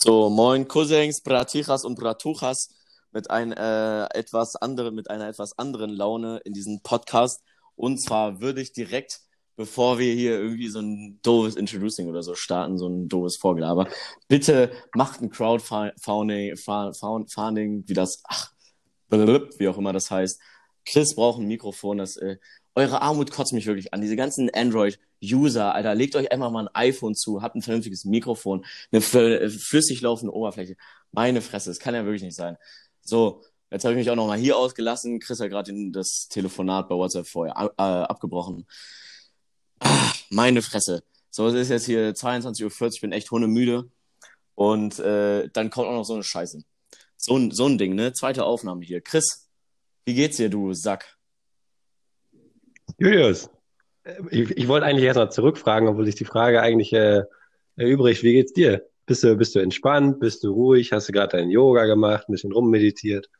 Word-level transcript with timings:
So, 0.00 0.30
moin 0.30 0.68
Cousins, 0.68 1.20
Bratijas 1.20 1.84
und 1.84 1.98
Bratuchas 1.98 2.72
mit, 3.10 3.32
ein, 3.32 3.50
äh, 3.50 4.04
etwas 4.14 4.54
andere, 4.54 4.92
mit 4.92 5.10
einer 5.10 5.26
etwas 5.26 5.58
anderen 5.58 5.90
Laune 5.90 6.40
in 6.44 6.52
diesem 6.52 6.80
Podcast. 6.84 7.42
Und 7.74 7.98
zwar 7.98 8.40
würde 8.40 8.60
ich 8.60 8.72
direkt, 8.72 9.22
bevor 9.56 9.98
wir 9.98 10.14
hier 10.14 10.38
irgendwie 10.38 10.68
so 10.68 10.78
ein 10.78 11.18
doofes 11.22 11.56
Introducing 11.56 12.08
oder 12.08 12.22
so 12.22 12.36
starten, 12.36 12.78
so 12.78 12.86
ein 12.86 13.08
doofes 13.08 13.38
Vorgelaber, 13.38 13.88
bitte 14.28 14.70
macht 14.94 15.20
ein 15.20 15.30
Crowdfunding, 15.30 16.56
Funding, 16.56 17.82
wie 17.88 17.94
das, 17.94 18.22
ach, 18.28 18.52
wie 19.10 19.66
auch 19.66 19.78
immer 19.78 19.92
das 19.92 20.12
heißt. 20.12 20.40
Chris 20.84 21.16
braucht 21.16 21.40
ein 21.40 21.48
Mikrofon, 21.48 21.98
das, 21.98 22.16
äh, 22.18 22.36
eure 22.78 23.02
Armut 23.02 23.32
kotzt 23.32 23.52
mich 23.52 23.66
wirklich 23.66 23.92
an. 23.92 24.00
Diese 24.00 24.14
ganzen 24.14 24.50
Android-User, 24.54 25.74
Alter, 25.74 25.96
legt 25.96 26.14
euch 26.14 26.30
einfach 26.30 26.52
mal 26.52 26.68
ein 26.68 26.74
iPhone 26.74 27.16
zu, 27.16 27.42
habt 27.42 27.56
ein 27.56 27.62
vernünftiges 27.62 28.04
Mikrofon, 28.04 28.64
eine 28.92 29.00
flüssig 29.00 30.00
laufende 30.00 30.32
Oberfläche. 30.32 30.76
Meine 31.10 31.42
Fresse, 31.42 31.70
das 31.70 31.80
kann 31.80 31.96
ja 31.96 32.04
wirklich 32.04 32.22
nicht 32.22 32.36
sein. 32.36 32.56
So, 33.02 33.42
jetzt 33.72 33.84
habe 33.84 33.94
ich 33.94 33.98
mich 33.98 34.10
auch 34.10 34.16
nochmal 34.16 34.38
hier 34.38 34.56
ausgelassen. 34.56 35.18
Chris 35.18 35.40
hat 35.40 35.50
gerade 35.50 35.72
das 35.90 36.28
Telefonat 36.30 36.88
bei 36.88 36.94
WhatsApp 36.94 37.26
vorher 37.26 37.56
äh, 37.56 37.82
abgebrochen. 37.82 38.64
Ach, 39.80 40.14
meine 40.30 40.62
Fresse. 40.62 41.02
So, 41.30 41.48
es 41.48 41.54
ist 41.54 41.70
jetzt 41.70 41.86
hier 41.86 42.14
22.40 42.14 42.62
Uhr, 42.80 42.88
ich 42.94 43.00
bin 43.00 43.12
echt 43.12 43.30
hundemüde. 43.32 43.90
Und 44.54 45.00
äh, 45.00 45.48
dann 45.52 45.70
kommt 45.70 45.88
auch 45.88 45.94
noch 45.94 46.04
so 46.04 46.14
eine 46.14 46.22
Scheiße. 46.22 46.62
So, 47.16 47.50
so 47.50 47.66
ein 47.66 47.78
Ding, 47.78 47.96
ne? 47.96 48.12
Zweite 48.12 48.44
Aufnahme 48.44 48.84
hier. 48.84 49.00
Chris, 49.00 49.48
wie 50.04 50.14
geht's 50.14 50.36
dir, 50.36 50.48
du 50.48 50.72
Sack? 50.74 51.17
Julius, 52.98 53.48
ich, 54.30 54.50
ich 54.50 54.66
wollte 54.66 54.86
eigentlich 54.86 55.04
erstmal 55.04 55.30
zurückfragen, 55.30 55.88
obwohl 55.88 56.04
sich 56.04 56.16
die 56.16 56.24
Frage 56.24 56.60
eigentlich 56.60 56.92
äh, 56.92 57.22
erübrigt. 57.76 58.24
Wie 58.24 58.32
geht's 58.32 58.52
dir? 58.52 58.84
Bist 59.06 59.22
du, 59.22 59.36
bist 59.36 59.54
du 59.54 59.60
entspannt? 59.60 60.18
Bist 60.18 60.42
du 60.42 60.52
ruhig? 60.52 60.92
Hast 60.92 61.08
du 61.08 61.12
gerade 61.12 61.36
dein 61.36 61.48
Yoga 61.48 61.86
gemacht, 61.86 62.28
ein 62.28 62.32
bisschen 62.32 62.52
rummeditiert? 62.52 63.30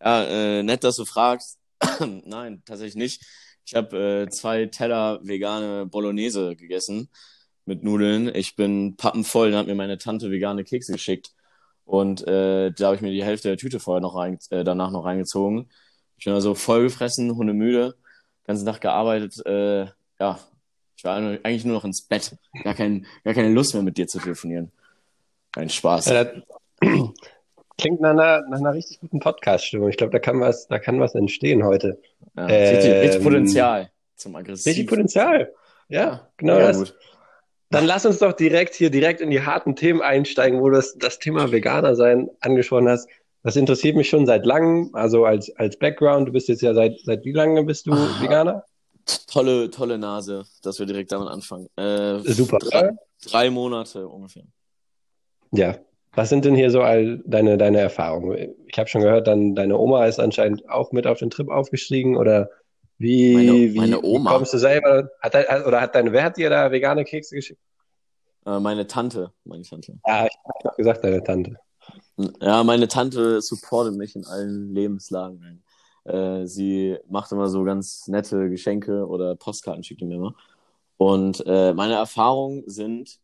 Ja, 0.00 0.24
äh, 0.24 0.62
nett, 0.64 0.82
dass 0.82 0.96
du 0.96 1.04
fragst. 1.04 1.60
Nein, 2.24 2.62
tatsächlich 2.66 2.96
nicht. 2.96 3.24
Ich 3.64 3.76
habe 3.76 4.24
äh, 4.26 4.28
zwei 4.28 4.66
Teller 4.66 5.20
vegane 5.22 5.86
Bolognese 5.86 6.56
gegessen 6.56 7.08
mit 7.64 7.84
Nudeln. 7.84 8.34
Ich 8.34 8.56
bin 8.56 8.96
pappenvoll, 8.96 9.52
dann 9.52 9.60
hat 9.60 9.66
mir 9.68 9.76
meine 9.76 9.98
Tante 9.98 10.32
vegane 10.32 10.64
Kekse 10.64 10.92
geschickt. 10.92 11.30
Und 11.84 12.26
äh, 12.26 12.72
da 12.72 12.86
habe 12.86 12.96
ich 12.96 13.02
mir 13.02 13.12
die 13.12 13.22
Hälfte 13.22 13.46
der 13.46 13.58
Tüte 13.58 13.78
vorher 13.78 14.00
noch 14.00 14.16
rein, 14.16 14.38
äh, 14.50 14.64
danach 14.64 14.90
noch 14.90 15.04
reingezogen. 15.04 15.70
Ich 16.16 16.24
bin 16.24 16.34
also 16.34 16.56
voll 16.56 16.82
gefressen, 16.82 17.36
hundemüde 17.36 17.94
ganzen 18.44 18.66
Tag 18.66 18.80
gearbeitet. 18.80 19.44
Äh, 19.46 19.86
ja, 20.18 20.38
ich 20.96 21.04
war 21.04 21.16
eigentlich 21.16 21.64
nur 21.64 21.74
noch 21.74 21.84
ins 21.84 22.02
Bett. 22.02 22.36
Gar, 22.62 22.74
kein, 22.74 23.06
gar 23.24 23.34
keine 23.34 23.50
Lust 23.50 23.74
mehr 23.74 23.82
mit 23.82 23.96
dir 23.96 24.06
zu 24.06 24.18
telefonieren. 24.18 24.70
Kein 25.52 25.68
Spaß. 25.68 26.06
Ja, 26.06 26.26
klingt 27.78 28.00
nach 28.00 28.10
einer, 28.10 28.42
nach 28.48 28.58
einer 28.58 28.74
richtig 28.74 29.00
guten 29.00 29.20
Podcast-Stimmung. 29.20 29.88
Ich 29.88 29.96
glaube, 29.96 30.12
da 30.12 30.18
kann 30.18 30.40
was, 30.40 30.68
da 30.68 30.78
kann 30.78 31.00
was 31.00 31.14
entstehen 31.14 31.64
heute. 31.64 32.00
Ja, 32.36 32.48
ähm, 32.48 32.74
richtig, 32.74 32.92
richtig 32.92 33.22
Potenzial 33.22 33.90
zum 34.16 34.36
Aggressiv. 34.36 34.66
Richtig 34.66 34.86
Potenzial. 34.86 35.52
Ja, 35.88 36.28
genau 36.36 36.58
ja, 36.58 36.68
das. 36.68 36.78
Gut. 36.78 36.94
Dann 37.70 37.86
lass 37.86 38.04
uns 38.04 38.18
doch 38.18 38.34
direkt 38.34 38.74
hier 38.74 38.90
direkt 38.90 39.20
in 39.20 39.30
die 39.30 39.44
harten 39.44 39.76
Themen 39.76 40.02
einsteigen, 40.02 40.60
wo 40.60 40.68
du 40.68 40.76
das, 40.76 40.94
das 40.98 41.18
Thema 41.18 41.52
Veganer 41.52 41.96
sein 41.96 42.28
angesprochen 42.40 42.88
hast. 42.88 43.08
Das 43.42 43.56
interessiert 43.56 43.96
mich 43.96 44.08
schon 44.08 44.26
seit 44.26 44.46
langem, 44.46 44.90
also 44.92 45.24
als, 45.24 45.54
als 45.56 45.76
Background. 45.78 46.28
Du 46.28 46.32
bist 46.32 46.48
jetzt 46.48 46.62
ja 46.62 46.74
seit, 46.74 46.98
seit 47.00 47.24
wie 47.24 47.32
lange 47.32 47.64
bist 47.64 47.86
du 47.86 47.92
ah, 47.92 48.20
Veganer? 48.20 48.64
Tolle, 49.26 49.70
tolle 49.70 49.98
Nase, 49.98 50.44
dass 50.62 50.78
wir 50.78 50.86
direkt 50.86 51.10
damit 51.10 51.28
anfangen. 51.28 51.68
Äh, 51.76 52.20
Super. 52.20 52.58
Drei, 52.58 52.92
drei, 53.24 53.50
Monate 53.50 54.06
ungefähr. 54.06 54.44
Ja. 55.50 55.76
Was 56.14 56.28
sind 56.28 56.44
denn 56.44 56.54
hier 56.54 56.70
so 56.70 56.82
all 56.82 57.22
deine, 57.24 57.56
deine 57.56 57.80
Erfahrungen? 57.80 58.54
Ich 58.66 58.78
habe 58.78 58.88
schon 58.88 59.00
gehört, 59.00 59.26
dann 59.26 59.54
deine 59.54 59.78
Oma 59.78 60.06
ist 60.06 60.20
anscheinend 60.20 60.68
auch 60.68 60.92
mit 60.92 61.06
auf 61.06 61.18
den 61.18 61.30
Trip 61.30 61.48
aufgestiegen 61.48 62.16
oder 62.16 62.50
wie, 62.98 63.34
meine, 63.34 63.52
wie, 63.52 63.78
meine 63.78 64.02
Oma. 64.02 64.30
wie 64.30 64.34
kommst 64.34 64.52
du 64.52 64.58
selber? 64.58 65.10
Hat, 65.20 65.34
oder 65.66 65.80
hat 65.80 65.94
deine, 65.94 66.12
wer 66.12 66.24
hat 66.24 66.36
dir 66.36 66.50
da 66.50 66.70
vegane 66.70 67.04
Kekse 67.04 67.34
geschickt? 67.34 67.60
Äh, 68.44 68.60
meine 68.60 68.86
Tante, 68.86 69.32
meine 69.44 69.62
Tante. 69.62 69.98
Ja, 70.06 70.26
ich 70.26 70.36
habe 70.64 70.76
gesagt, 70.76 71.02
deine 71.02 71.24
Tante. 71.24 71.56
Ja, 72.16 72.62
meine 72.62 72.88
Tante 72.88 73.40
supportet 73.40 73.96
mich 73.96 74.14
in 74.16 74.26
allen 74.26 74.74
Lebenslagen. 74.74 75.62
Äh, 76.04 76.46
sie 76.46 76.98
macht 77.08 77.32
immer 77.32 77.48
so 77.48 77.64
ganz 77.64 78.06
nette 78.06 78.50
Geschenke 78.50 79.06
oder 79.06 79.34
Postkarten 79.34 79.82
schickt 79.82 80.02
mir 80.02 80.16
immer. 80.16 80.34
Und 80.98 81.42
äh, 81.46 81.72
meine 81.72 81.94
Erfahrungen 81.94 82.64
sind 82.66 83.18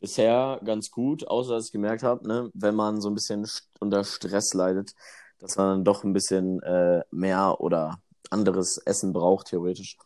bisher 0.00 0.60
ganz 0.64 0.90
gut, 0.90 1.26
außer 1.26 1.54
dass 1.54 1.66
ich 1.66 1.72
gemerkt 1.72 2.02
habe, 2.02 2.26
ne, 2.28 2.50
wenn 2.52 2.74
man 2.74 3.00
so 3.00 3.08
ein 3.08 3.14
bisschen 3.14 3.46
unter 3.80 4.04
Stress 4.04 4.52
leidet, 4.52 4.94
dass 5.38 5.56
man 5.56 5.68
dann 5.68 5.84
doch 5.84 6.04
ein 6.04 6.12
bisschen 6.12 6.62
äh, 6.62 7.02
mehr 7.10 7.60
oder 7.60 7.98
anderes 8.30 8.78
Essen 8.84 9.12
braucht, 9.12 9.48
theoretisch, 9.48 9.96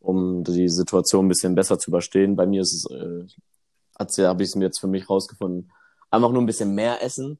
um 0.00 0.44
die 0.44 0.68
Situation 0.68 1.24
ein 1.24 1.28
bisschen 1.28 1.54
besser 1.54 1.78
zu 1.78 1.90
überstehen. 1.90 2.36
Bei 2.36 2.46
mir 2.46 2.62
ist 2.62 2.74
es, 2.74 2.90
äh, 2.90 4.26
habe 4.26 4.42
ich 4.42 4.50
es 4.50 4.54
mir 4.56 4.66
jetzt 4.66 4.80
für 4.80 4.88
mich 4.88 5.08
rausgefunden, 5.08 5.72
einfach 6.10 6.30
nur 6.30 6.42
ein 6.42 6.46
bisschen 6.46 6.74
mehr 6.74 7.02
essen 7.02 7.38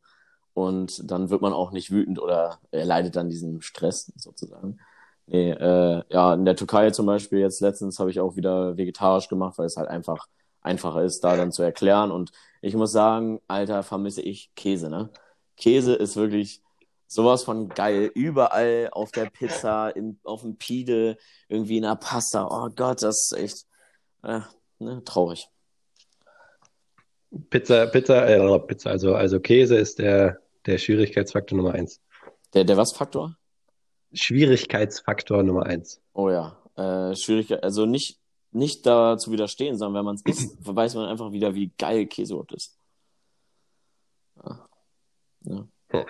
und 0.54 1.10
dann 1.10 1.30
wird 1.30 1.42
man 1.42 1.52
auch 1.52 1.70
nicht 1.72 1.90
wütend 1.90 2.20
oder 2.20 2.58
erleidet 2.70 3.16
dann 3.16 3.28
diesen 3.28 3.62
Stress 3.62 4.12
sozusagen. 4.16 4.78
Nee, 5.26 5.50
äh, 5.50 6.02
ja, 6.08 6.34
in 6.34 6.44
der 6.44 6.56
Türkei 6.56 6.90
zum 6.90 7.06
Beispiel 7.06 7.40
jetzt 7.40 7.60
letztens 7.60 7.98
habe 7.98 8.10
ich 8.10 8.20
auch 8.20 8.36
wieder 8.36 8.76
vegetarisch 8.76 9.28
gemacht, 9.28 9.58
weil 9.58 9.66
es 9.66 9.76
halt 9.76 9.88
einfach 9.88 10.26
einfacher 10.62 11.02
ist, 11.02 11.22
da 11.22 11.36
dann 11.36 11.52
zu 11.52 11.62
erklären. 11.62 12.10
Und 12.10 12.32
ich 12.62 12.74
muss 12.74 12.92
sagen, 12.92 13.40
Alter, 13.46 13.82
vermisse 13.82 14.22
ich 14.22 14.50
Käse, 14.56 14.88
ne? 14.90 15.10
Käse 15.56 15.94
ist 15.94 16.16
wirklich 16.16 16.62
sowas 17.06 17.44
von 17.44 17.68
geil. 17.68 18.10
Überall 18.14 18.88
auf 18.92 19.10
der 19.12 19.26
Pizza, 19.26 19.90
im, 19.90 20.18
auf 20.24 20.42
dem 20.42 20.56
Pide, 20.56 21.16
irgendwie 21.48 21.78
in 21.78 21.82
der 21.82 21.96
Pasta. 21.96 22.46
Oh 22.46 22.70
Gott, 22.74 23.02
das 23.02 23.30
ist 23.30 23.38
echt 23.38 23.66
äh, 24.22 24.40
ne, 24.78 25.02
traurig. 25.04 25.48
Pizza, 27.50 27.86
Pizza, 27.86 28.26
äh, 28.26 28.58
Pizza, 28.60 28.90
also, 28.90 29.14
also 29.14 29.40
Käse 29.40 29.76
ist 29.76 29.98
der, 29.98 30.40
der 30.66 30.78
Schwierigkeitsfaktor 30.78 31.56
Nummer 31.56 31.74
eins. 31.74 32.00
Der, 32.54 32.64
der 32.64 32.76
was 32.76 32.92
Faktor? 32.92 33.36
Schwierigkeitsfaktor 34.12 35.42
Nummer 35.42 35.66
eins. 35.66 36.00
Oh 36.14 36.30
ja. 36.30 36.56
Äh, 36.76 37.14
Schwierigkeit, 37.16 37.62
also 37.62 37.84
nicht, 37.84 38.18
nicht 38.52 38.86
da 38.86 39.18
zu 39.18 39.30
widerstehen, 39.32 39.76
sondern 39.76 40.00
wenn 40.00 40.04
man 40.06 40.14
es 40.14 40.22
isst, 40.24 40.56
weiß 40.60 40.94
man 40.94 41.08
einfach 41.08 41.32
wieder, 41.32 41.54
wie 41.54 41.70
geil 41.78 42.06
Käse 42.06 42.32
überhaupt 42.32 42.54
ist. 42.54 42.78
Ja. 44.36 44.68
Ja. 45.44 45.68
Hm. 45.90 46.06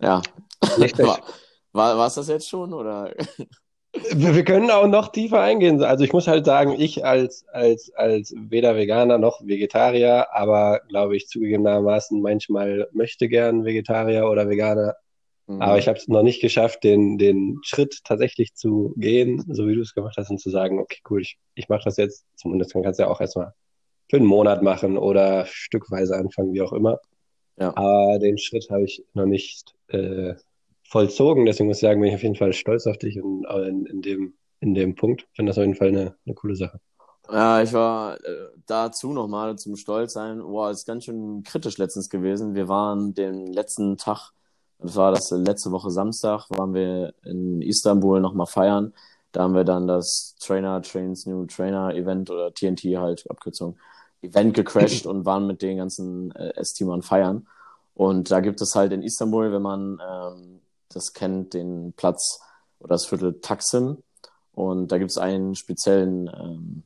ja. 0.00 0.22
War, 1.72 1.98
war 1.98 2.06
es 2.06 2.14
das 2.14 2.28
jetzt 2.28 2.48
schon, 2.48 2.72
oder? 2.72 3.14
Wir 4.14 4.44
können 4.44 4.70
auch 4.70 4.86
noch 4.86 5.08
tiefer 5.08 5.40
eingehen. 5.40 5.82
Also 5.82 6.04
ich 6.04 6.12
muss 6.12 6.28
halt 6.28 6.44
sagen, 6.46 6.74
ich 6.78 7.04
als, 7.04 7.46
als, 7.48 7.92
als 7.94 8.34
weder 8.36 8.76
Veganer 8.76 9.18
noch 9.18 9.40
Vegetarier, 9.44 10.28
aber 10.32 10.80
glaube 10.88 11.16
ich 11.16 11.28
zugegebenermaßen 11.28 12.20
manchmal 12.20 12.88
möchte 12.92 13.28
gern 13.28 13.64
Vegetarier 13.64 14.28
oder 14.28 14.48
Veganer. 14.48 14.94
Mhm. 15.46 15.62
Aber 15.62 15.78
ich 15.78 15.88
habe 15.88 15.98
es 15.98 16.08
noch 16.08 16.22
nicht 16.22 16.40
geschafft, 16.40 16.84
den, 16.84 17.18
den 17.18 17.58
Schritt 17.62 18.00
tatsächlich 18.04 18.54
zu 18.54 18.94
gehen, 18.96 19.44
so 19.48 19.66
wie 19.68 19.74
du 19.74 19.80
es 19.80 19.94
gemacht 19.94 20.16
hast, 20.16 20.30
und 20.30 20.40
zu 20.40 20.50
sagen, 20.50 20.78
okay, 20.78 20.98
cool, 21.08 21.22
ich, 21.22 21.38
ich 21.54 21.68
mache 21.68 21.84
das 21.84 21.96
jetzt. 21.96 22.24
Zumindest 22.36 22.74
man 22.74 22.82
kann 22.82 22.92
es 22.92 22.98
ja 22.98 23.08
auch 23.08 23.20
erstmal 23.20 23.52
für 24.08 24.16
einen 24.16 24.26
Monat 24.26 24.62
machen 24.62 24.98
oder 24.98 25.46
stückweise 25.46 26.16
anfangen, 26.16 26.52
wie 26.52 26.62
auch 26.62 26.72
immer. 26.72 26.98
Ja. 27.58 27.76
Aber 27.76 28.18
den 28.18 28.38
Schritt 28.38 28.68
habe 28.70 28.84
ich 28.84 29.04
noch 29.14 29.26
nicht 29.26 29.74
äh, 29.88 30.34
vollzogen. 30.88 31.46
Deswegen 31.46 31.68
muss 31.68 31.78
ich 31.78 31.82
sagen, 31.82 32.00
bin 32.00 32.10
ich 32.10 32.14
auf 32.14 32.22
jeden 32.22 32.36
Fall 32.36 32.52
stolz 32.52 32.86
auf 32.86 32.98
dich 32.98 33.16
in, 33.16 33.44
in, 33.44 33.86
in 33.86 34.02
dem, 34.02 34.34
in 34.60 34.74
dem 34.74 34.94
Punkt. 34.94 35.26
Ich 35.30 35.36
finde 35.36 35.50
das 35.50 35.58
auf 35.58 35.64
jeden 35.64 35.76
Fall 35.76 35.88
eine, 35.88 36.16
eine 36.24 36.34
coole 36.34 36.56
Sache. 36.56 36.80
Ja, 37.30 37.60
ich 37.60 37.72
war 37.72 38.16
äh, 38.24 38.48
dazu 38.66 39.12
nochmal 39.12 39.56
zum 39.56 39.76
Stolz 39.76 40.12
sein. 40.12 40.40
Boah, 40.40 40.70
ist 40.70 40.86
ganz 40.86 41.04
schön 41.04 41.42
kritisch 41.42 41.76
letztens 41.78 42.08
gewesen. 42.08 42.54
Wir 42.54 42.68
waren 42.68 43.14
den 43.14 43.52
letzten 43.52 43.96
Tag, 43.96 44.30
das 44.78 44.94
war 44.94 45.10
das 45.10 45.30
letzte 45.30 45.72
Woche 45.72 45.90
Samstag, 45.90 46.48
waren 46.50 46.72
wir 46.72 47.14
in 47.24 47.62
Istanbul 47.62 48.20
nochmal 48.20 48.46
feiern. 48.46 48.92
Da 49.32 49.42
haben 49.42 49.54
wir 49.54 49.64
dann 49.64 49.88
das 49.88 50.36
Trainer 50.40 50.80
Trains 50.82 51.26
New 51.26 51.46
Trainer 51.46 51.94
Event 51.94 52.30
oder 52.30 52.54
TNT 52.54 52.96
halt, 52.96 53.28
Abkürzung, 53.28 53.76
Event 54.22 54.54
gecrashed 54.54 55.06
und 55.06 55.26
waren 55.26 55.46
mit 55.48 55.62
den 55.62 55.78
ganzen 55.78 56.30
äh, 56.36 56.52
S-Teamern 56.56 57.02
feiern. 57.02 57.48
Und 57.94 58.30
da 58.30 58.40
gibt 58.40 58.60
es 58.60 58.74
halt 58.76 58.92
in 58.92 59.02
Istanbul, 59.02 59.52
wenn 59.52 59.62
man 59.62 60.00
ähm, 60.06 60.60
das 60.88 61.12
kennt 61.12 61.54
den 61.54 61.92
Platz 61.94 62.40
oder 62.78 62.90
das 62.90 63.06
Viertel 63.06 63.40
Taksim. 63.40 64.02
Und 64.52 64.90
da 64.90 64.98
gibt 64.98 65.10
es 65.10 65.18
einen 65.18 65.54
speziellen 65.54 66.28
ähm, 66.28 66.82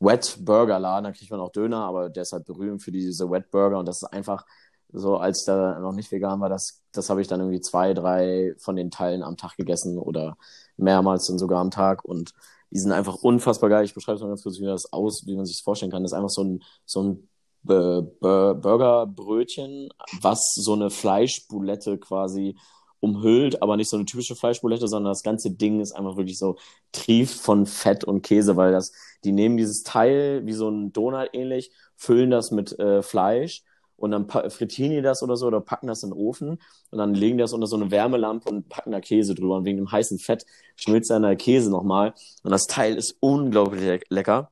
Wet 0.00 0.38
Burger 0.40 0.78
Laden, 0.78 1.04
da 1.04 1.12
kriegt 1.12 1.30
man 1.30 1.40
auch 1.40 1.52
Döner, 1.52 1.84
aber 1.84 2.10
der 2.10 2.22
ist 2.22 2.32
halt 2.32 2.46
berühmt 2.46 2.82
für 2.82 2.92
diese 2.92 3.30
Wet 3.30 3.50
Burger 3.50 3.78
und 3.78 3.86
das 3.86 4.02
ist 4.02 4.12
einfach 4.12 4.44
so, 4.92 5.16
als 5.16 5.40
ich 5.40 5.46
da 5.46 5.78
noch 5.80 5.92
nicht 5.92 6.12
vegan 6.12 6.40
war, 6.40 6.48
das, 6.48 6.82
das 6.92 7.10
habe 7.10 7.20
ich 7.20 7.26
dann 7.26 7.40
irgendwie 7.40 7.60
zwei, 7.60 7.94
drei 7.94 8.54
von 8.58 8.76
den 8.76 8.90
Teilen 8.90 9.22
am 9.22 9.36
Tag 9.36 9.56
gegessen 9.56 9.98
oder 9.98 10.36
mehrmals 10.76 11.26
dann 11.26 11.38
sogar 11.38 11.60
am 11.60 11.70
Tag 11.70 12.04
und 12.04 12.32
die 12.70 12.78
sind 12.78 12.92
einfach 12.92 13.16
unfassbar 13.16 13.70
geil. 13.70 13.84
Ich 13.84 13.94
beschreibe 13.94 14.16
es 14.16 14.22
mal 14.22 14.28
ganz 14.28 14.42
kurz, 14.42 14.60
wie 14.60 14.66
das 14.66 14.92
aus, 14.92 15.22
wie 15.26 15.36
man 15.36 15.46
sich 15.46 15.56
das 15.56 15.62
vorstellen 15.62 15.92
kann. 15.92 16.02
Das 16.02 16.12
ist 16.12 16.16
einfach 16.16 16.30
so 16.30 16.42
ein, 16.42 16.62
so 16.84 17.02
ein 17.02 17.28
Burgerbrötchen, 17.62 19.90
was 20.20 20.40
so 20.54 20.74
eine 20.74 20.90
Fleischboulette 20.90 21.98
quasi 21.98 22.56
umhüllt, 23.04 23.62
aber 23.62 23.76
nicht 23.76 23.90
so 23.90 23.96
eine 23.96 24.06
typische 24.06 24.34
Fleischboulette, 24.34 24.88
sondern 24.88 25.10
das 25.12 25.22
ganze 25.22 25.50
Ding 25.50 25.80
ist 25.80 25.92
einfach 25.92 26.16
wirklich 26.16 26.38
so 26.38 26.56
trieft 26.90 27.38
von 27.38 27.66
Fett 27.66 28.04
und 28.04 28.22
Käse, 28.22 28.56
weil 28.56 28.72
das, 28.72 28.92
die 29.24 29.32
nehmen 29.32 29.58
dieses 29.58 29.82
Teil 29.82 30.46
wie 30.46 30.54
so 30.54 30.68
ein 30.70 30.92
Donut 30.92 31.28
ähnlich, 31.34 31.70
füllen 31.96 32.30
das 32.30 32.50
mit 32.50 32.78
äh, 32.78 33.02
Fleisch 33.02 33.62
und 33.96 34.10
dann 34.10 34.28
frittieren 34.28 34.92
die 34.92 35.02
das 35.02 35.22
oder 35.22 35.36
so 35.36 35.46
oder 35.46 35.60
packen 35.60 35.86
das 35.86 36.02
in 36.02 36.10
den 36.10 36.18
Ofen 36.18 36.58
und 36.90 36.98
dann 36.98 37.14
legen 37.14 37.36
die 37.36 37.42
das 37.42 37.52
unter 37.52 37.66
so 37.66 37.76
eine 37.76 37.90
Wärmelampe 37.90 38.48
und 38.48 38.68
packen 38.68 38.90
da 38.90 39.00
Käse 39.00 39.34
drüber 39.34 39.56
und 39.56 39.66
wegen 39.66 39.76
dem 39.78 39.92
heißen 39.92 40.18
Fett 40.18 40.46
schmilzt 40.76 41.10
dann 41.10 41.22
der 41.22 41.36
Käse 41.36 41.70
nochmal 41.70 42.14
und 42.42 42.50
das 42.50 42.66
Teil 42.66 42.96
ist 42.96 43.16
unglaublich 43.20 43.82
le 43.82 44.00
lecker. 44.08 44.50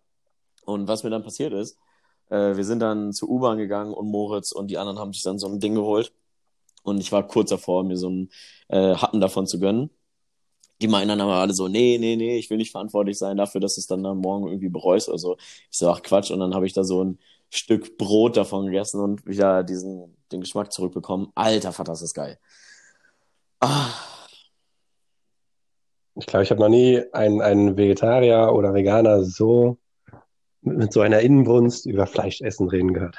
Und 0.65 0.87
was 0.87 1.03
mir 1.03 1.11
dann 1.11 1.25
passiert 1.25 1.53
ist, 1.53 1.77
äh, 2.29 2.57
wir 2.57 2.65
sind 2.65 2.81
dann 2.81 3.13
zur 3.13 3.31
U-Bahn 3.31 3.59
gegangen 3.59 3.93
und 3.93 4.09
Moritz 4.09 4.53
und 4.53 4.71
die 4.71 4.79
anderen 4.79 4.99
haben 4.99 5.13
sich 5.13 5.23
dann 5.23 5.39
so 5.39 5.49
ein 5.49 5.59
Ding 5.59 5.75
geholt 5.75 6.13
und 6.83 6.99
ich 6.99 7.13
war 7.13 7.27
kurz 7.27 7.51
davor, 7.51 7.85
mir 7.85 7.97
so 7.97 8.09
einen 8.09 8.31
äh, 8.69 8.95
Happen 8.95 9.21
davon 9.21 9.47
zu 9.47 9.59
gönnen. 9.61 9.91
Die 10.81 10.89
meinen 10.89 11.09
dann 11.09 11.21
aber 11.21 11.35
alle 11.35 11.55
so, 11.55 11.69
nee, 11.69 11.97
nee, 11.99 12.17
nee, 12.17 12.39
ich 12.39 12.51
will 12.51 12.57
nicht 12.57 12.73
verantwortlich 12.73 13.17
sein 13.17 13.37
dafür, 13.37 13.61
dass 13.61 13.79
es 13.79 13.87
dann, 13.87 14.03
dann 14.03 14.19
morgen 14.19 14.49
irgendwie 14.49 14.69
bereust 14.69 15.09
oder 15.09 15.19
so. 15.19 15.37
Ich 15.71 15.79
so, 15.79 15.91
ach 15.91 16.03
Quatsch. 16.03 16.33
Und 16.33 16.41
dann 16.41 16.55
habe 16.55 16.67
ich 16.67 16.73
da 16.73 16.83
so 16.83 17.05
ein 17.05 17.19
Stück 17.51 17.99
Brot 17.99 18.37
davon 18.37 18.67
gegessen 18.67 19.01
und 19.01 19.25
wieder 19.27 19.63
diesen, 19.63 20.17
den 20.33 20.41
Geschmack 20.41 20.73
zurückbekommen. 20.73 21.29
Alter 21.35 21.73
Vater, 21.73 21.93
das 21.93 22.03
ist 22.03 22.15
geil. 22.15 22.39
Ah. 23.61 23.91
Ich 26.15 26.27
glaube, 26.27 26.43
ich 26.43 26.51
habe 26.51 26.61
noch 26.61 26.69
nie 26.69 27.03
einen, 27.13 27.41
einen 27.41 27.77
Vegetarier 27.77 28.53
oder 28.53 28.75
Veganer 28.75 29.23
so 29.23 29.79
mit 30.63 30.93
so 30.93 31.01
einer 31.01 31.21
Innenbrunst 31.21 31.87
über 31.87 32.07
Fleischessen 32.07 32.69
reden 32.69 32.93
gehört. 32.93 33.17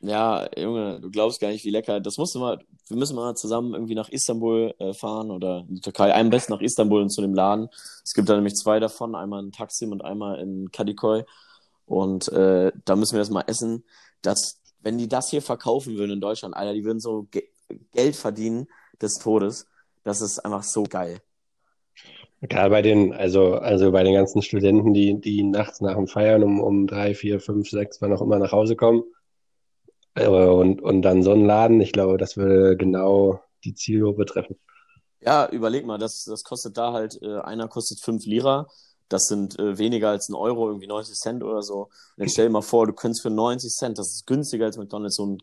Ja, 0.00 0.48
Junge, 0.56 1.00
du 1.00 1.10
glaubst 1.10 1.40
gar 1.40 1.48
nicht, 1.48 1.64
wie 1.64 1.70
lecker. 1.70 2.00
Das 2.00 2.18
musst 2.18 2.34
du 2.34 2.38
mal, 2.38 2.58
wir 2.88 2.96
müssen 2.96 3.16
mal 3.16 3.34
zusammen 3.34 3.72
irgendwie 3.72 3.94
nach 3.94 4.10
Istanbul 4.10 4.74
äh, 4.78 4.92
fahren 4.92 5.30
oder 5.30 5.64
in 5.68 5.76
die 5.76 5.80
Türkei. 5.80 6.14
Am 6.14 6.30
besten 6.30 6.52
nach 6.52 6.60
Istanbul 6.60 7.02
und 7.02 7.10
zu 7.10 7.22
dem 7.22 7.34
Laden. 7.34 7.68
Es 8.04 8.12
gibt 8.12 8.28
da 8.28 8.34
nämlich 8.34 8.54
zwei 8.54 8.78
davon, 8.78 9.14
einmal 9.14 9.42
in 9.42 9.52
Taksim 9.52 9.92
und 9.92 10.04
einmal 10.04 10.38
in 10.38 10.70
Kadikoy. 10.70 11.24
Und 11.86 12.28
äh, 12.28 12.72
da 12.84 12.96
müssen 12.96 13.14
wir 13.14 13.20
das 13.20 13.30
mal 13.30 13.44
essen. 13.46 13.84
Das, 14.20 14.60
wenn 14.82 14.98
die 14.98 15.08
das 15.08 15.30
hier 15.30 15.40
verkaufen 15.40 15.96
würden 15.96 16.12
in 16.12 16.20
Deutschland, 16.20 16.54
Alter, 16.54 16.74
die 16.74 16.84
würden 16.84 17.00
so 17.00 17.26
Ge 17.30 17.44
Geld 17.92 18.14
verdienen 18.14 18.68
des 19.02 19.14
Todes. 19.14 19.66
Das 20.04 20.20
ist 20.20 20.38
einfach 20.38 20.62
so 20.62 20.84
geil. 20.84 21.18
Gerade 22.42 22.70
bei 22.70 22.80
den, 22.80 23.12
also, 23.12 23.54
also 23.54 23.90
bei 23.90 24.04
den 24.04 24.14
ganzen 24.14 24.40
Studenten, 24.40 24.94
die, 24.94 25.20
die 25.20 25.42
nachts 25.42 25.80
nach 25.80 25.96
dem 25.96 26.06
Feiern 26.06 26.44
um, 26.44 26.60
um 26.60 26.86
drei, 26.86 27.14
vier, 27.14 27.40
fünf, 27.40 27.68
sechs, 27.68 28.00
wann 28.00 28.12
auch 28.12 28.20
immer 28.20 28.38
nach 28.38 28.52
Hause 28.52 28.76
kommen 28.76 29.02
und, 30.24 30.80
und 30.82 31.02
dann 31.02 31.22
so 31.22 31.32
ein 31.32 31.44
Laden, 31.44 31.80
ich 31.80 31.92
glaube, 31.92 32.16
das 32.16 32.36
würde 32.36 32.76
genau 32.76 33.40
die 33.64 33.74
Zielgruppe 33.74 34.24
treffen. 34.24 34.56
Ja, 35.20 35.48
überleg 35.48 35.84
mal, 35.86 35.98
das, 35.98 36.24
das 36.24 36.44
kostet 36.44 36.76
da 36.76 36.92
halt, 36.92 37.18
äh, 37.22 37.38
einer 37.40 37.68
kostet 37.68 38.00
fünf 38.00 38.24
Lira, 38.26 38.66
das 39.08 39.26
sind 39.26 39.58
äh, 39.58 39.78
weniger 39.78 40.10
als 40.10 40.28
ein 40.28 40.34
Euro, 40.34 40.68
irgendwie 40.68 40.86
90 40.86 41.16
Cent 41.16 41.42
oder 41.42 41.62
so. 41.62 41.88
Und 42.16 42.24
jetzt 42.24 42.32
stell 42.32 42.46
dir 42.46 42.52
mal 42.52 42.62
vor, 42.62 42.86
du 42.86 42.92
könntest 42.92 43.22
für 43.22 43.30
90 43.30 43.72
Cent, 43.72 43.98
das 43.98 44.08
ist 44.08 44.26
günstiger 44.26 44.66
als 44.66 44.76
McDonalds, 44.78 45.16
so 45.16 45.24
einen 45.24 45.38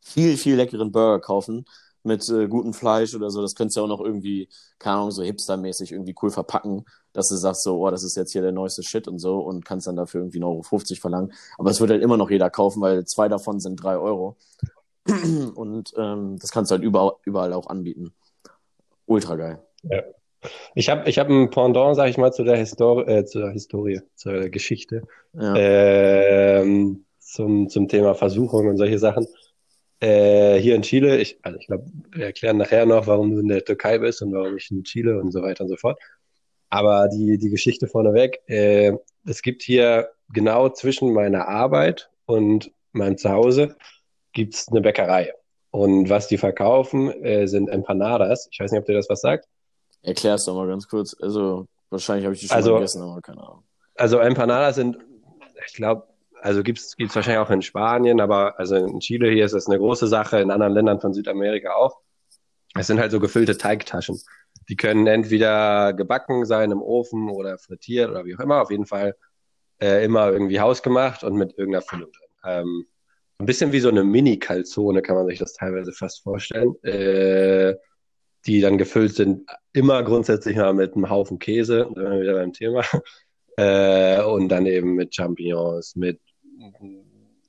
viel, 0.00 0.36
viel 0.36 0.56
leckeren 0.56 0.92
Burger 0.92 1.20
kaufen 1.20 1.64
mit 2.04 2.28
äh, 2.28 2.48
gutem 2.48 2.72
Fleisch 2.72 3.14
oder 3.14 3.30
so. 3.30 3.42
Das 3.42 3.54
könntest 3.54 3.76
du 3.76 3.82
auch 3.82 3.88
noch 3.88 4.00
irgendwie, 4.00 4.48
keine 4.78 4.96
Ahnung, 4.96 5.10
so 5.10 5.22
hipstermäßig 5.22 5.92
irgendwie 5.92 6.14
cool 6.22 6.30
verpacken, 6.30 6.84
dass 7.12 7.28
du 7.28 7.36
sagst 7.36 7.62
so, 7.62 7.78
oh, 7.78 7.90
das 7.90 8.02
ist 8.02 8.16
jetzt 8.16 8.32
hier 8.32 8.42
der 8.42 8.52
neueste 8.52 8.82
Shit 8.82 9.08
und 9.08 9.18
so 9.18 9.38
und 9.40 9.64
kannst 9.64 9.86
dann 9.86 9.96
dafür 9.96 10.20
irgendwie 10.20 10.40
1,50 10.40 10.44
Euro 10.44 11.00
verlangen. 11.00 11.32
Aber 11.58 11.70
es 11.70 11.80
wird 11.80 11.90
halt 11.90 12.02
immer 12.02 12.16
noch 12.16 12.30
jeder 12.30 12.50
kaufen, 12.50 12.80
weil 12.80 13.04
zwei 13.04 13.28
davon 13.28 13.60
sind 13.60 13.76
drei 13.76 13.96
Euro. 13.96 14.36
und 15.54 15.92
ähm, 15.96 16.38
das 16.38 16.50
kannst 16.50 16.70
du 16.70 16.74
halt 16.74 16.84
überall, 16.84 17.12
überall 17.24 17.52
auch 17.52 17.66
anbieten. 17.66 18.12
Ultra 19.06 19.36
geil. 19.36 19.62
Ja. 19.82 20.02
Ich 20.74 20.88
habe 20.88 21.08
ich 21.08 21.18
hab 21.18 21.28
ein 21.28 21.50
Pendant, 21.50 21.96
sag 21.96 22.08
ich 22.08 22.18
mal, 22.18 22.32
zu 22.32 22.44
der, 22.44 22.56
Histor 22.56 23.06
äh, 23.06 23.24
zur 23.24 23.50
Historie, 23.50 24.00
zur 24.16 24.48
Geschichte, 24.48 25.02
ja. 25.34 25.54
ähm, 25.56 27.04
zum, 27.20 27.68
zum 27.68 27.88
Thema 27.88 28.14
Versuchung 28.14 28.68
und 28.68 28.76
solche 28.76 28.98
Sachen. 28.98 29.26
Äh, 30.02 30.58
hier 30.60 30.74
in 30.74 30.82
Chile, 30.82 31.18
ich, 31.18 31.38
also 31.42 31.56
ich 31.60 31.68
glaube, 31.68 31.84
wir 32.10 32.26
erklären 32.26 32.56
nachher 32.56 32.86
noch, 32.86 33.06
warum 33.06 33.30
du 33.30 33.38
in 33.38 33.46
der 33.46 33.64
Türkei 33.64 33.98
bist 33.98 34.20
und 34.20 34.32
warum 34.32 34.56
ich 34.56 34.68
in 34.72 34.82
Chile 34.82 35.20
und 35.20 35.30
so 35.30 35.42
weiter 35.42 35.62
und 35.62 35.70
so 35.70 35.76
fort. 35.76 35.96
Aber 36.70 37.06
die, 37.06 37.38
die 37.38 37.50
Geschichte 37.50 37.86
vorneweg, 37.86 38.40
äh, 38.48 38.94
es 39.24 39.42
gibt 39.42 39.62
hier 39.62 40.10
genau 40.32 40.70
zwischen 40.70 41.12
meiner 41.12 41.46
Arbeit 41.46 42.10
und 42.26 42.72
meinem 42.90 43.16
Zuhause 43.16 43.76
gibt's 44.32 44.66
eine 44.68 44.80
Bäckerei. 44.80 45.34
Und 45.70 46.10
was 46.10 46.26
die 46.26 46.38
verkaufen, 46.38 47.12
äh, 47.22 47.46
sind 47.46 47.68
Empanadas. 47.68 48.48
Ich 48.50 48.58
weiß 48.58 48.72
nicht, 48.72 48.80
ob 48.80 48.86
dir 48.86 48.94
das 48.94 49.08
was 49.08 49.20
sagt. 49.20 49.46
Erklär's 50.02 50.46
doch 50.46 50.56
mal 50.56 50.66
ganz 50.66 50.88
kurz. 50.88 51.14
Also, 51.20 51.68
wahrscheinlich 51.90 52.24
habe 52.24 52.34
ich 52.34 52.40
die 52.40 52.48
schon 52.48 52.56
also, 52.56 52.72
mal 52.72 52.78
gegessen, 52.78 53.02
aber 53.02 53.20
keine 53.20 53.40
Ahnung. 53.40 53.62
Also, 53.94 54.18
Empanadas 54.18 54.74
sind, 54.74 54.98
ich 55.64 55.74
glaube, 55.74 56.08
also 56.42 56.62
gibt's 56.62 56.96
gibt's 56.96 57.14
wahrscheinlich 57.14 57.44
auch 57.44 57.50
in 57.50 57.62
Spanien, 57.62 58.20
aber 58.20 58.58
also 58.58 58.76
in 58.76 59.00
Chile 59.00 59.30
hier 59.30 59.44
ist 59.44 59.54
das 59.54 59.68
eine 59.68 59.78
große 59.78 60.08
Sache, 60.08 60.40
in 60.40 60.50
anderen 60.50 60.74
Ländern 60.74 61.00
von 61.00 61.14
Südamerika 61.14 61.74
auch. 61.74 62.00
Es 62.74 62.86
sind 62.88 62.98
halt 62.98 63.12
so 63.12 63.20
gefüllte 63.20 63.56
Teigtaschen. 63.56 64.20
Die 64.68 64.76
können 64.76 65.06
entweder 65.06 65.92
gebacken 65.92 66.44
sein 66.44 66.70
im 66.70 66.82
Ofen 66.82 67.28
oder 67.30 67.58
frittiert 67.58 68.10
oder 68.10 68.24
wie 68.24 68.34
auch 68.34 68.40
immer. 68.40 68.62
Auf 68.62 68.70
jeden 68.70 68.86
Fall 68.86 69.16
äh, 69.80 70.04
immer 70.04 70.32
irgendwie 70.32 70.60
hausgemacht 70.60 71.22
und 71.22 71.36
mit 71.36 71.56
irgendeiner 71.58 71.82
Füllung 71.82 72.10
drin. 72.10 72.28
Ähm, 72.44 72.86
ein 73.38 73.46
bisschen 73.46 73.72
wie 73.72 73.80
so 73.80 73.88
eine 73.88 74.04
Mini-Kalzone 74.04 75.02
kann 75.02 75.16
man 75.16 75.26
sich 75.26 75.38
das 75.38 75.52
teilweise 75.54 75.92
fast 75.92 76.22
vorstellen. 76.22 76.74
Äh, 76.82 77.74
die 78.46 78.60
dann 78.60 78.78
gefüllt 78.78 79.14
sind, 79.14 79.48
immer 79.72 80.02
grundsätzlich 80.02 80.56
mal 80.56 80.74
mit 80.74 80.94
einem 80.94 81.08
Haufen 81.08 81.38
Käse, 81.38 81.88
wieder 81.90 82.34
beim 82.34 82.52
Thema. 82.52 82.82
Äh, 83.58 84.22
und 84.22 84.48
dann 84.48 84.64
eben 84.64 84.94
mit 84.94 85.14
Champignons, 85.14 85.94
mit 85.94 86.18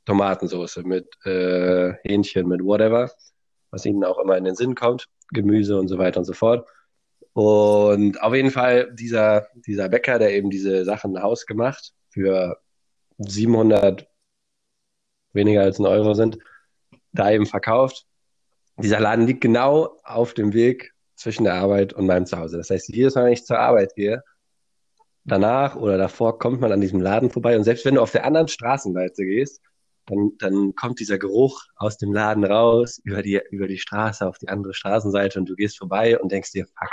Tomatensauce, 0.05 0.77
mit 0.83 1.07
äh, 1.25 1.93
Hähnchen, 2.03 2.47
mit 2.47 2.63
whatever, 2.63 3.11
was 3.71 3.85
ihnen 3.85 4.03
auch 4.03 4.19
immer 4.19 4.37
in 4.37 4.43
den 4.43 4.55
Sinn 4.55 4.75
kommt, 4.75 5.07
Gemüse 5.31 5.79
und 5.79 5.87
so 5.87 5.97
weiter 5.97 6.19
und 6.19 6.25
so 6.25 6.33
fort. 6.33 6.67
Und 7.33 8.21
auf 8.21 8.35
jeden 8.35 8.51
Fall 8.51 8.93
dieser, 8.93 9.47
dieser 9.55 9.89
Bäcker, 9.89 10.19
der 10.19 10.33
eben 10.33 10.49
diese 10.49 10.85
Sachen 10.85 11.21
hausgemacht 11.21 11.93
für 12.09 12.57
700 13.17 14.07
weniger 15.33 15.61
als 15.61 15.79
ein 15.79 15.85
Euro 15.85 16.13
sind, 16.13 16.37
da 17.11 17.31
eben 17.31 17.45
verkauft. 17.45 18.05
Dieser 18.77 18.99
Laden 18.99 19.25
liegt 19.25 19.41
genau 19.41 19.97
auf 20.03 20.33
dem 20.33 20.53
Weg 20.53 20.93
zwischen 21.15 21.43
der 21.43 21.55
Arbeit 21.55 21.93
und 21.93 22.05
meinem 22.05 22.25
Zuhause. 22.25 22.57
Das 22.57 22.69
heißt, 22.69 22.89
jedes 22.89 23.15
Mal, 23.15 23.25
wenn 23.25 23.33
ich 23.33 23.45
zur 23.45 23.59
Arbeit 23.59 23.95
gehe, 23.95 24.23
danach 25.25 25.75
oder 25.75 25.97
davor 25.97 26.39
kommt 26.39 26.61
man 26.61 26.71
an 26.71 26.81
diesem 26.81 27.01
Laden 27.01 27.29
vorbei 27.29 27.57
und 27.57 27.63
selbst 27.63 27.85
wenn 27.85 27.95
du 27.95 28.01
auf 28.01 28.11
der 28.11 28.25
anderen 28.25 28.47
Straßenseite 28.47 29.25
gehst, 29.25 29.61
dann, 30.05 30.31
dann 30.37 30.75
kommt 30.75 30.99
dieser 30.99 31.17
Geruch 31.17 31.63
aus 31.75 31.97
dem 31.97 32.13
Laden 32.13 32.43
raus, 32.43 32.99
über 33.03 33.21
die, 33.21 33.39
über 33.51 33.67
die 33.67 33.77
Straße 33.77 34.27
auf 34.27 34.37
die 34.37 34.49
andere 34.49 34.73
Straßenseite 34.73 35.39
und 35.39 35.49
du 35.49 35.55
gehst 35.55 35.77
vorbei 35.77 36.19
und 36.19 36.31
denkst 36.31 36.51
dir, 36.51 36.65
fuck, 36.65 36.91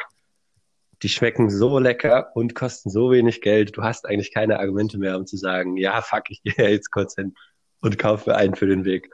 die 1.02 1.08
schmecken 1.08 1.50
so 1.50 1.78
lecker 1.78 2.30
und 2.34 2.54
kosten 2.54 2.90
so 2.90 3.10
wenig 3.10 3.40
Geld. 3.40 3.76
Du 3.76 3.82
hast 3.82 4.06
eigentlich 4.06 4.32
keine 4.32 4.60
Argumente 4.60 4.98
mehr, 4.98 5.16
um 5.16 5.26
zu 5.26 5.36
sagen, 5.36 5.76
ja, 5.76 6.02
fuck, 6.02 6.24
ich 6.30 6.42
gehe 6.44 6.68
jetzt 6.68 6.90
kurz 6.90 7.14
hin 7.14 7.34
und 7.80 7.98
kaufe 7.98 8.36
einen 8.36 8.54
für 8.54 8.66
den 8.66 8.84
Weg. 8.84 9.10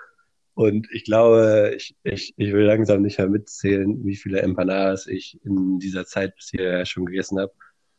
Und 0.54 0.88
ich 0.90 1.04
glaube, 1.04 1.74
ich, 1.76 1.94
ich, 2.02 2.34
ich 2.38 2.52
will 2.52 2.64
langsam 2.64 3.02
nicht 3.02 3.18
mehr 3.18 3.28
mitzählen, 3.28 4.04
wie 4.04 4.16
viele 4.16 4.40
Empanadas 4.40 5.06
ich 5.06 5.38
in 5.44 5.78
dieser 5.78 6.06
Zeit 6.06 6.34
bisher 6.34 6.86
schon 6.86 7.04
gegessen 7.04 7.38
habe. 7.38 7.52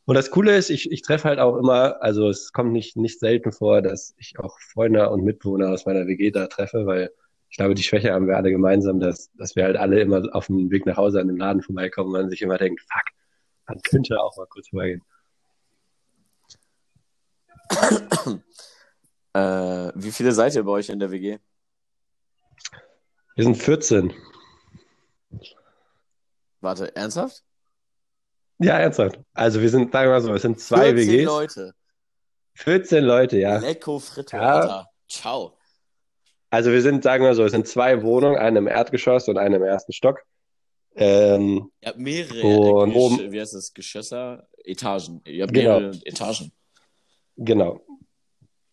Und 0.08 0.16
das 0.16 0.32
Coole 0.32 0.56
ist, 0.56 0.70
ich, 0.70 0.90
ich 0.90 1.02
treffe 1.02 1.28
halt 1.28 1.40
auch 1.40 1.58
immer, 1.58 2.02
also 2.02 2.30
es 2.30 2.54
kommt 2.54 2.72
nicht, 2.72 2.96
nicht 2.96 3.20
selten 3.20 3.52
vor, 3.52 3.82
dass 3.82 4.16
ich 4.18 4.40
auch 4.40 4.58
Freunde 4.58 5.10
und 5.10 5.26
Mitbewohner 5.26 5.70
aus 5.70 5.86
meiner 5.86 6.08
WG 6.08 6.32
da 6.32 6.48
treffe, 6.48 6.86
weil 6.86 7.12
ich 7.50 7.58
glaube, 7.58 7.76
die 7.76 7.84
Schwäche 7.84 8.14
haben 8.14 8.26
wir 8.26 8.38
alle 8.38 8.50
gemeinsam, 8.52 9.02
dass, 9.02 9.30
dass 9.34 9.58
wir 9.58 9.66
halt 9.66 9.76
alle 9.76 10.00
immer 10.00 10.24
auf 10.34 10.48
dem 10.48 10.72
Weg 10.72 10.86
nach 10.86 10.96
Hause 10.96 11.20
an 11.20 11.28
dem 11.28 11.36
Laden 11.36 11.62
vorbeikommen 11.62 12.08
und 12.08 12.22
man 12.22 12.30
sich 12.30 12.42
immer 12.42 12.58
denkt, 12.58 12.80
fuck, 12.80 13.04
man 13.68 13.82
könnte 13.82 14.18
auch 14.22 14.38
mal 14.38 14.48
kurz 14.48 14.70
vorbeigehen. 14.70 15.04
äh, 19.34 19.92
wie 19.94 20.12
viele 20.12 20.32
seid 20.32 20.56
ihr 20.56 20.64
bei 20.64 20.72
euch 20.72 20.88
in 20.88 21.00
der 21.00 21.12
WG? 21.12 21.38
Wir 23.36 23.44
sind 23.44 23.56
14. 23.56 24.14
Warte, 26.62 26.96
ernsthaft? 26.96 27.44
Ja, 28.60 28.80
ernsthaft. 28.80 29.20
Also 29.34 29.62
wir 29.62 29.70
sind, 29.70 29.92
sagen 29.92 30.10
wir 30.10 30.14
mal 30.14 30.22
so, 30.22 30.34
es 30.34 30.42
sind 30.42 30.60
zwei 30.60 30.94
14 30.94 31.08
WGs. 31.08 31.26
Leute. 31.26 31.74
14 32.56 33.04
Leute, 33.04 33.38
ja. 33.38 33.58
Lecco 33.58 34.00
Fritto, 34.00 34.36
ja. 34.38 34.54
Alter. 34.54 34.90
Ciao. 35.08 35.58
Also 36.50 36.72
wir 36.72 36.82
sind, 36.82 37.04
sagen 37.04 37.24
wir 37.24 37.30
mal 37.30 37.36
so, 37.36 37.44
es 37.44 37.52
sind 37.52 37.68
zwei 37.68 38.02
Wohnungen, 38.02 38.38
eine 38.38 38.60
im 38.60 38.68
Erdgeschoss 38.68 39.28
und 39.28 39.38
eine 39.38 39.58
im 39.58 39.64
ersten 39.64 39.94
Stock. 39.94 40.22
Ähm, 40.96 41.72
Ihr 41.82 41.90
habt 41.90 42.00
mehrere, 42.00 42.42
und 42.48 42.96
oben, 42.96 43.32
wie 43.32 43.40
heißt 43.40 43.54
das, 43.54 43.74
Geschösser, 43.74 44.48
Etagen. 44.64 45.22
Ihr 45.26 45.44
habt 45.44 45.54
mehrere 45.54 45.92
genau. 45.92 46.04
Etagen. 46.06 46.52
Genau. 47.36 47.82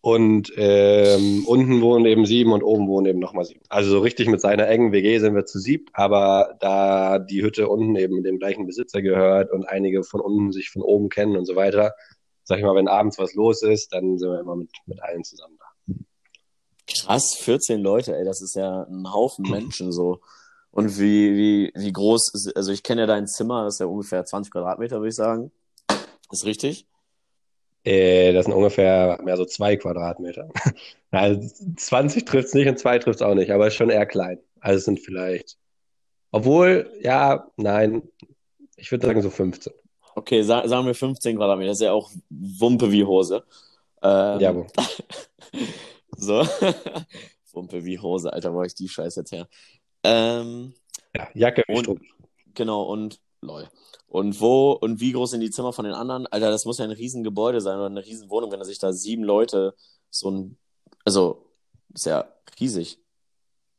Und 0.05 0.53
ähm, 0.55 1.45
unten 1.47 1.81
wohnen 1.81 2.05
eben 2.05 2.27
sieben 2.27 2.51
und 2.51 2.61
oben 2.61 2.87
wohnen 2.87 3.07
eben 3.07 3.17
nochmal 3.17 3.43
sieben. 3.43 3.61
Also 3.69 3.89
so 3.89 4.01
richtig 4.01 4.27
mit 4.27 4.39
seiner 4.39 4.67
engen 4.67 4.91
WG 4.91 5.17
sind 5.17 5.33
wir 5.33 5.47
zu 5.47 5.57
sieben, 5.57 5.85
aber 5.93 6.57
da 6.59 7.17
die 7.17 7.41
Hütte 7.41 7.67
unten 7.67 7.95
eben 7.95 8.21
dem 8.21 8.37
gleichen 8.37 8.67
Besitzer 8.67 9.01
gehört 9.01 9.51
und 9.51 9.65
einige 9.65 10.03
von 10.03 10.21
unten 10.21 10.51
sich 10.51 10.69
von 10.69 10.83
oben 10.83 11.09
kennen 11.09 11.35
und 11.35 11.45
so 11.45 11.55
weiter, 11.55 11.95
sag 12.43 12.59
ich 12.59 12.63
mal, 12.63 12.75
wenn 12.75 12.87
abends 12.87 13.17
was 13.17 13.33
los 13.33 13.63
ist, 13.63 13.93
dann 13.93 14.19
sind 14.19 14.29
wir 14.29 14.39
immer 14.39 14.55
mit, 14.55 14.69
mit 14.85 15.01
allen 15.01 15.23
zusammen 15.23 15.57
da. 15.57 15.95
Krass, 16.85 17.35
14 17.39 17.81
Leute, 17.81 18.15
ey, 18.15 18.25
das 18.25 18.43
ist 18.43 18.55
ja 18.55 18.83
ein 18.83 19.11
Haufen 19.11 19.49
Menschen 19.49 19.91
so. 19.91 20.19
Und 20.69 20.99
wie, 20.99 21.35
wie, 21.35 21.71
wie 21.73 21.91
groß 21.91 22.31
ist, 22.35 22.55
also 22.55 22.71
ich 22.71 22.83
kenne 22.83 23.01
ja 23.01 23.07
dein 23.07 23.25
Zimmer, 23.25 23.63
das 23.63 23.77
ist 23.77 23.79
ja 23.79 23.87
ungefähr 23.87 24.23
20 24.23 24.51
Quadratmeter, 24.53 24.97
würde 24.97 25.09
ich 25.09 25.15
sagen. 25.15 25.51
Ist 26.31 26.45
richtig? 26.45 26.85
Äh, 27.85 28.33
das 28.33 28.45
sind 28.45 28.53
ungefähr 28.53 29.19
mehr 29.23 29.37
so 29.37 29.45
zwei 29.45 29.77
Quadratmeter. 29.77 30.49
also 31.11 31.47
20 31.77 32.25
trifft 32.25 32.47
es 32.47 32.53
nicht 32.53 32.67
und 32.67 32.79
zwei 32.79 32.97
trifft 32.99 33.21
es 33.21 33.25
auch 33.25 33.35
nicht, 33.35 33.51
aber 33.51 33.67
ist 33.67 33.75
schon 33.75 33.89
eher 33.91 34.05
klein. 34.05 34.39
Also 34.59 34.77
es 34.79 34.85
sind 34.85 34.99
vielleicht, 34.99 35.57
obwohl, 36.31 36.91
ja, 37.01 37.47
nein, 37.57 38.01
ich 38.75 38.91
würde 38.91 39.05
sagen 39.05 39.21
so 39.21 39.29
15. 39.29 39.71
Okay, 40.15 40.41
sa 40.43 40.67
sagen 40.67 40.87
wir 40.87 40.95
15 40.95 41.37
Quadratmeter, 41.37 41.69
das 41.69 41.77
ist 41.77 41.85
ja 41.85 41.91
auch 41.93 42.09
Wumpe 42.29 42.91
wie 42.91 43.03
Hose. 43.03 43.43
Ähm, 44.01 44.39
Ja, 44.39 44.55
wo? 44.55 44.65
so. 46.17 46.47
Wumpe 47.53 47.85
wie 47.85 47.99
Hose, 47.99 48.33
Alter, 48.33 48.53
wo 48.53 48.63
ich 48.63 48.73
die 48.75 48.89
Scheiße 48.89 49.21
jetzt 49.21 49.31
her? 49.31 49.47
Ähm, 50.03 50.73
Ja, 51.15 51.27
Jacke 51.33 51.63
wie 51.67 51.77
Strumpf. 51.77 52.01
genau, 52.53 52.83
und 52.83 53.19
lol. 53.45 53.69
Und 54.07 54.39
wo 54.39 54.71
und 54.71 54.99
wie 54.99 55.11
groß 55.11 55.31
sind 55.31 55.41
die 55.41 55.51
Zimmer 55.51 55.73
von 55.73 55.85
den 55.85 55.93
anderen? 55.93 56.27
Alter, 56.27 56.49
das 56.49 56.65
muss 56.65 56.77
ja 56.77 56.85
ein 56.85 56.91
Riesengebäude 56.91 57.61
sein 57.61 57.77
oder 57.77 57.87
eine 57.87 58.05
Riesenwohnung, 58.05 58.51
wenn 58.51 58.59
da 58.59 58.65
sich 58.65 58.79
da 58.79 58.93
sieben 58.93 59.23
Leute 59.23 59.75
so 60.09 60.31
ein, 60.31 60.57
also, 61.03 61.45
ist 61.93 62.05
ja 62.05 62.27
riesig. 62.59 62.99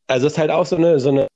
Also 0.06 0.26
es 0.26 0.34
ist 0.34 0.38
halt 0.38 0.50
auch 0.50 0.66
so 0.66 0.76
eine, 0.76 1.00
so 1.00 1.08
eine, 1.08 1.26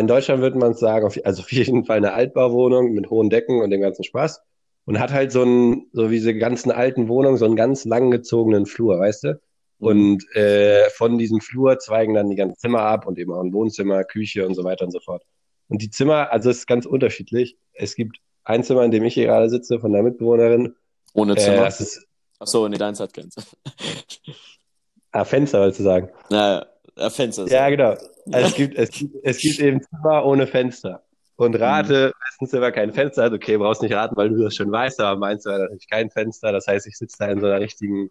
in 0.00 0.06
Deutschland 0.06 0.42
würde 0.42 0.58
man 0.58 0.74
sagen, 0.74 1.06
auf, 1.06 1.16
also 1.24 1.42
auf 1.42 1.52
jeden 1.52 1.84
Fall 1.84 1.98
eine 1.98 2.12
Altbauwohnung 2.12 2.92
mit 2.92 3.10
hohen 3.10 3.30
Decken 3.30 3.62
und 3.62 3.70
dem 3.70 3.80
ganzen 3.80 4.04
Spaß. 4.04 4.42
Und 4.84 4.98
hat 4.98 5.12
halt 5.12 5.32
so 5.32 5.42
einen, 5.42 5.88
so 5.92 6.10
wie 6.10 6.14
diese 6.14 6.34
ganzen 6.34 6.72
alten 6.72 7.08
Wohnungen, 7.08 7.36
so 7.36 7.44
einen 7.44 7.56
ganz 7.56 7.84
langgezogenen 7.84 8.64
Flur, 8.66 8.98
weißt 8.98 9.24
du? 9.24 9.40
Und 9.78 10.24
äh, 10.34 10.88
von 10.90 11.18
diesem 11.18 11.40
Flur 11.40 11.78
zweigen 11.78 12.14
dann 12.14 12.30
die 12.30 12.36
ganzen 12.36 12.58
Zimmer 12.58 12.80
ab 12.80 13.06
und 13.06 13.18
eben 13.18 13.32
auch 13.32 13.40
ein 13.40 13.52
Wohnzimmer, 13.52 14.02
Küche 14.04 14.46
und 14.46 14.54
so 14.54 14.64
weiter 14.64 14.84
und 14.84 14.90
so 14.90 14.98
fort. 14.98 15.24
Und 15.68 15.82
die 15.82 15.90
Zimmer, 15.90 16.30
also 16.32 16.50
es 16.50 16.58
ist 16.58 16.66
ganz 16.66 16.86
unterschiedlich. 16.86 17.56
Es 17.72 17.94
gibt 17.94 18.18
ein 18.44 18.64
Zimmer, 18.64 18.84
in 18.84 18.90
dem 18.90 19.04
ich 19.04 19.14
hier 19.14 19.26
gerade 19.26 19.50
sitze, 19.50 19.78
von 19.80 19.92
der 19.92 20.02
Mitbewohnerin. 20.02 20.74
Ohne 21.14 21.34
Äh, 21.34 21.36
Zimmer. 21.36 21.64
das 21.64 21.80
ist 21.80 22.04
Ach 22.40 22.46
so, 22.46 22.68
nee, 22.68 22.78
deins 22.78 23.00
hat 23.00 23.12
keins. 23.12 23.34
ah, 25.12 25.24
Fenster, 25.24 25.60
wolltest 25.60 25.80
du 25.80 25.84
sagen. 25.84 26.10
naja, 26.30 26.66
äh, 26.96 27.10
Fenster. 27.10 27.46
Ja, 27.48 27.68
genau. 27.68 27.96
Also 28.30 28.48
es 28.48 28.54
gibt, 28.54 28.78
es 28.78 28.90
gibt, 28.90 29.16
es 29.24 29.38
gibt 29.38 29.58
eben 29.58 29.80
Zimmer 29.82 30.24
ohne 30.24 30.46
Fenster. 30.46 31.02
Und 31.36 31.54
rate, 31.60 32.12
wessen 32.30 32.48
Zimmer 32.50 32.72
kein 32.72 32.92
Fenster 32.92 33.24
hat. 33.24 33.32
Okay, 33.32 33.56
brauchst 33.56 33.82
nicht 33.82 33.94
raten, 33.94 34.16
weil 34.16 34.28
du 34.30 34.42
das 34.42 34.56
schon 34.56 34.70
weißt, 34.72 35.00
aber 35.00 35.18
meins 35.18 35.44
war 35.46 35.58
natürlich 35.58 35.88
kein 35.88 36.10
Fenster. 36.10 36.50
Das 36.52 36.66
heißt, 36.66 36.86
ich 36.86 36.96
sitze 36.96 37.16
da 37.20 37.26
in 37.28 37.40
so 37.40 37.46
einer 37.46 37.60
richtigen, 37.60 38.08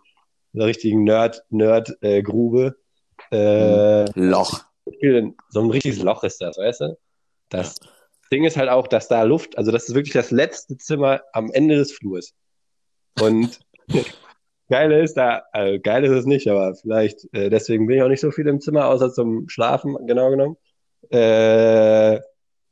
so 0.54 0.60
einer 0.60 0.68
richtigen 0.68 1.04
Nerd, 1.04 1.44
Nerd, 1.50 1.98
äh, 2.02 2.22
Grube. 2.22 2.78
Äh, 3.32 4.06
Loch. 4.18 4.62
so 5.50 5.62
ein 5.62 5.70
richtiges 5.72 6.02
Loch 6.02 6.24
ist 6.24 6.42
das, 6.42 6.58
weißt 6.58 6.82
du? 6.82 6.98
Das 7.50 7.76
Ding 8.32 8.44
ist 8.44 8.58
halt 8.58 8.70
auch, 8.70 8.88
dass 8.88 9.08
da 9.08 9.24
Luft, 9.24 9.58
also 9.58 9.72
das 9.72 9.88
ist 9.88 9.96
wirklich 9.96 10.14
das 10.14 10.32
letzte 10.32 10.78
Zimmer 10.78 11.22
am 11.34 11.50
Ende 11.52 11.76
des 11.76 11.92
Flurs. 11.92 12.34
Und 13.20 13.60
geile 14.70 15.02
ist 15.02 15.16
da, 15.16 15.44
also 15.52 15.80
geil 15.82 16.04
ist 16.04 16.12
es 16.12 16.26
nicht, 16.26 16.48
aber 16.48 16.76
vielleicht, 16.76 17.28
äh, 17.34 17.50
deswegen 17.50 17.88
bin 17.88 17.98
ich 17.98 18.04
auch 18.04 18.10
nicht 18.10 18.22
so 18.22 18.32
viel 18.32 18.48
im 18.48 18.60
Zimmer, 18.60 18.88
außer 18.88 19.12
zum 19.12 19.48
Schlafen, 19.50 19.96
genau 20.06 20.30
genommen. 20.30 20.58
Äh, 21.10 22.20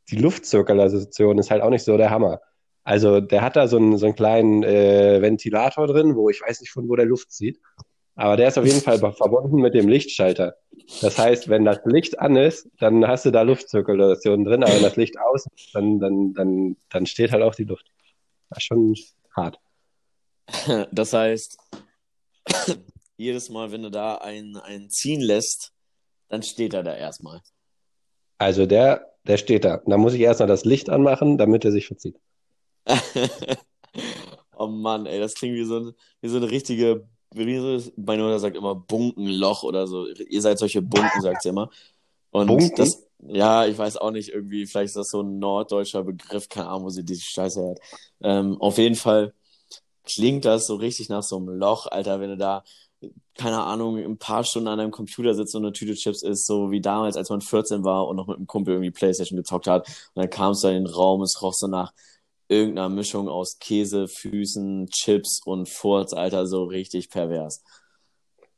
die 0.10 0.18
Luftzirkulation 0.18 1.38
ist 1.38 1.52
halt 1.52 1.62
auch 1.62 1.70
nicht 1.70 1.84
so 1.84 1.98
der 1.98 2.10
Hammer. 2.10 2.42
Also 2.84 3.20
der 3.20 3.42
hat 3.42 3.56
da 3.56 3.68
so 3.68 3.78
einen, 3.78 3.98
so 3.98 4.06
einen 4.06 4.16
kleinen 4.16 4.64
äh, 4.64 5.22
Ventilator 5.22 5.88
drin, 5.88 6.16
wo 6.16 6.30
ich 6.30 6.42
weiß 6.42 6.62
nicht 6.62 6.72
von 6.72 6.88
wo 6.88 6.96
der 6.96 7.06
Luft 7.06 7.32
zieht. 7.32 7.60
Aber 8.16 8.38
der 8.38 8.48
ist 8.48 8.58
auf 8.58 8.66
jeden 8.66 8.82
Fall 8.82 9.00
verbunden 9.14 9.58
mit 9.58 9.74
dem 9.74 9.88
Lichtschalter. 9.88 10.56
Das 11.02 11.18
heißt, 11.18 11.50
wenn 11.50 11.66
das 11.66 11.80
Licht 11.86 12.20
an 12.20 12.36
ist, 12.36 12.70
dann 12.80 13.08
hast 13.08 13.26
du 13.26 13.32
da 13.32 13.42
Luftzirkulation 13.42 14.44
drin, 14.44 14.64
aber 14.64 14.74
wenn 14.74 14.84
das 14.84 14.96
Licht 14.96 15.20
aus 15.20 15.46
ist, 15.56 15.74
dann, 15.74 16.00
dann, 16.00 16.34
dann, 16.34 16.78
dann 16.90 17.06
steht 17.06 17.32
halt 17.32 17.44
auch 17.44 17.56
die 17.56 17.64
Luft. 17.64 17.92
Das 18.50 18.60
ist 18.60 18.66
schon 18.66 18.96
hart. 19.36 19.60
Das 20.92 21.14
heißt, 21.14 21.58
jedes 23.18 23.50
Mal, 23.50 23.72
wenn 23.72 23.84
du 23.84 23.90
da 23.90 24.16
einen, 24.16 24.58
einen 24.58 24.90
ziehen 24.90 25.22
lässt, 25.22 25.74
dann 26.30 26.44
steht 26.44 26.74
er 26.74 26.84
da 26.84 26.96
erstmal. 26.96 27.42
Also 28.38 28.66
der, 28.66 29.14
der 29.24 29.38
steht 29.38 29.66
da. 29.66 29.82
Da 29.86 29.98
muss 29.98 30.14
ich 30.14 30.22
erst 30.22 30.40
noch 30.40 30.48
das 30.48 30.66
Licht 30.66 30.90
anmachen, 30.90 31.38
damit 31.38 31.66
er 31.66 31.72
sich 31.72 31.88
verzieht. 31.88 32.20
Oh 34.58 34.68
Mann, 34.68 35.06
ey, 35.06 35.20
das 35.20 35.36
klingt 35.36 35.56
wie 35.56 35.66
so, 35.66 35.80
ein, 35.80 35.94
wie 36.22 36.30
so 36.30 36.38
eine 36.38 36.50
richtige, 36.50 37.08
meine 37.34 38.24
Mutter 38.24 38.40
sagt 38.40 38.56
immer 38.56 38.76
Bunkenloch 38.76 39.64
oder 39.64 39.88
so. 39.88 40.08
Ihr 40.08 40.42
seid 40.42 40.60
solche 40.60 40.82
Bunken, 40.82 41.22
sagt 41.22 41.42
sie 41.42 41.50
immer. 41.50 41.70
Und 42.32 42.48
Bunken? 42.48 42.76
das, 42.76 43.04
ja, 43.20 43.66
ich 43.66 43.78
weiß 43.78 43.98
auch 43.98 44.12
nicht, 44.12 44.30
irgendwie, 44.30 44.66
vielleicht 44.66 44.88
ist 44.88 44.98
das 44.98 45.10
so 45.10 45.22
ein 45.22 45.40
norddeutscher 45.40 46.04
Begriff, 46.04 46.50
keine 46.50 46.68
Ahnung, 46.68 46.86
wo 46.86 46.90
sie 46.90 47.04
diese 47.04 47.24
Scheiße 47.24 47.70
hat. 47.70 47.80
Ähm, 48.22 48.60
auf 48.62 48.78
jeden 48.78 48.96
Fall 48.96 49.34
klingt 50.04 50.46
das 50.46 50.68
so 50.68 50.76
richtig 50.76 51.10
nach 51.10 51.24
so 51.24 51.38
einem 51.38 51.50
Loch, 51.50 51.88
Alter, 51.88 52.20
wenn 52.20 52.30
du 52.30 52.38
da, 52.38 52.64
keine 53.36 53.64
Ahnung, 53.64 53.98
ein 53.98 54.18
paar 54.18 54.44
Stunden 54.44 54.68
an 54.68 54.78
deinem 54.78 54.92
Computer 54.92 55.34
sitzt 55.34 55.56
und 55.56 55.64
eine 55.64 55.74
Tüte 55.74 55.96
Chips 55.96 56.24
isst, 56.24 56.46
so 56.46 56.72
wie 56.72 56.82
damals, 56.82 57.18
als 57.18 57.30
man 57.30 57.42
14 57.42 57.84
war 57.84 58.08
und 58.08 58.16
noch 58.16 58.28
mit 58.28 58.38
einem 58.38 58.48
Kumpel 58.48 58.76
irgendwie 58.76 58.92
Playstation 58.92 59.38
gezockt 59.38 59.68
hat. 59.68 59.88
Und 59.88 60.22
dann 60.22 60.30
kamst 60.30 60.64
du 60.64 60.68
in 60.70 60.86
den 60.86 60.88
Raum, 60.88 61.22
es 61.22 61.42
roch 61.42 61.54
so 61.54 61.68
nach 61.68 61.94
irgendeiner 62.48 62.90
Mischung 62.90 63.28
aus 63.28 63.60
Käse, 63.60 64.08
Füßen, 64.08 64.88
Chips 64.88 65.42
und 65.46 65.70
Furz, 65.70 66.14
Alter, 66.14 66.46
so 66.46 66.64
richtig 66.66 67.10
pervers. 67.10 67.64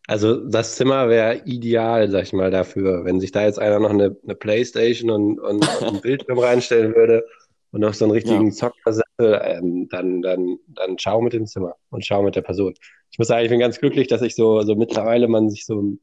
Also 0.08 0.38
das 0.38 0.75
Zimmer 0.75 1.10
wäre 1.10 1.41
ideal, 1.46 2.10
sag 2.10 2.24
ich 2.24 2.34
mal, 2.34 2.50
dafür. 2.50 3.03
Wenn 3.03 3.20
sich 3.20 3.34
da 3.34 3.44
jetzt 3.44 3.60
einer 3.60 3.79
noch 3.79 3.89
eine, 3.89 4.15
eine 4.24 4.36
Playstation 4.36 5.12
und, 5.12 5.39
und, 5.39 5.67
einen 5.84 6.01
Bildschirm 6.01 6.39
reinstellen 6.39 6.96
würde 6.96 7.25
und 7.72 7.82
noch 7.82 7.94
so 7.94 8.06
einen 8.06 8.13
richtigen 8.13 8.53
Zockersessel, 8.53 9.41
ähm, 9.44 9.89
dann, 9.89 10.22
dann, 10.22 10.60
dann 10.67 10.98
schau 10.98 11.22
mit 11.22 11.34
dem 11.34 11.46
Zimmer 11.46 11.75
und 11.89 12.06
schau 12.06 12.24
mit 12.24 12.38
der 12.38 12.41
Person. 12.41 12.74
Ich 13.12 13.20
muss 13.20 13.27
sagen, 13.27 13.44
ich 13.44 13.50
bin 13.50 13.60
ganz 13.60 13.79
glücklich, 13.79 14.08
dass 14.08 14.22
ich 14.22 14.36
so, 14.36 14.62
so 14.62 14.75
mittlerweile 14.75 15.27
man 15.27 15.50
sich 15.50 15.65
so, 15.65 15.98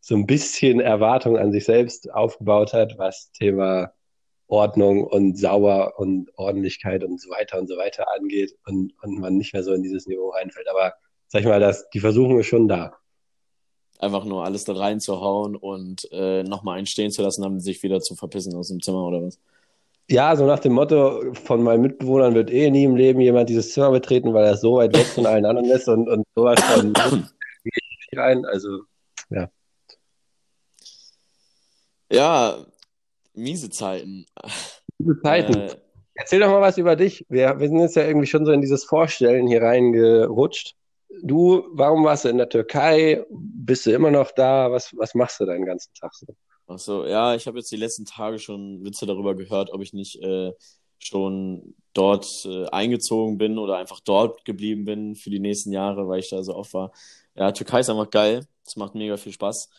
so 0.00 0.14
ein 0.14 0.26
bisschen 0.26 0.78
Erwartung 0.78 1.36
an 1.36 1.50
sich 1.50 1.64
selbst 1.64 2.12
aufgebaut 2.12 2.72
hat, 2.72 2.96
was 2.96 3.32
Thema 3.32 3.92
Ordnung 4.48 5.04
und 5.04 5.38
sauber 5.38 5.98
und 5.98 6.30
Ordentlichkeit 6.36 7.04
und 7.04 7.20
so 7.20 7.30
weiter 7.30 7.58
und 7.58 7.68
so 7.68 7.76
weiter 7.76 8.06
angeht 8.16 8.56
und, 8.66 8.92
und 9.02 9.20
man 9.20 9.36
nicht 9.36 9.52
mehr 9.52 9.62
so 9.62 9.72
in 9.72 9.82
dieses 9.82 10.06
Niveau 10.06 10.30
reinfällt. 10.30 10.68
Aber 10.68 10.94
sag 11.28 11.40
ich 11.40 11.46
mal, 11.46 11.60
das, 11.60 11.88
die 11.90 12.00
Versuchung 12.00 12.40
ist 12.40 12.46
schon 12.46 12.66
da. 12.66 12.96
Einfach 13.98 14.24
nur 14.24 14.44
alles 14.44 14.64
da 14.64 14.72
reinzuhauen 14.74 15.56
und 15.56 16.08
äh, 16.12 16.42
nochmal 16.44 16.78
einen 16.78 16.86
stehen 16.86 17.10
zu 17.10 17.22
lassen, 17.22 17.42
damit 17.42 17.62
sich 17.62 17.82
wieder 17.82 18.00
zu 18.00 18.14
verpissen 18.14 18.54
aus 18.54 18.68
dem 18.68 18.80
Zimmer 18.80 19.04
oder 19.06 19.22
was. 19.22 19.38
Ja, 20.10 20.34
so 20.36 20.46
nach 20.46 20.60
dem 20.60 20.72
Motto, 20.72 21.34
von 21.34 21.62
meinen 21.62 21.82
Mitbewohnern 21.82 22.34
wird 22.34 22.50
eh 22.50 22.70
nie 22.70 22.84
im 22.84 22.96
Leben 22.96 23.20
jemand 23.20 23.50
dieses 23.50 23.72
Zimmer 23.72 23.90
betreten, 23.90 24.32
weil 24.32 24.46
er 24.46 24.56
so 24.56 24.76
weit 24.76 24.96
weg 24.96 25.06
von 25.06 25.26
allen 25.26 25.44
anderen 25.44 25.70
ist 25.70 25.88
und, 25.88 26.08
und 26.08 26.24
sowas 26.34 26.58
von 26.62 26.94
rein. 28.16 28.46
Also, 28.46 28.68
Ja, 32.10 32.64
miese 33.38 33.70
Zeiten. 33.70 34.26
gute 34.98 35.20
Zeiten. 35.22 35.54
Äh, 35.54 35.76
Erzähl 36.14 36.40
doch 36.40 36.50
mal 36.50 36.60
was 36.60 36.78
über 36.78 36.96
dich. 36.96 37.24
Wir, 37.28 37.60
wir 37.60 37.68
sind 37.68 37.78
jetzt 37.78 37.94
ja 37.94 38.04
irgendwie 38.04 38.26
schon 38.26 38.44
so 38.44 38.50
in 38.50 38.60
dieses 38.60 38.84
Vorstellen 38.84 39.46
hier 39.46 39.62
reingerutscht. 39.62 40.74
Du, 41.22 41.64
warum 41.72 42.04
warst 42.04 42.24
du 42.24 42.28
in 42.28 42.38
der 42.38 42.48
Türkei? 42.48 43.24
Bist 43.30 43.86
du 43.86 43.92
immer 43.92 44.10
noch 44.10 44.32
da? 44.32 44.70
Was, 44.72 44.92
was 44.96 45.14
machst 45.14 45.38
du 45.40 45.46
deinen 45.46 45.64
ganzen 45.64 45.92
Tag 45.94 46.12
so? 46.14 46.26
ach 46.68 46.78
so, 46.78 47.06
ja, 47.06 47.34
ich 47.34 47.46
habe 47.46 47.58
jetzt 47.58 47.72
die 47.72 47.76
letzten 47.76 48.04
Tage 48.04 48.38
schon 48.38 48.84
Witze 48.84 49.06
darüber 49.06 49.34
gehört, 49.34 49.70
ob 49.72 49.82
ich 49.82 49.92
nicht 49.92 50.22
äh, 50.22 50.52
schon 50.98 51.74
dort 51.94 52.44
äh, 52.44 52.66
eingezogen 52.66 53.38
bin 53.38 53.58
oder 53.58 53.78
einfach 53.78 54.00
dort 54.00 54.44
geblieben 54.44 54.84
bin 54.84 55.14
für 55.14 55.30
die 55.30 55.40
nächsten 55.40 55.72
Jahre, 55.72 56.08
weil 56.08 56.20
ich 56.20 56.30
da 56.30 56.42
so 56.42 56.54
oft 56.54 56.74
war. 56.74 56.92
Ja, 57.34 57.52
Türkei 57.52 57.80
ist 57.80 57.90
einfach 57.90 58.10
geil. 58.10 58.46
Es 58.66 58.76
macht 58.76 58.94
mega 58.94 59.16
viel 59.16 59.32
Spaß. 59.32 59.70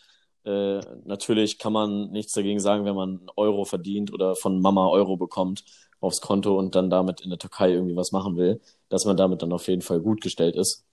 Äh, 0.44 0.80
natürlich 1.04 1.58
kann 1.58 1.72
man 1.72 2.10
nichts 2.10 2.32
dagegen 2.32 2.60
sagen, 2.60 2.84
wenn 2.84 2.94
man 2.94 3.30
Euro 3.36 3.64
verdient 3.64 4.12
oder 4.12 4.36
von 4.36 4.60
Mama 4.60 4.88
Euro 4.88 5.16
bekommt 5.16 5.64
aufs 6.00 6.20
Konto 6.20 6.58
und 6.58 6.74
dann 6.74 6.90
damit 6.90 7.20
in 7.20 7.30
der 7.30 7.38
Türkei 7.38 7.72
irgendwie 7.72 7.96
was 7.96 8.12
machen 8.12 8.36
will, 8.36 8.60
dass 8.88 9.04
man 9.04 9.16
damit 9.16 9.42
dann 9.42 9.52
auf 9.52 9.68
jeden 9.68 9.82
Fall 9.82 10.00
gut 10.00 10.22
gestellt 10.22 10.56
ist, 10.56 10.84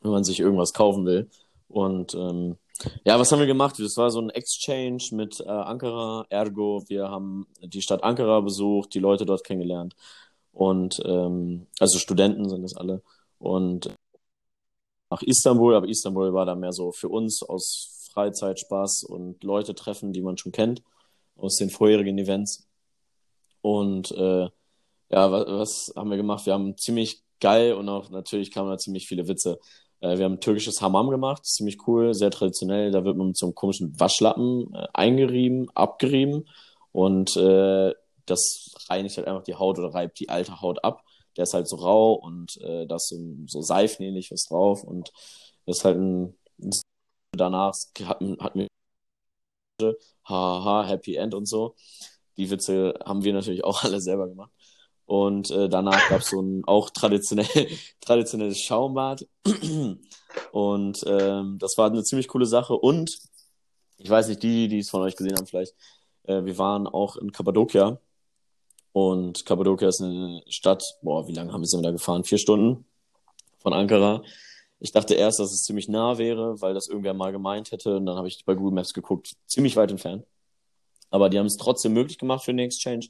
wenn 0.00 0.10
man 0.10 0.24
sich 0.24 0.40
irgendwas 0.40 0.72
kaufen 0.72 1.04
will. 1.04 1.28
Und 1.68 2.14
ähm, 2.14 2.56
ja, 3.04 3.18
was 3.18 3.30
haben 3.30 3.40
wir 3.40 3.46
gemacht? 3.46 3.78
Das 3.78 3.96
war 3.96 4.10
so 4.10 4.20
ein 4.20 4.30
Exchange 4.30 5.02
mit 5.12 5.40
äh, 5.40 5.48
Ankara, 5.48 6.26
ergo, 6.30 6.82
wir 6.88 7.08
haben 7.08 7.46
die 7.62 7.82
Stadt 7.82 8.02
Ankara 8.02 8.40
besucht, 8.40 8.94
die 8.94 9.00
Leute 9.00 9.26
dort 9.26 9.44
kennengelernt. 9.44 9.94
Und 10.52 11.00
ähm, 11.04 11.66
also 11.78 11.98
Studenten 11.98 12.48
sind 12.48 12.62
das 12.62 12.74
alle. 12.74 13.02
Und 13.38 13.90
nach 15.10 15.22
Istanbul, 15.22 15.74
aber 15.74 15.88
Istanbul 15.88 16.32
war 16.32 16.46
da 16.46 16.54
mehr 16.54 16.72
so 16.72 16.92
für 16.92 17.08
uns 17.08 17.42
aus 17.42 18.01
Freizeit, 18.12 18.60
Spaß 18.60 19.04
und 19.04 19.42
Leute 19.44 19.74
treffen, 19.74 20.12
die 20.12 20.22
man 20.22 20.36
schon 20.38 20.52
kennt 20.52 20.82
aus 21.36 21.56
den 21.56 21.70
vorherigen 21.70 22.18
Events. 22.18 22.66
Und 23.60 24.10
äh, 24.12 24.48
ja, 25.10 25.30
was, 25.30 25.46
was 25.46 25.92
haben 25.96 26.10
wir 26.10 26.16
gemacht? 26.16 26.46
Wir 26.46 26.54
haben 26.54 26.76
ziemlich 26.76 27.22
geil 27.40 27.74
und 27.74 27.88
auch 27.88 28.10
natürlich 28.10 28.50
kamen 28.50 28.70
da 28.70 28.78
ziemlich 28.78 29.06
viele 29.06 29.28
Witze. 29.28 29.58
Äh, 30.00 30.18
wir 30.18 30.24
haben 30.24 30.40
türkisches 30.40 30.80
Hammam 30.80 31.10
gemacht, 31.10 31.44
ziemlich 31.44 31.86
cool, 31.86 32.14
sehr 32.14 32.30
traditionell. 32.30 32.90
Da 32.90 33.04
wird 33.04 33.16
man 33.16 33.28
mit 33.28 33.38
so 33.38 33.46
einem 33.46 33.54
komischen 33.54 33.98
Waschlappen 33.98 34.74
äh, 34.74 34.86
eingerieben, 34.94 35.68
abgerieben 35.74 36.48
und 36.92 37.36
äh, 37.36 37.92
das 38.26 38.74
reinigt 38.88 39.16
halt 39.16 39.26
einfach 39.26 39.42
die 39.42 39.54
Haut 39.54 39.78
oder 39.78 39.94
reibt 39.94 40.20
die 40.20 40.28
alte 40.28 40.60
Haut 40.60 40.84
ab. 40.84 41.02
Der 41.36 41.44
ist 41.44 41.54
halt 41.54 41.68
so 41.68 41.76
rau 41.76 42.12
und 42.14 42.56
äh, 42.60 42.86
da 42.86 42.96
ist 42.96 43.08
so, 43.08 43.16
so 43.46 43.62
seifenähnlich 43.62 44.30
was 44.30 44.44
drauf 44.48 44.84
und 44.84 45.12
das 45.66 45.78
ist 45.78 45.84
halt 45.84 45.98
ein. 45.98 46.36
Danach 47.34 47.74
hatten, 48.04 48.36
hatten 48.40 48.68
wir 49.78 49.96
haha, 50.24 50.84
Happy 50.86 51.16
End 51.16 51.34
und 51.34 51.46
so. 51.46 51.74
Die 52.36 52.50
Witze 52.50 52.94
haben 53.04 53.24
wir 53.24 53.32
natürlich 53.32 53.64
auch 53.64 53.84
alle 53.84 54.00
selber 54.00 54.28
gemacht. 54.28 54.52
Und 55.06 55.50
äh, 55.50 55.68
danach 55.68 56.08
gab 56.08 56.20
es 56.20 56.30
so 56.30 56.40
ein 56.40 56.64
auch 56.64 56.90
traditionell, 56.90 57.68
traditionelles 58.00 58.60
Schaumbad. 58.60 59.26
Und 60.52 61.04
ähm, 61.06 61.58
das 61.58 61.76
war 61.76 61.90
eine 61.90 62.04
ziemlich 62.04 62.28
coole 62.28 62.46
Sache. 62.46 62.74
Und 62.74 63.18
ich 63.98 64.08
weiß 64.08 64.28
nicht, 64.28 64.42
die, 64.42 64.68
die 64.68 64.78
es 64.78 64.90
von 64.90 65.02
euch 65.02 65.16
gesehen 65.16 65.36
haben, 65.36 65.46
vielleicht, 65.46 65.74
äh, 66.24 66.44
wir 66.44 66.56
waren 66.58 66.86
auch 66.86 67.16
in 67.16 67.32
Kappadokia. 67.32 67.98
Und 68.92 69.44
Kappadokia 69.44 69.88
ist 69.88 70.00
eine 70.00 70.42
Stadt, 70.48 70.82
boah, 71.02 71.26
wie 71.26 71.32
lange 71.32 71.52
haben 71.52 71.62
wir 71.62 71.68
sind 71.68 71.82
da 71.82 71.90
gefahren? 71.90 72.24
Vier 72.24 72.38
Stunden 72.38 72.86
von 73.58 73.72
Ankara. 73.72 74.22
Ich 74.84 74.90
dachte 74.90 75.14
erst, 75.14 75.38
dass 75.38 75.52
es 75.52 75.62
ziemlich 75.62 75.88
nah 75.88 76.18
wäre, 76.18 76.60
weil 76.60 76.74
das 76.74 76.88
irgendwer 76.88 77.14
mal 77.14 77.30
gemeint 77.30 77.70
hätte. 77.70 77.98
Und 77.98 78.06
dann 78.06 78.16
habe 78.16 78.26
ich 78.26 78.44
bei 78.44 78.54
Google 78.54 78.72
Maps 78.72 78.92
geguckt, 78.92 79.36
ziemlich 79.46 79.76
weit 79.76 79.92
entfernt. 79.92 80.26
Aber 81.08 81.30
die 81.30 81.38
haben 81.38 81.46
es 81.46 81.56
trotzdem 81.56 81.92
möglich 81.92 82.18
gemacht 82.18 82.44
für 82.44 82.52
den 82.52 82.58
Exchange. 82.58 83.06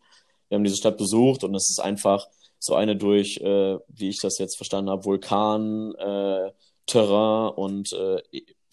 Wir 0.49 0.57
haben 0.57 0.65
diese 0.65 0.77
Stadt 0.77 0.99
besucht 0.99 1.45
und 1.45 1.55
es 1.55 1.71
ist 1.71 1.81
einfach 1.81 2.29
so 2.59 2.75
eine 2.75 2.95
durch, 2.95 3.39
äh, 3.39 3.79
wie 3.89 4.11
ich 4.11 4.21
das 4.21 4.37
jetzt 4.39 4.57
verstanden 4.57 4.91
habe, 4.91 5.07
Vulkan, 5.07 5.95
äh, 5.95 6.53
Terrain 6.85 7.55
und 7.55 7.91
äh, 7.95 8.21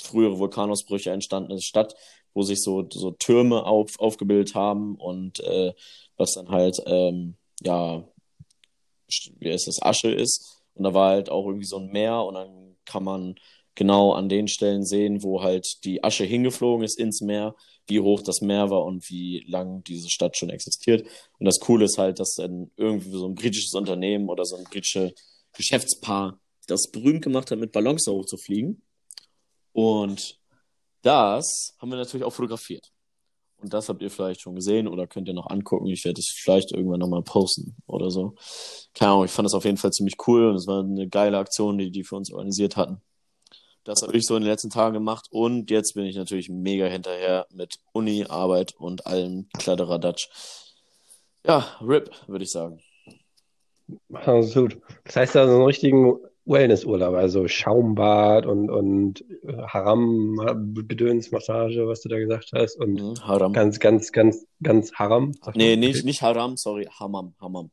frühere 0.01 0.37
Vulkanausbrüche 0.37 1.11
entstandene 1.11 1.61
Stadt, 1.61 1.95
wo 2.33 2.43
sich 2.43 2.61
so, 2.61 2.85
so 2.91 3.11
Türme 3.11 3.63
auf, 3.63 3.97
aufgebildet 3.97 4.55
haben 4.55 4.95
und 4.95 5.39
äh, 5.39 5.73
was 6.17 6.33
dann 6.33 6.49
halt, 6.49 6.81
ähm, 6.85 7.35
ja, 7.61 8.03
wie 9.39 9.53
heißt 9.53 9.67
das, 9.67 9.81
Asche 9.81 10.11
ist. 10.11 10.58
Und 10.79 10.85
da 10.85 10.93
war 10.93 11.09
halt 11.09 11.29
auch 11.29 11.45
irgendwie 11.45 11.67
so 11.67 11.77
ein 11.77 11.91
Meer 11.91 12.23
und 12.23 12.35
dann 12.35 12.77
kann 12.85 13.03
man 13.03 13.35
genau 13.75 14.13
an 14.13 14.29
den 14.29 14.47
Stellen 14.47 14.85
sehen, 14.85 15.23
wo 15.23 15.43
halt 15.43 15.65
die 15.83 16.03
Asche 16.03 16.23
hingeflogen 16.23 16.85
ist 16.85 16.97
ins 16.97 17.21
Meer, 17.21 17.53
wie 17.87 17.99
hoch 17.99 18.21
das 18.21 18.39
Meer 18.39 18.69
war 18.69 18.85
und 18.85 19.09
wie 19.09 19.43
lang 19.45 19.83
diese 19.83 20.09
Stadt 20.09 20.37
schon 20.37 20.49
existiert. 20.49 21.05
Und 21.37 21.45
das 21.45 21.59
Coole 21.59 21.85
ist 21.85 21.97
halt, 21.97 22.19
dass 22.19 22.35
dann 22.35 22.71
irgendwie 22.77 23.09
so 23.09 23.27
ein 23.27 23.35
britisches 23.35 23.73
Unternehmen 23.73 24.29
oder 24.29 24.45
so 24.45 24.55
ein 24.55 24.63
britisches 24.63 25.11
Geschäftspaar 25.53 26.39
das 26.67 26.89
berühmt 26.91 27.23
gemacht 27.23 27.51
hat, 27.51 27.59
mit 27.59 27.73
Ballons 27.73 28.05
da 28.05 28.11
hochzufliegen. 28.11 28.81
Und 29.73 30.39
das 31.01 31.75
haben 31.79 31.89
wir 31.89 31.97
natürlich 31.97 32.23
auch 32.23 32.33
fotografiert. 32.33 32.89
Und 33.61 33.73
das 33.73 33.89
habt 33.89 34.01
ihr 34.01 34.09
vielleicht 34.09 34.41
schon 34.41 34.55
gesehen 34.55 34.87
oder 34.87 35.05
könnt 35.05 35.27
ihr 35.27 35.33
noch 35.33 35.49
angucken. 35.49 35.87
Ich 35.87 36.05
werde 36.05 36.19
es 36.19 36.29
vielleicht 36.29 36.71
irgendwann 36.71 36.99
nochmal 36.99 37.23
posten 37.23 37.75
oder 37.87 38.09
so. 38.09 38.35
Keine 38.93 39.11
Ahnung, 39.11 39.25
ich 39.25 39.31
fand 39.31 39.45
das 39.45 39.53
auf 39.53 39.65
jeden 39.65 39.77
Fall 39.77 39.91
ziemlich 39.91 40.15
cool 40.27 40.47
und 40.47 40.55
es 40.55 40.67
war 40.67 40.79
eine 40.79 41.07
geile 41.07 41.37
Aktion, 41.37 41.77
die 41.77 41.91
die 41.91 42.03
für 42.03 42.15
uns 42.15 42.31
organisiert 42.31 42.77
hatten. 42.77 43.01
Das 43.83 44.01
habe 44.01 44.15
ich 44.15 44.25
so 44.25 44.35
in 44.35 44.43
den 44.43 44.49
letzten 44.49 44.69
Tagen 44.69 44.93
gemacht 44.93 45.27
und 45.31 45.71
jetzt 45.71 45.93
bin 45.93 46.05
ich 46.05 46.15
natürlich 46.15 46.49
mega 46.49 46.85
hinterher 46.85 47.47
mit 47.49 47.79
Uni, 47.91 48.25
Arbeit 48.29 48.75
und 48.77 49.07
allem 49.07 49.49
Kladderadatsch. 49.57 50.29
Ja, 51.45 51.65
RIP, 51.81 52.11
würde 52.27 52.43
ich 52.43 52.51
sagen. 52.51 52.81
Also 54.13 54.61
gut. 54.61 54.81
Das 55.05 55.15
heißt 55.15 55.35
also 55.35 55.55
einen 55.55 55.65
richtigen 55.65 56.17
Wellnessurlaub, 56.49 57.15
also 57.15 57.47
Schaumbad 57.47 58.45
und, 58.45 58.69
und 58.69 59.23
Haram-Gedönsmassage, 59.45 61.87
was 61.87 62.01
du 62.01 62.09
da 62.09 62.19
gesagt 62.19 62.51
hast. 62.53 62.79
Und 62.79 62.93
mhm, 62.93 63.15
Haram. 63.21 63.53
ganz, 63.53 63.79
ganz, 63.79 64.11
ganz, 64.11 64.45
ganz 64.61 64.93
Haram. 64.93 65.31
Nee, 65.53 65.75
nicht, 65.75 66.03
nicht 66.03 66.21
Haram, 66.21 66.57
sorry, 66.57 66.87
Hammam, 66.99 67.35
Hammam. 67.39 67.71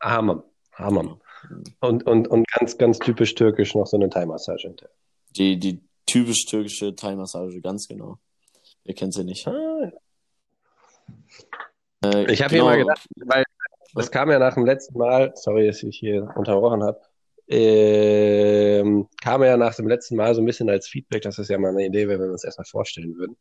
Hammam, 0.00 0.42
Hammam. 0.72 1.20
Mhm. 1.48 1.64
Und, 1.80 2.06
und, 2.06 2.28
und 2.28 2.46
ganz, 2.48 2.78
ganz 2.78 2.98
typisch 2.98 3.34
türkisch 3.34 3.74
noch 3.74 3.86
so 3.86 3.96
eine 3.96 4.08
Thai-Massage 4.08 4.68
hinterher. 4.68 4.94
Die, 5.36 5.58
die 5.58 5.80
typisch 6.06 6.46
türkische 6.46 6.94
Thai-Massage, 6.94 7.60
ganz 7.60 7.86
genau. 7.86 8.18
Wer 8.84 8.94
kennt 8.94 9.14
sie 9.14 9.24
nicht? 9.24 9.46
Ah. 9.46 9.90
Äh, 12.04 12.32
ich 12.32 12.42
habe 12.42 12.50
genau. 12.50 12.50
hier 12.50 12.64
mal 12.64 12.78
gedacht, 12.78 13.06
weil 13.26 13.44
das 13.94 14.10
kam 14.10 14.30
ja 14.30 14.38
nach 14.38 14.54
dem 14.54 14.64
letzten 14.64 14.98
Mal, 14.98 15.32
sorry, 15.34 15.66
dass 15.66 15.82
ich 15.82 15.98
hier 15.98 16.28
unterbrochen 16.36 16.82
habe, 16.82 17.00
ähm, 17.48 19.08
kam 19.22 19.42
ja 19.42 19.56
nach 19.56 19.74
dem 19.74 19.88
letzten 19.88 20.16
Mal 20.16 20.34
so 20.34 20.42
ein 20.42 20.46
bisschen 20.46 20.68
als 20.68 20.88
Feedback, 20.88 21.22
dass 21.22 21.36
das 21.36 21.48
ja 21.48 21.58
mal 21.58 21.70
eine 21.70 21.86
Idee 21.86 22.08
wäre, 22.08 22.20
wenn 22.20 22.28
wir 22.28 22.32
uns 22.32 22.44
erstmal 22.44 22.66
vorstellen 22.66 23.16
würden, 23.16 23.36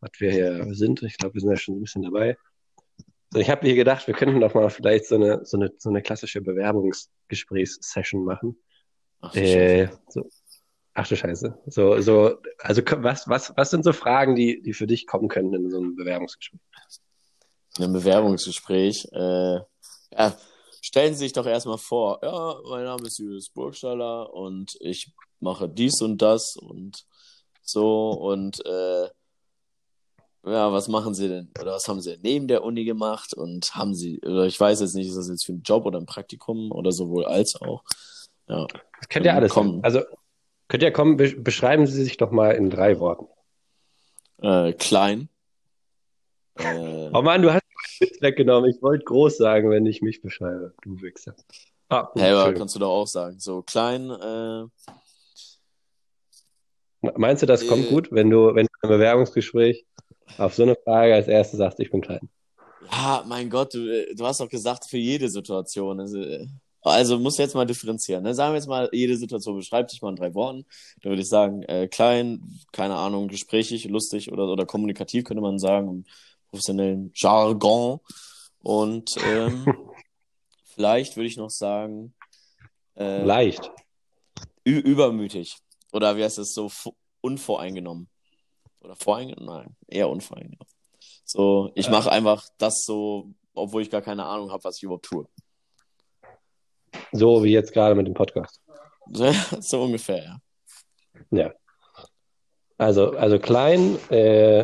was 0.00 0.10
wir 0.18 0.30
hier 0.32 0.74
sind. 0.74 1.02
Ich 1.02 1.16
glaube, 1.16 1.34
wir 1.34 1.40
sind 1.40 1.50
ja 1.50 1.56
schon 1.56 1.76
ein 1.76 1.80
bisschen 1.80 2.02
dabei. 2.02 2.36
Ich 3.34 3.48
habe 3.48 3.66
hier 3.66 3.76
gedacht, 3.76 4.06
wir 4.06 4.14
könnten 4.14 4.40
doch 4.40 4.54
mal 4.54 4.68
vielleicht 4.68 5.06
so 5.06 5.14
eine, 5.14 5.44
so 5.44 5.56
eine, 5.56 5.72
so 5.78 5.88
eine 5.88 6.02
klassische 6.02 6.42
Bewerbungsgesprächssession 6.42 8.24
machen. 8.24 8.58
Ach, 9.20 9.34
äh, 9.34 9.88
so, 10.08 10.28
Ach 10.94 11.08
du 11.08 11.16
Scheiße. 11.16 11.58
So, 11.66 12.00
so, 12.00 12.38
also 12.58 12.82
was, 12.98 13.26
was, 13.28 13.52
was 13.56 13.70
sind 13.70 13.84
so 13.84 13.92
Fragen, 13.92 14.34
die, 14.34 14.62
die 14.62 14.74
für 14.74 14.86
dich 14.86 15.06
kommen 15.06 15.28
können 15.28 15.54
in 15.54 15.70
so 15.70 15.78
einem 15.78 15.96
Bewerbungsgespräch? 15.96 16.60
In 17.78 17.84
einem 17.84 17.94
Bewerbungsgespräch, 17.94 19.08
äh, 19.12 19.60
ja, 20.10 20.36
stellen 20.82 21.14
Sie 21.14 21.20
sich 21.20 21.32
doch 21.32 21.46
erstmal 21.46 21.78
vor, 21.78 22.20
ja, 22.22 22.60
mein 22.68 22.84
Name 22.84 23.06
ist 23.06 23.18
Julius 23.18 23.48
Burgstaller 23.48 24.34
und 24.34 24.76
ich 24.80 25.14
mache 25.40 25.66
dies 25.68 26.02
und 26.02 26.20
das 26.20 26.56
und 26.56 27.06
so 27.62 28.10
und 28.10 28.64
äh, 28.66 29.08
ja, 30.44 30.72
was 30.72 30.88
machen 30.88 31.14
Sie 31.14 31.28
denn? 31.28 31.50
Oder 31.58 31.72
was 31.72 31.88
haben 31.88 32.02
Sie 32.02 32.18
neben 32.20 32.48
der 32.48 32.64
Uni 32.64 32.84
gemacht? 32.84 33.32
Und 33.32 33.76
haben 33.76 33.94
Sie, 33.94 34.20
oder 34.22 34.44
ich 34.44 34.58
weiß 34.58 34.80
jetzt 34.80 34.94
nicht, 34.94 35.06
ist 35.06 35.16
das 35.16 35.28
jetzt 35.28 35.46
für 35.46 35.52
einen 35.52 35.62
Job 35.62 35.86
oder 35.86 36.00
ein 36.00 36.06
Praktikum 36.06 36.72
oder 36.72 36.90
sowohl 36.90 37.24
als 37.24 37.54
auch? 37.62 37.84
Ja. 38.48 38.66
Das 38.98 39.08
kennt 39.08 39.24
ja 39.24 39.34
alles. 39.34 39.52
Kommen. 39.52 39.84
Also 39.84 40.02
Könnt 40.72 40.82
ihr 40.84 40.90
kommen, 40.90 41.18
be 41.18 41.36
beschreiben 41.36 41.86
Sie 41.86 42.02
sich 42.02 42.16
doch 42.16 42.30
mal 42.30 42.52
in 42.52 42.70
drei 42.70 42.98
Worten. 42.98 43.26
Äh, 44.40 44.72
klein. 44.72 45.28
Äh, 46.54 47.10
oh 47.12 47.20
Mann, 47.20 47.42
du 47.42 47.52
hast 47.52 47.61
mich 48.10 48.22
weggenommen. 48.22 48.70
Ich 48.70 48.82
wollte 48.82 49.04
groß 49.04 49.36
sagen, 49.36 49.70
wenn 49.70 49.86
ich 49.86 50.02
mich 50.02 50.22
beschreibe. 50.22 50.74
Du 50.82 51.00
Wichser. 51.00 51.34
Ah, 51.88 52.10
hey, 52.14 52.32
aber 52.32 52.54
kannst 52.54 52.74
du 52.74 52.78
doch 52.78 52.90
auch 52.90 53.06
sagen. 53.06 53.38
So 53.38 53.62
klein. 53.62 54.10
Äh, 54.10 54.64
Meinst 57.16 57.42
du, 57.42 57.46
das 57.46 57.62
äh, 57.62 57.66
kommt 57.66 57.88
gut, 57.88 58.12
wenn 58.12 58.30
du, 58.30 58.54
wenn 58.54 58.66
du 58.66 58.72
im 58.82 58.88
Bewerbungsgespräch 58.88 59.84
auf 60.38 60.54
so 60.54 60.62
eine 60.62 60.76
Frage 60.76 61.14
als 61.14 61.28
erstes 61.28 61.58
sagst, 61.58 61.80
ich 61.80 61.90
bin 61.90 62.00
klein? 62.00 62.28
Ja, 62.90 63.24
mein 63.26 63.50
Gott, 63.50 63.74
du, 63.74 63.88
äh, 63.88 64.14
du 64.14 64.24
hast 64.24 64.40
doch 64.40 64.48
gesagt, 64.48 64.84
für 64.88 64.98
jede 64.98 65.28
Situation. 65.28 65.98
Also, 66.00 66.20
äh, 66.20 66.46
also 66.82 67.18
muss 67.18 67.38
jetzt 67.38 67.54
mal 67.54 67.64
differenzieren. 67.64 68.22
Ne? 68.22 68.34
Sagen 68.34 68.52
wir 68.52 68.58
jetzt 68.58 68.68
mal, 68.68 68.88
jede 68.92 69.16
Situation 69.16 69.56
beschreibt 69.56 69.90
sich 69.90 70.02
mal 70.02 70.10
in 70.10 70.16
drei 70.16 70.34
Worten. 70.34 70.64
Dann 71.02 71.10
würde 71.10 71.22
ich 71.22 71.28
sagen, 71.28 71.62
äh, 71.64 71.88
klein, 71.88 72.40
keine 72.72 72.94
Ahnung, 72.94 73.28
gesprächig, 73.28 73.84
lustig 73.88 74.32
oder, 74.32 74.46
oder 74.48 74.66
kommunikativ 74.66 75.24
könnte 75.24 75.42
man 75.42 75.58
sagen, 75.58 76.04
professionellen 76.52 77.10
Jargon. 77.14 78.00
Und 78.60 79.10
ähm, 79.26 79.66
vielleicht 80.64 81.16
würde 81.16 81.26
ich 81.26 81.36
noch 81.36 81.50
sagen. 81.50 82.14
Äh, 82.94 83.24
Leicht. 83.24 83.72
Übermütig. 84.64 85.56
Oder 85.92 86.16
wie 86.16 86.22
heißt 86.22 86.38
das 86.38 86.54
so? 86.54 86.70
Unvoreingenommen. 87.20 88.08
Oder 88.80 88.94
voreingenommen? 88.94 89.46
Nein, 89.46 89.76
eher 89.88 90.08
unvoreingenommen. 90.08 90.66
So, 91.24 91.70
ich 91.74 91.88
mache 91.88 92.12
einfach 92.12 92.46
das 92.58 92.84
so, 92.84 93.32
obwohl 93.54 93.82
ich 93.82 93.90
gar 93.90 94.02
keine 94.02 94.24
Ahnung 94.24 94.50
habe, 94.50 94.62
was 94.64 94.76
ich 94.76 94.82
überhaupt 94.82 95.06
tue. 95.06 95.26
So 97.12 97.42
wie 97.42 97.52
jetzt 97.52 97.72
gerade 97.72 97.94
mit 97.94 98.06
dem 98.06 98.14
Podcast. 98.14 98.60
so 99.60 99.82
ungefähr, 99.82 100.24
ja. 100.24 100.40
Ja. 101.30 101.54
Also, 102.82 103.10
also 103.12 103.38
klein, 103.38 103.96
äh, 104.10 104.58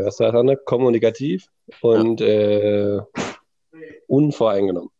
äh, 0.00 0.04
was 0.04 0.20
war 0.20 0.32
das 0.32 0.38
andere? 0.38 0.58
Kommunikativ 0.58 1.48
und 1.80 2.20
ja. 2.20 2.26
äh, 2.26 3.02
unvoreingenommen. 4.06 4.90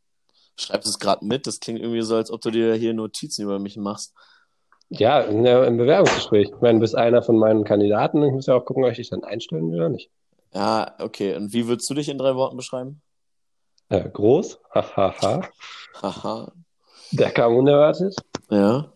Schreibst 0.57 0.87
du 0.87 0.90
es 0.90 0.98
gerade 0.98 1.27
mit? 1.27 1.46
Das 1.46 1.61
klingt 1.61 1.81
irgendwie 1.81 2.00
so, 2.00 2.16
als 2.16 2.31
ob 2.31 2.40
du 2.40 2.50
dir 2.50 2.74
hier 2.74 2.94
Notizen 2.94 3.42
über 3.42 3.59
mich 3.59 3.77
machst. 3.77 4.14
Ja, 4.88 5.20
in 5.20 5.44
im 5.44 5.77
Bewerbungsgespräch. 5.77 6.53
Ich 6.55 6.61
meine, 6.62 6.79
du 6.79 6.81
bist 6.81 6.94
einer 6.94 7.22
von 7.22 7.37
meinen 7.37 7.64
Kandidaten. 7.64 8.22
Ich 8.22 8.33
muss 8.33 8.46
ja 8.46 8.55
auch 8.55 8.64
gucken, 8.64 8.85
ob 8.85 8.90
ich 8.92 8.96
dich 8.96 9.11
dann 9.11 9.24
einstellen 9.24 9.70
will 9.70 9.81
oder 9.81 9.88
nicht. 9.90 10.11
Ja, 10.55 10.94
okay. 11.00 11.35
Und 11.37 11.53
wie 11.53 11.66
würdest 11.66 11.90
du 11.90 11.94
dich 11.94 12.09
in 12.09 12.16
drei 12.16 12.35
Worten 12.35 12.57
beschreiben? 12.57 13.03
Äh, 13.90 14.09
groß. 14.09 14.59
Hahaha. 14.74 15.50
Haha. 16.00 16.53
Der 17.11 17.31
kam 17.31 17.57
unerwartet. 17.57 18.16
Ja. 18.48 18.90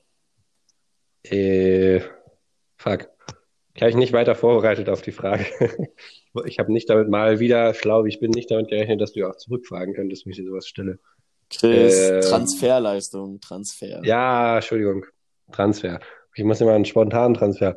Äh, 1.25 2.01
fuck. 2.77 3.18
Ich 3.79 3.83
habe 3.83 3.93
mich 3.93 3.97
nicht 3.97 4.13
weiter 4.13 4.35
vorbereitet 4.35 4.89
auf 4.89 5.03
die 5.03 5.13
Frage. 5.13 5.47
Ich 6.45 6.61
habe 6.61 6.71
nicht 6.71 6.89
damit 6.89 7.09
mal 7.09 7.41
wieder, 7.41 7.75
schlau 7.75 8.05
ich 8.05 8.21
bin, 8.21 8.31
nicht 8.31 8.51
damit 8.51 8.69
gerechnet, 8.69 9.01
dass 9.01 9.13
du 9.13 9.29
auch 9.29 9.37
zurückfragen 9.37 9.95
könntest, 9.95 10.25
wenn 10.25 10.31
ich 10.31 10.37
dir 10.37 10.45
sowas 10.45 10.69
stelle. 10.69 11.01
Chris, 11.51 11.99
ähm, 11.99 12.21
Transferleistung, 12.21 13.41
Transfer. 13.41 14.05
Ja, 14.05 14.57
Entschuldigung. 14.57 15.05
Transfer. 15.51 15.99
Ich 16.35 16.45
muss 16.45 16.61
immer 16.61 16.75
einen 16.75 16.85
spontanen 16.85 17.35
Transfer. 17.35 17.77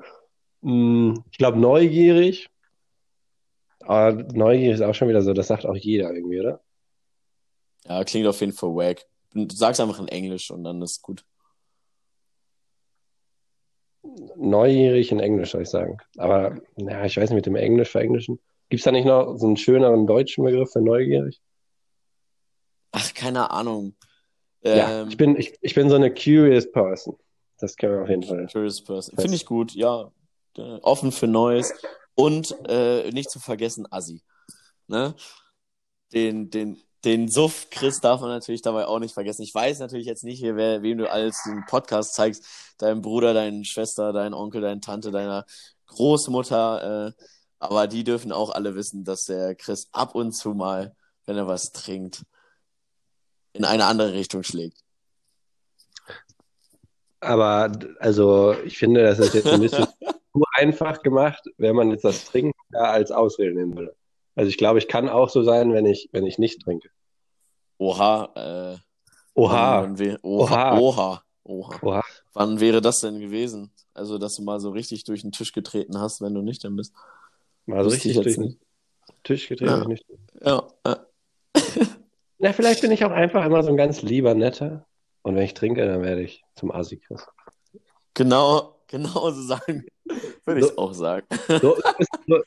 Hm, 0.62 1.24
ich 1.32 1.38
glaube, 1.40 1.58
neugierig. 1.58 2.50
Aber 3.80 4.12
neugierig 4.12 4.76
ist 4.76 4.82
auch 4.82 4.94
schon 4.94 5.08
wieder 5.08 5.24
so, 5.24 5.34
das 5.34 5.48
sagt 5.48 5.66
auch 5.66 5.76
jeder 5.76 6.14
irgendwie, 6.14 6.42
oder? 6.42 6.62
Ja, 7.86 8.04
klingt 8.04 8.28
auf 8.28 8.40
jeden 8.42 8.54
Fall 8.54 8.70
wack. 8.70 9.06
Du 9.34 9.48
sagst 9.56 9.80
einfach 9.80 10.00
in 10.00 10.10
Englisch 10.10 10.52
und 10.52 10.64
dann 10.66 10.82
ist 10.84 11.02
gut. 11.02 11.24
Neugierig 14.36 15.12
in 15.12 15.20
Englisch, 15.20 15.52
soll 15.52 15.62
ich 15.62 15.70
sagen. 15.70 15.98
Aber 16.18 16.58
ja, 16.78 17.06
ich 17.06 17.18
weiß 17.18 17.30
nicht, 17.30 17.36
mit 17.36 17.46
dem 17.46 17.56
Englisch 17.56 17.90
verenglischen. 17.90 18.40
Gibt 18.70 18.80
es 18.80 18.86
da 18.86 18.92
nicht 18.92 19.06
noch 19.06 19.38
so 19.38 19.46
einen 19.46 19.58
schöneren 19.58 20.08
deutschen 20.08 20.44
Begriff 20.44 20.72
für 20.72 20.82
neugierig? 20.82 21.42
Ach, 22.92 23.14
keine 23.14 23.52
Ahnung. 23.52 23.96
Ja, 24.64 25.02
ähm, 25.02 25.10
ich, 25.10 25.18
bin, 25.18 25.36
ich, 25.36 25.54
ich 25.62 25.76
bin 25.76 25.90
so 25.90 25.96
eine 25.96 26.14
curious 26.14 26.72
person. 26.72 27.18
Das 27.60 27.76
können 27.76 27.94
wir 27.94 28.04
auf 28.04 28.10
jeden 28.10 28.24
Fall. 28.24 28.48
Curious 28.52 28.84
person. 28.84 29.18
Finde 29.18 29.36
ich 29.36 29.46
gut, 29.46 29.74
ja. 29.74 30.12
Äh, 30.58 30.80
offen 30.82 31.12
für 31.12 31.28
Neues. 31.28 31.74
Und 32.16 32.56
äh, 32.68 33.10
nicht 33.12 33.30
zu 33.30 33.40
vergessen, 33.40 33.88
Assi. 33.92 34.22
Ne? 34.88 35.16
Den, 36.14 36.50
den, 36.50 36.82
den 37.04 37.30
Suff 37.30 37.70
Chris 37.72 38.00
darf 38.00 38.22
man 38.22 38.30
natürlich 38.30 38.62
dabei 38.62 38.86
auch 38.86 39.00
nicht 39.00 39.14
vergessen. 39.14 39.42
Ich 39.42 39.54
weiß 39.54 39.80
natürlich 39.80 40.06
jetzt 40.06 40.24
nicht, 40.24 40.44
wer, 40.44 40.84
wem 40.84 41.00
du 41.00 41.10
alles 41.10 41.42
den 41.46 41.66
Podcast 41.66 42.14
zeigst. 42.14 42.46
Dein 42.78 43.02
Bruder, 43.02 43.34
deine 43.34 43.66
Schwester, 43.66 44.14
dein 44.14 44.34
Onkel, 44.34 44.62
deine 44.62 44.82
Tante, 44.82 45.12
deiner 45.12 45.46
Großmutter. 45.88 47.08
Äh, 47.08 47.24
aber 47.60 47.88
die 47.88 48.04
dürfen 48.04 48.32
auch 48.32 48.52
alle 48.52 48.76
wissen, 48.76 49.04
dass 49.04 49.22
der 49.22 49.56
Chris 49.56 49.88
ab 49.92 50.16
und 50.16 50.34
zu 50.34 50.54
mal, 50.54 50.96
wenn 51.26 51.38
er 51.38 51.48
was 51.48 51.72
trinkt, 51.72 52.24
in 53.54 53.66
eine 53.66 53.86
andere 53.86 54.14
Richtung 54.14 54.44
schlägt. 54.44 54.84
Aber 57.20 57.72
also 58.00 58.56
ich 58.66 58.78
finde, 58.78 59.04
das 59.04 59.20
ist 59.20 59.34
jetzt 59.34 59.48
ein 59.48 59.62
bisschen 59.62 59.86
zu 60.34 60.44
einfach 60.54 61.02
gemacht, 61.02 61.44
wenn 61.58 61.76
man 61.76 61.92
jetzt 61.92 62.04
das 62.04 62.26
Trinken 62.26 62.54
als 62.74 63.12
Ausrede 63.12 63.54
nehmen 63.54 63.78
würde. 63.78 63.96
Also 64.36 64.50
ich 64.50 64.58
glaube, 64.58 64.80
ich 64.80 64.88
kann 64.88 65.10
auch 65.10 65.30
so 65.30 65.44
sein, 65.44 65.74
wenn 65.74 65.86
ich, 65.86 66.10
wenn 66.12 66.26
ich 66.26 66.38
nicht 66.38 66.62
trinke. 66.62 66.90
Oha, 67.78 68.76
äh, 68.76 68.78
Oha. 69.34 69.84
Wann, 69.84 70.00
wann 70.00 70.18
oha. 70.22 70.78
Oha. 70.78 71.24
Oha. 71.44 71.80
Oha. 71.82 72.04
Wann 72.34 72.60
wäre 72.60 72.82
das 72.82 73.00
denn 73.00 73.20
gewesen? 73.20 73.72
Also, 73.94 74.18
dass 74.18 74.36
du 74.36 74.44
mal 74.44 74.60
so 74.60 74.70
richtig 74.70 75.04
durch 75.04 75.22
den 75.22 75.32
Tisch 75.32 75.52
getreten 75.52 76.00
hast, 76.00 76.22
wenn 76.22 76.34
du 76.34 76.42
nicht 76.42 76.64
dann 76.64 76.76
bist. 76.76 76.94
Mal 77.66 77.84
so 77.84 77.90
richtig 77.90 78.16
durch 78.16 78.36
den 78.36 78.60
Tisch 79.24 79.48
getreten, 79.48 79.72
ja. 79.72 79.88
nicht. 79.88 80.06
Ja. 80.44 80.68
Na, 82.40 82.54
vielleicht 82.54 82.82
bin 82.82 82.92
ich 82.92 83.04
auch 83.06 83.12
einfach 83.12 83.46
immer 83.46 83.64
so 83.64 83.70
ein 83.70 83.78
ganz 83.78 84.02
lieber 84.02 84.34
Netter. 84.34 84.86
Und 85.24 85.36
wenn 85.36 85.44
ich 85.44 85.54
trinke, 85.54 85.86
dann 85.86 86.02
werde 86.02 86.24
ich 86.24 86.44
zum 86.56 86.72
Asi 86.72 86.98
Chris. 86.98 87.28
Genau, 88.14 88.81
genau 88.92 89.32
so 89.32 89.42
sagen. 89.42 89.86
Würde 90.46 90.62
ich 90.62 90.78
auch 90.78 90.94
sagen. 90.94 91.26
So, 91.62 91.78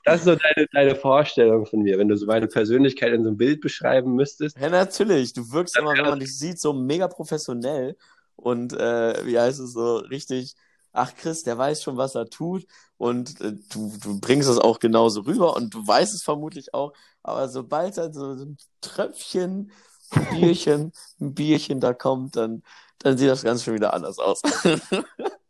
das 0.04 0.20
ist 0.20 0.24
so 0.24 0.36
deine, 0.36 0.66
deine 0.72 0.94
Vorstellung 0.96 1.66
von 1.66 1.80
mir, 1.80 1.98
wenn 1.98 2.08
du 2.08 2.16
so 2.16 2.26
meine 2.26 2.46
Persönlichkeit 2.46 3.12
in 3.12 3.22
so 3.22 3.28
einem 3.28 3.36
Bild 3.36 3.60
beschreiben 3.60 4.14
müsstest. 4.14 4.58
Ja, 4.58 4.68
natürlich. 4.68 5.32
Du 5.32 5.50
wirkst 5.52 5.78
immer, 5.78 5.92
wenn 5.92 6.04
man 6.04 6.20
dich 6.20 6.36
sieht, 6.36 6.60
so 6.60 6.72
mega 6.72 7.08
professionell 7.08 7.96
und 8.36 8.72
äh, 8.72 9.26
wie 9.26 9.38
heißt 9.38 9.60
es 9.60 9.72
so 9.72 9.96
richtig. 9.96 10.54
Ach, 10.96 11.12
Chris, 11.16 11.42
der 11.42 11.58
weiß 11.58 11.82
schon, 11.82 11.96
was 11.96 12.14
er 12.14 12.30
tut 12.30 12.66
und 12.98 13.40
äh, 13.40 13.54
du, 13.72 13.92
du 14.00 14.20
bringst 14.20 14.48
es 14.48 14.58
auch 14.58 14.78
genauso 14.78 15.22
rüber 15.22 15.56
und 15.56 15.74
du 15.74 15.84
weißt 15.84 16.14
es 16.14 16.22
vermutlich 16.22 16.72
auch, 16.72 16.92
aber 17.24 17.48
sobald 17.48 17.98
dann 17.98 18.12
so 18.12 18.32
ein 18.32 18.58
Tröpfchen, 18.80 19.72
ein 20.12 20.26
Bierchen, 20.30 20.92
ein 21.20 21.34
Bierchen 21.34 21.80
da 21.80 21.94
kommt, 21.94 22.36
dann, 22.36 22.62
dann 22.98 23.18
sieht 23.18 23.28
das 23.28 23.42
Ganze 23.42 23.64
schon 23.64 23.74
wieder 23.74 23.92
anders 23.92 24.18
aus. 24.20 24.40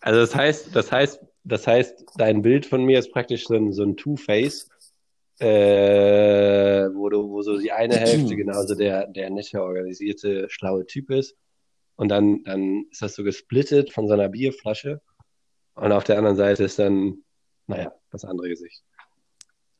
also 0.00 0.20
das 0.20 0.34
heißt, 0.34 0.74
das 0.74 0.90
heißt, 0.90 1.20
das 1.44 1.66
heißt, 1.66 2.04
dein 2.16 2.42
Bild 2.42 2.66
von 2.66 2.84
mir 2.84 2.98
ist 2.98 3.12
praktisch 3.12 3.46
so 3.46 3.54
ein, 3.54 3.72
so 3.72 3.82
ein 3.82 3.96
Two-Face, 3.96 4.68
äh, 5.38 6.88
wo, 6.94 7.08
du, 7.08 7.30
wo 7.30 7.42
so 7.42 7.58
die 7.58 7.72
eine 7.72 7.96
Hälfte 7.96 8.36
genauso 8.36 8.74
der, 8.74 9.06
der 9.06 9.30
nette, 9.30 9.62
organisierte, 9.62 10.48
schlaue 10.50 10.86
Typ 10.86 11.10
ist. 11.10 11.36
Und 11.96 12.08
dann, 12.08 12.42
dann 12.44 12.86
ist 12.90 13.02
das 13.02 13.14
so 13.14 13.24
gesplittet 13.24 13.92
von 13.92 14.06
so 14.06 14.14
einer 14.14 14.28
Bierflasche. 14.28 15.00
Und 15.74 15.92
auf 15.92 16.04
der 16.04 16.18
anderen 16.18 16.36
Seite 16.36 16.64
ist 16.64 16.78
dann, 16.78 17.22
naja, 17.66 17.92
das 18.10 18.24
andere 18.24 18.48
Gesicht. 18.48 18.82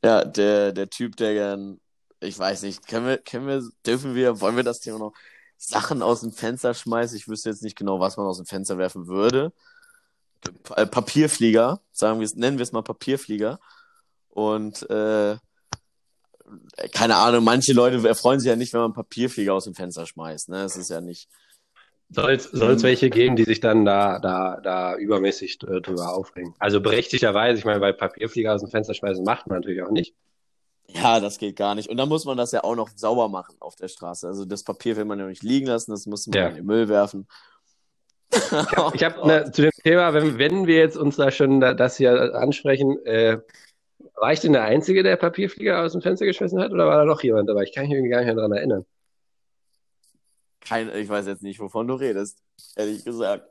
Ja, 0.04 0.24
der, 0.24 0.72
der 0.72 0.88
Typ, 0.88 1.16
der 1.16 1.34
gern, 1.34 1.80
ich 2.20 2.38
weiß 2.38 2.62
nicht, 2.62 2.86
können 2.86 3.06
wir, 3.06 3.18
können 3.18 3.46
wir, 3.46 3.62
dürfen 3.86 4.14
wir, 4.14 4.40
wollen 4.40 4.56
wir 4.56 4.62
das 4.62 4.80
Thema 4.80 4.98
noch 4.98 5.12
Sachen 5.56 6.02
aus 6.02 6.22
dem 6.22 6.32
Fenster 6.32 6.72
schmeißen? 6.72 7.16
Ich 7.16 7.28
wüsste 7.28 7.50
jetzt 7.50 7.62
nicht 7.62 7.76
genau, 7.76 8.00
was 8.00 8.16
man 8.16 8.26
aus 8.26 8.38
dem 8.38 8.46
Fenster 8.46 8.78
werfen 8.78 9.06
würde. 9.08 9.52
Äh, 10.76 10.86
Papierflieger, 10.86 11.80
sagen 11.92 12.20
wir 12.20 12.24
es, 12.24 12.34
nennen 12.34 12.58
wir 12.58 12.62
es 12.62 12.72
mal 12.72 12.82
Papierflieger. 12.82 13.60
Und 14.28 14.88
äh, 14.90 15.36
keine 16.92 17.16
Ahnung, 17.16 17.44
manche 17.44 17.72
Leute 17.72 18.06
erfreuen 18.08 18.40
sich 18.40 18.48
ja 18.48 18.56
nicht, 18.56 18.72
wenn 18.72 18.80
man 18.80 18.92
Papierflieger 18.92 19.54
aus 19.54 19.64
dem 19.64 19.74
Fenster 19.74 20.06
schmeißt. 20.06 20.48
Ne? 20.48 20.62
Das 20.62 20.76
ist 20.76 20.90
ja 20.90 21.00
nicht. 21.00 21.28
Soll 22.08 22.32
es 22.32 22.82
welche 22.82 23.08
geben, 23.08 23.36
die 23.36 23.44
sich 23.44 23.60
dann 23.60 23.84
da, 23.84 24.18
da, 24.18 24.60
da 24.60 24.96
übermäßig 24.96 25.58
äh, 25.62 25.80
drüber 25.80 26.12
aufregen? 26.12 26.54
Also 26.58 26.80
berechtigterweise, 26.80 27.58
ich 27.58 27.64
meine, 27.64 27.78
bei 27.78 27.92
Papierflieger 27.92 28.52
aus 28.52 28.62
dem 28.62 28.70
Fenster 28.70 28.94
schmeißen 28.94 29.22
macht 29.22 29.46
man 29.46 29.58
natürlich 29.58 29.82
auch 29.82 29.92
nicht. 29.92 30.14
Ja, 30.88 31.20
das 31.20 31.38
geht 31.38 31.54
gar 31.54 31.76
nicht. 31.76 31.88
Und 31.88 31.98
dann 31.98 32.08
muss 32.08 32.24
man 32.24 32.36
das 32.36 32.50
ja 32.50 32.64
auch 32.64 32.74
noch 32.74 32.88
sauber 32.96 33.28
machen 33.28 33.54
auf 33.60 33.76
der 33.76 33.86
Straße. 33.86 34.26
Also 34.26 34.44
das 34.44 34.64
Papier 34.64 34.96
will 34.96 35.04
man 35.04 35.20
ja 35.20 35.26
nicht 35.26 35.44
liegen 35.44 35.68
lassen, 35.68 35.92
das 35.92 36.06
muss 36.06 36.26
man 36.26 36.36
ja. 36.36 36.48
in 36.48 36.56
den 36.56 36.66
Müll 36.66 36.88
werfen. 36.88 37.28
Ich 38.32 38.52
habe 38.52 38.98
hab, 38.98 39.24
ne, 39.26 39.50
zu 39.52 39.62
dem 39.62 39.70
Thema, 39.82 40.14
wenn, 40.14 40.38
wenn 40.38 40.66
wir 40.66 40.76
jetzt 40.76 40.96
uns 40.96 41.16
da 41.16 41.30
schon 41.30 41.60
da, 41.60 41.74
das 41.74 41.96
hier 41.96 42.34
ansprechen, 42.34 43.04
äh, 43.04 43.38
war 44.14 44.32
ich 44.32 44.40
denn 44.40 44.52
der 44.52 44.64
Einzige, 44.64 45.02
der 45.02 45.16
Papierflieger 45.16 45.82
aus 45.82 45.92
dem 45.92 46.02
Fenster 46.02 46.26
geschmissen 46.26 46.60
hat 46.60 46.72
oder 46.72 46.86
war 46.86 46.98
da 46.98 47.04
noch 47.04 47.22
jemand 47.22 47.48
dabei? 47.48 47.62
Ich 47.62 47.74
kann 47.74 47.84
mich 47.84 47.92
irgendwie 47.92 48.10
gar 48.10 48.18
nicht 48.18 48.26
mehr 48.26 48.36
daran 48.36 48.52
erinnern. 48.52 48.86
Kein, 50.60 50.94
ich 50.94 51.08
weiß 51.08 51.26
jetzt 51.26 51.42
nicht, 51.42 51.58
wovon 51.58 51.88
du 51.88 51.94
redest, 51.94 52.38
ehrlich 52.76 53.04
gesagt. 53.04 53.48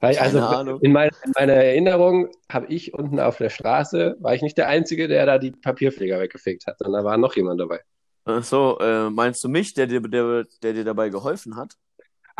Weil, 0.00 0.16
also 0.18 0.40
Ahnung. 0.40 0.80
in, 0.80 0.92
mein, 0.92 1.10
in 1.24 1.32
meiner 1.36 1.54
Erinnerung 1.54 2.30
habe 2.50 2.66
ich 2.66 2.94
unten 2.94 3.18
auf 3.18 3.36
der 3.36 3.50
Straße, 3.50 4.16
war 4.20 4.34
ich 4.34 4.42
nicht 4.42 4.56
der 4.56 4.68
Einzige, 4.68 5.08
der 5.08 5.26
da 5.26 5.38
die 5.38 5.50
Papierflieger 5.50 6.20
weggefegt 6.20 6.66
hat, 6.66 6.78
sondern 6.78 7.02
da 7.02 7.08
war 7.08 7.18
noch 7.18 7.34
jemand 7.34 7.60
dabei. 7.60 7.80
Ach 8.24 8.44
so, 8.44 8.78
äh, 8.80 9.10
meinst 9.10 9.42
du 9.42 9.48
mich, 9.48 9.74
der 9.74 9.86
dir, 9.86 10.00
der, 10.00 10.44
der 10.62 10.72
dir 10.72 10.84
dabei 10.84 11.08
geholfen 11.08 11.56
hat? 11.56 11.76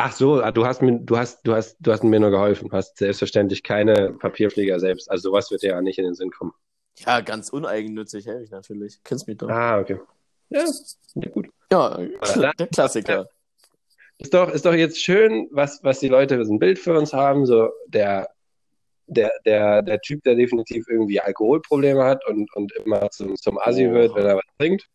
Ach 0.01 0.13
so, 0.13 0.41
ah, 0.41 0.53
du 0.53 0.65
hast 0.65 0.81
mir, 0.81 0.97
du 1.01 1.19
hast, 1.19 1.45
du 1.45 1.57
hast, 1.57 1.77
du 1.81 1.91
hast 1.91 2.05
mir 2.05 2.21
nur 2.21 2.31
geholfen. 2.31 2.69
Du 2.69 2.77
hast 2.77 2.99
selbstverständlich 2.99 3.65
keine 3.65 4.13
Papierflieger 4.13 4.79
selbst. 4.79 5.11
Also 5.11 5.31
sowas 5.31 5.51
wird 5.51 5.63
dir 5.63 5.71
ja 5.71 5.83
nicht 5.83 5.99
in 5.99 6.05
den 6.05 6.15
Sinn 6.15 6.31
kommen. 6.31 6.53
Ja, 6.99 7.21
ganz 7.21 7.49
uneigennützig 7.51 8.25
helfe 8.27 8.45
ich 8.45 8.51
natürlich. 8.53 9.01
Kennst 9.03 9.27
mich 9.27 9.39
doch. 9.39 9.49
Ah, 9.49 9.81
okay. 9.81 9.99
Ja, 10.51 10.65
ja 11.17 11.29
gut. 11.31 11.49
Ja, 11.73 11.99
der 11.99 12.69
Klassiker. 12.69 13.29
Ist 14.19 14.33
doch, 14.33 14.51
ist 14.51 14.65
doch 14.65 14.73
jetzt 14.73 15.03
schön, 15.03 15.49
was, 15.51 15.83
was 15.83 15.99
die 15.99 16.09
Leute 16.09 16.45
so 16.45 16.53
ein 16.53 16.61
Bild 16.61 16.79
für 16.79 16.97
uns 16.97 17.13
haben. 17.13 17.45
So 17.45 17.69
der, 17.89 18.31
der, 19.09 19.33
der, 19.45 19.83
der 19.83 20.01
Typ, 20.01 20.23
der 20.23 20.37
definitiv 20.37 20.87
irgendwie 20.89 21.21
Alkoholprobleme 21.21 22.05
hat 22.05 22.25
und, 22.29 22.55
und 22.55 22.71
immer 22.85 23.11
zum, 23.11 23.35
zum 23.35 23.59
Assi 23.59 23.89
oh. 23.89 23.95
wird, 23.95 24.15
wenn 24.15 24.27
er 24.27 24.37
was 24.37 24.57
trinkt. 24.59 24.87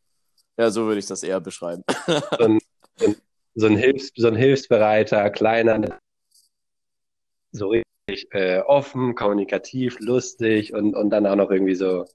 Ja, 0.57 0.71
so 0.71 0.85
würde 0.85 0.99
ich 0.99 1.07
das 1.07 1.23
eher 1.23 1.41
beschreiben. 1.41 1.83
so, 2.07 2.45
ein, 2.45 2.59
so, 3.55 3.67
ein, 3.67 3.77
Hilfs, 3.77 4.11
so 4.15 4.27
ein 4.27 4.35
hilfsbereiter, 4.35 5.29
kleiner, 5.29 5.99
so 7.51 7.69
richtig 7.69 8.31
äh, 8.31 8.59
offen, 8.59 9.15
kommunikativ, 9.15 9.99
lustig 9.99 10.73
und, 10.73 10.95
und 10.95 11.09
dann 11.09 11.27
auch 11.27 11.35
noch 11.35 11.51
irgendwie 11.51 11.75
so, 11.75 12.05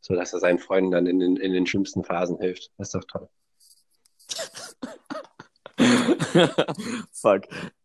so 0.00 0.14
dass 0.14 0.32
er 0.32 0.40
seinen 0.40 0.58
Freunden 0.58 0.90
dann 0.90 1.06
in 1.06 1.20
den, 1.20 1.36
in 1.36 1.52
den 1.52 1.66
schlimmsten 1.66 2.02
Phasen 2.04 2.38
hilft. 2.38 2.70
Das 2.78 2.88
ist 2.88 2.94
doch 2.94 3.04
toll. 3.04 3.28
Fuck. 7.12 7.42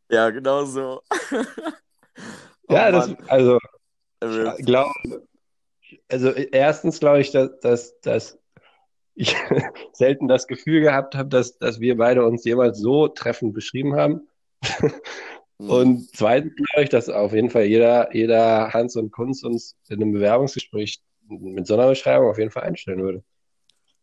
Ja, 0.10 0.29
genau 0.29 0.65
so. 0.65 1.01
ja, 2.69 2.89
oh, 2.89 2.91
das, 2.91 3.15
also, 3.27 3.60
ich 4.58 4.65
glaube, 4.65 4.93
also 6.10 6.31
erstens 6.31 6.99
glaube 6.99 7.21
ich, 7.21 7.31
dass, 7.31 7.60
dass, 7.60 7.99
dass 8.01 8.39
ich 9.15 9.36
selten 9.93 10.28
das 10.28 10.47
Gefühl 10.47 10.82
gehabt 10.82 11.15
habe, 11.15 11.30
dass, 11.30 11.58
dass 11.58 11.80
wir 11.80 11.97
beide 11.97 12.25
uns 12.25 12.43
jemals 12.43 12.80
so 12.80 13.08
treffend 13.08 13.54
beschrieben 13.54 13.95
haben. 13.95 14.28
Mhm. 15.58 15.69
Und 15.69 16.10
zweitens 16.15 16.54
glaube 16.56 16.84
ich, 16.84 16.89
dass 16.89 17.10
auf 17.10 17.34
jeden 17.34 17.49
Fall 17.49 17.63
jeder, 17.63 18.13
jeder 18.13 18.73
Hans 18.73 18.95
und 18.95 19.12
Kunst 19.12 19.45
uns 19.45 19.75
in 19.88 20.01
einem 20.01 20.12
Bewerbungsgespräch 20.12 21.01
mit 21.28 21.65
so 21.65 21.75
einer 21.75 21.88
Beschreibung 21.88 22.30
auf 22.30 22.38
jeden 22.38 22.51
Fall 22.51 22.63
einstellen 22.63 23.01
würde. 23.01 23.23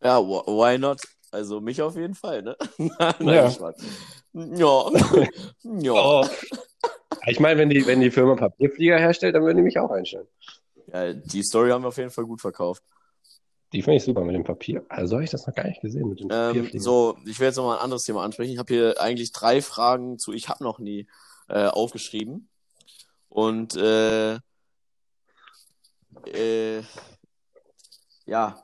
Ja, 0.02 0.18
why 0.20 0.78
not? 0.78 1.00
Also 1.30 1.60
mich 1.60 1.80
auf 1.80 1.96
jeden 1.96 2.14
Fall, 2.14 2.42
ne? 2.42 2.56
Nein, 2.78 3.14
ja. 3.20 3.50
Ja. 4.34 4.90
ja. 5.62 5.92
Oh. 5.92 6.26
Ich 7.26 7.38
meine, 7.38 7.60
wenn 7.60 7.70
die, 7.70 7.86
wenn 7.86 8.00
die 8.00 8.10
Firma 8.10 8.34
Papierflieger 8.34 8.98
herstellt, 8.98 9.34
dann 9.34 9.44
würden 9.44 9.58
die 9.58 9.62
mich 9.62 9.78
auch 9.78 9.90
einstellen. 9.90 10.26
Ja, 10.92 11.12
die 11.12 11.42
Story 11.42 11.70
haben 11.70 11.84
wir 11.84 11.88
auf 11.88 11.96
jeden 11.96 12.10
Fall 12.10 12.24
gut 12.24 12.40
verkauft. 12.40 12.82
Die 13.72 13.82
finde 13.82 13.96
ich 13.96 14.04
super 14.04 14.22
mit 14.22 14.34
dem 14.34 14.44
Papier. 14.44 14.84
Also 14.88 15.16
habe 15.16 15.24
ich 15.24 15.30
das 15.30 15.46
noch 15.46 15.54
gar 15.54 15.66
nicht 15.66 15.80
gesehen 15.80 16.08
mit 16.08 16.20
dem 16.20 16.28
Ähm, 16.30 16.70
so, 16.74 17.16
ich 17.26 17.38
will 17.40 17.46
jetzt 17.46 17.56
noch 17.56 17.64
mal 17.64 17.76
ein 17.76 17.82
anderes 17.82 18.04
Thema 18.04 18.22
ansprechen. 18.22 18.52
Ich 18.52 18.58
habe 18.58 18.72
hier 18.72 19.00
eigentlich 19.00 19.32
drei 19.32 19.62
Fragen 19.62 20.18
zu 20.18 20.32
Ich 20.32 20.48
habe 20.48 20.62
noch 20.62 20.78
nie 20.78 21.06
äh, 21.48 21.66
aufgeschrieben. 21.66 22.48
Und 23.28 23.76
äh, 23.76 24.34
äh, 26.26 26.82
ja, 28.26 28.62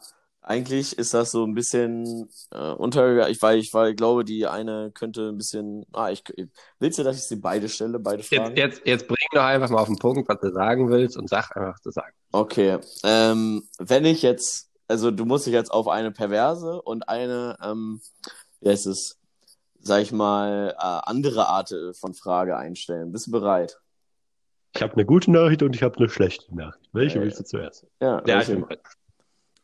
eigentlich 0.48 0.96
ist 0.96 1.12
das 1.12 1.30
so 1.30 1.44
ein 1.44 1.54
bisschen 1.54 2.28
äh, 2.52 2.70
unter, 2.72 3.28
ich 3.28 3.42
weil 3.42 3.58
ich 3.58 3.74
weil 3.74 3.94
glaube, 3.94 4.24
die 4.24 4.46
eine 4.46 4.90
könnte 4.92 5.28
ein 5.28 5.36
bisschen. 5.36 5.84
Ah, 5.92 6.10
ich 6.10 6.24
willst 6.78 6.98
du, 6.98 7.02
dass 7.02 7.18
ich 7.18 7.24
sie 7.24 7.36
beide 7.36 7.68
stelle, 7.68 7.98
beide 7.98 8.22
Fragen? 8.22 8.56
Jetzt, 8.56 8.78
jetzt, 8.78 8.86
jetzt 8.86 9.08
bring 9.08 9.16
doch 9.32 9.42
einfach 9.42 9.68
mal 9.68 9.80
auf 9.80 9.88
den 9.88 9.98
Punkt, 9.98 10.26
was 10.28 10.40
du 10.40 10.50
sagen 10.50 10.88
willst 10.90 11.18
und 11.18 11.28
sag 11.28 11.54
einfach, 11.54 11.74
was 11.74 11.82
du 11.82 11.90
sagen. 11.90 12.14
Okay, 12.32 12.78
ähm, 13.04 13.68
wenn 13.78 14.06
ich 14.06 14.22
jetzt, 14.22 14.67
also 14.88 15.10
du 15.10 15.24
musst 15.24 15.46
dich 15.46 15.52
jetzt 15.52 15.70
auf 15.70 15.86
eine 15.88 16.10
perverse 16.10 16.80
und 16.82 17.08
eine, 17.08 17.56
ähm, 17.62 18.00
wie 18.60 18.70
heißt 18.70 18.86
es, 18.86 19.18
sag 19.80 20.02
ich 20.02 20.12
mal, 20.12 20.74
äh, 20.76 20.82
andere 20.82 21.46
Art 21.46 21.70
äh, 21.72 21.94
von 21.94 22.14
Frage 22.14 22.56
einstellen. 22.56 23.12
Bist 23.12 23.28
du 23.28 23.30
bereit? 23.30 23.78
Ich 24.74 24.82
habe 24.82 24.94
eine 24.94 25.06
gute 25.06 25.30
Nachricht 25.30 25.62
und 25.62 25.74
ich 25.74 25.82
habe 25.82 25.96
eine 25.98 26.08
schlechte 26.08 26.54
Nachricht. 26.54 26.88
Welche 26.92 27.18
Äh, 27.18 27.22
willst 27.22 27.40
du 27.40 27.44
zuerst? 27.44 27.86
Ja, 28.00 28.18
Ja, 28.26 28.38
welche- 28.38 28.52
ich 28.52 28.58
bin 28.58 28.60
bereit. 28.68 28.82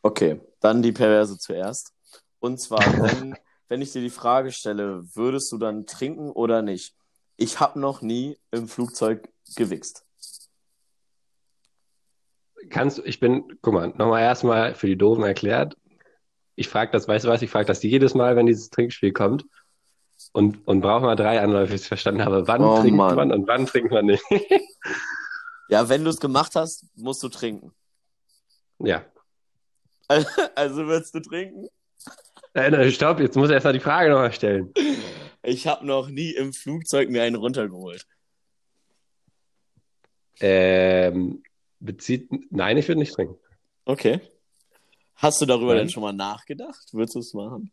Okay, 0.01 0.41
dann 0.59 0.81
die 0.81 0.91
Perverse 0.91 1.37
zuerst. 1.37 1.91
Und 2.39 2.59
zwar, 2.59 2.79
wenn, 3.01 3.35
wenn 3.67 3.81
ich 3.81 3.91
dir 3.91 4.01
die 4.01 4.09
Frage 4.09 4.51
stelle, 4.51 5.03
würdest 5.15 5.51
du 5.51 5.57
dann 5.57 5.85
trinken 5.85 6.31
oder 6.31 6.61
nicht? 6.61 6.95
Ich 7.37 7.59
habe 7.59 7.79
noch 7.79 8.01
nie 8.01 8.37
im 8.51 8.67
Flugzeug 8.67 9.27
gewichst. 9.55 10.04
Kannst 12.69 12.97
du, 12.97 13.03
ich 13.03 13.19
bin, 13.19 13.43
guck 13.61 13.73
mal, 13.73 13.87
nochmal 13.89 14.21
erstmal 14.23 14.75
für 14.75 14.87
die 14.87 14.97
Doofen 14.97 15.23
erklärt. 15.23 15.77
Ich 16.55 16.67
frage 16.69 16.91
das, 16.91 17.07
weißt 17.07 17.25
du 17.25 17.29
was, 17.29 17.41
ich 17.41 17.49
frage 17.49 17.65
das 17.65 17.83
jedes 17.83 18.13
Mal, 18.13 18.35
wenn 18.35 18.45
dieses 18.45 18.69
Trinkspiel 18.69 19.11
kommt. 19.13 19.45
Und, 20.31 20.65
und 20.67 20.81
brauche 20.81 21.01
mal 21.03 21.15
drei 21.15 21.39
Anläufe, 21.41 21.73
bis 21.73 21.83
ich 21.83 21.87
verstanden 21.89 22.23
habe, 22.23 22.47
wann 22.47 22.61
Oh, 22.63 22.79
trinkt 22.81 22.97
Mann. 22.97 23.15
man 23.15 23.31
und 23.31 23.47
wann 23.47 23.65
trinkt 23.65 23.91
man 23.91 24.05
nicht. 24.05 24.23
Ja, 25.67 25.89
wenn 25.89 26.03
du 26.03 26.11
es 26.11 26.19
gemacht 26.19 26.51
hast, 26.55 26.85
musst 26.95 27.23
du 27.23 27.29
trinken. 27.29 27.73
ja. 28.79 29.03
Also 30.55 30.85
würdest 30.85 31.15
du 31.15 31.19
trinken? 31.21 31.67
Nein, 32.53 32.71
nein, 32.73 32.91
stopp, 32.91 33.19
jetzt 33.19 33.35
muss 33.35 33.49
ich 33.49 33.55
erst 33.55 33.63
mal 33.65 33.73
die 33.73 33.79
Frage 33.79 34.11
nochmal 34.11 34.31
stellen. 34.31 34.71
Ich 35.41 35.65
habe 35.67 35.83
noch 35.85 36.07
nie 36.07 36.31
im 36.35 36.53
Flugzeug 36.53 37.09
mir 37.09 37.23
einen 37.23 37.35
runtergeholt. 37.35 38.05
Ähm, 40.39 41.41
bezieht, 41.79 42.29
nein, 42.51 42.77
ich 42.77 42.87
würde 42.87 42.99
nicht 42.99 43.13
trinken. 43.13 43.37
Okay. 43.85 44.21
Hast 45.15 45.41
du 45.41 45.45
darüber 45.45 45.73
Nein. 45.73 45.83
denn 45.83 45.89
schon 45.89 46.03
mal 46.03 46.13
nachgedacht? 46.13 46.93
Würdest 46.93 47.15
du 47.15 47.19
es 47.19 47.33
machen? 47.33 47.71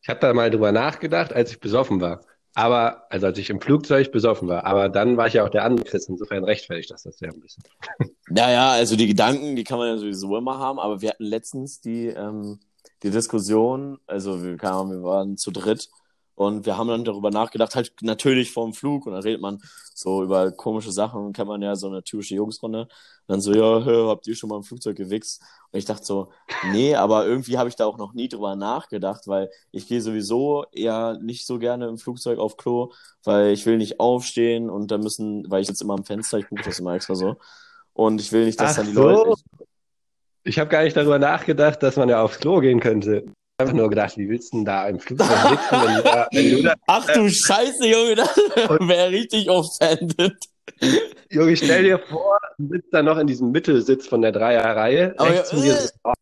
Ich 0.00 0.08
habe 0.08 0.20
da 0.20 0.32
mal 0.32 0.50
drüber 0.50 0.72
nachgedacht, 0.72 1.32
als 1.32 1.50
ich 1.52 1.60
besoffen 1.60 2.00
war. 2.00 2.20
Aber, 2.54 3.06
also 3.10 3.26
als 3.26 3.38
ich 3.38 3.50
im 3.50 3.60
Flugzeug 3.60 4.12
besoffen 4.12 4.48
war. 4.48 4.64
Aber 4.64 4.88
dann 4.88 5.16
war 5.16 5.26
ich 5.26 5.34
ja 5.34 5.44
auch 5.44 5.50
der 5.50 5.64
andere 5.64 5.86
Chris. 5.86 6.08
Insofern 6.08 6.44
rechtfertigt 6.44 6.90
das 6.90 7.04
das 7.04 7.20
ja 7.20 7.30
ein 7.30 7.40
bisschen. 7.40 7.62
Naja, 8.28 8.70
also 8.70 8.96
die 8.96 9.06
Gedanken, 9.06 9.56
die 9.56 9.64
kann 9.64 9.78
man 9.78 9.88
ja 9.88 9.98
sowieso 9.98 10.36
immer 10.38 10.58
haben, 10.58 10.78
aber 10.78 11.02
wir 11.02 11.10
hatten 11.10 11.24
letztens 11.24 11.82
die, 11.82 12.06
ähm, 12.06 12.60
die 13.02 13.10
Diskussion, 13.10 13.98
also 14.06 14.42
wir, 14.42 14.62
Ahnung, 14.64 14.90
wir 14.90 15.02
waren 15.02 15.36
zu 15.36 15.50
dritt 15.50 15.90
und 16.34 16.66
wir 16.66 16.78
haben 16.78 16.88
dann 16.88 17.04
darüber 17.04 17.30
nachgedacht, 17.30 17.74
halt 17.74 17.92
natürlich 18.00 18.52
vorm 18.52 18.72
Flug 18.72 19.06
und 19.06 19.12
dann 19.12 19.22
redet 19.22 19.40
man 19.40 19.60
so 19.94 20.22
über 20.22 20.50
komische 20.50 20.90
Sachen, 20.90 21.32
kennt 21.32 21.48
man 21.48 21.62
ja 21.62 21.76
so 21.76 21.88
eine 21.88 22.02
typische 22.02 22.34
Jungsrunde. 22.34 22.82
Und 22.82 22.88
dann 23.26 23.40
so, 23.40 23.52
ja, 23.52 23.84
hä, 23.84 24.08
habt 24.08 24.26
ihr 24.26 24.34
schon 24.34 24.48
mal 24.48 24.56
im 24.56 24.62
Flugzeug 24.62 24.96
gewichst? 24.96 25.42
Und 25.70 25.78
ich 25.78 25.84
dachte 25.84 26.04
so, 26.04 26.30
nee, 26.72 26.94
aber 26.94 27.26
irgendwie 27.26 27.58
habe 27.58 27.68
ich 27.68 27.76
da 27.76 27.84
auch 27.84 27.98
noch 27.98 28.14
nie 28.14 28.28
drüber 28.28 28.56
nachgedacht, 28.56 29.28
weil 29.28 29.50
ich 29.70 29.86
gehe 29.86 30.00
sowieso 30.00 30.64
eher 30.72 31.18
nicht 31.22 31.46
so 31.46 31.58
gerne 31.58 31.86
im 31.86 31.98
Flugzeug 31.98 32.38
auf 32.38 32.56
Klo, 32.56 32.92
weil 33.24 33.52
ich 33.52 33.66
will 33.66 33.76
nicht 33.76 34.00
aufstehen 34.00 34.70
und 34.70 34.90
da 34.90 34.98
müssen, 34.98 35.50
weil 35.50 35.60
ich 35.60 35.68
sitze 35.68 35.84
immer 35.84 35.94
am 35.94 36.04
Fenster, 36.04 36.38
ich 36.38 36.48
buche 36.48 36.62
das 36.64 36.78
immer 36.78 36.94
extra 36.94 37.14
so. 37.14 37.36
Und 37.92 38.20
ich 38.20 38.32
will 38.32 38.46
nicht, 38.46 38.58
dass 38.58 38.72
Ach 38.72 38.76
dann 38.76 38.86
die 38.86 38.92
so. 38.94 39.02
Leute. 39.02 39.42
Ich 40.44 40.58
habe 40.58 40.70
gar 40.70 40.82
nicht 40.82 40.96
darüber 40.96 41.18
nachgedacht, 41.18 41.82
dass 41.82 41.96
man 41.96 42.08
ja 42.08 42.22
aufs 42.22 42.40
Klo 42.40 42.60
gehen 42.60 42.80
könnte. 42.80 43.26
Ich 43.62 43.68
habe 43.68 43.70
einfach 43.70 43.80
nur 43.80 43.90
gedacht, 43.90 44.16
wie 44.18 44.28
willst 44.28 44.52
du 44.52 44.58
denn 44.58 44.64
da 44.64 44.88
im 44.88 44.98
Flugzeug 44.98 45.28
sitzen, 45.28 45.70
wenn 45.70 45.96
du 45.96 46.02
da, 46.02 46.28
wenn 46.32 46.50
du 46.50 46.62
da 46.62 46.74
Ach 46.86 47.06
du 47.06 47.28
Scheiße, 47.28 47.86
Junge, 47.86 48.14
das 48.16 48.36
wäre 48.88 49.10
richtig 49.10 49.48
offended. 49.48 50.36
Junge, 51.30 51.56
stell 51.56 51.84
dir 51.84 51.98
vor, 51.98 52.38
du 52.58 52.68
sitzt 52.68 52.92
da 52.92 53.02
noch 53.02 53.18
in 53.18 53.26
diesem 53.26 53.52
Mittelsitz 53.52 54.08
von 54.08 54.22
der 54.22 54.32
Dreierreihe. 54.32 55.14
Aber 55.16 55.30
Rechts 55.30 55.52
ja, 55.52 55.56
von 55.56 55.64
dir 55.64 55.74
äh. 55.74 55.78
ist 55.78 55.94
Oma, 56.02 56.14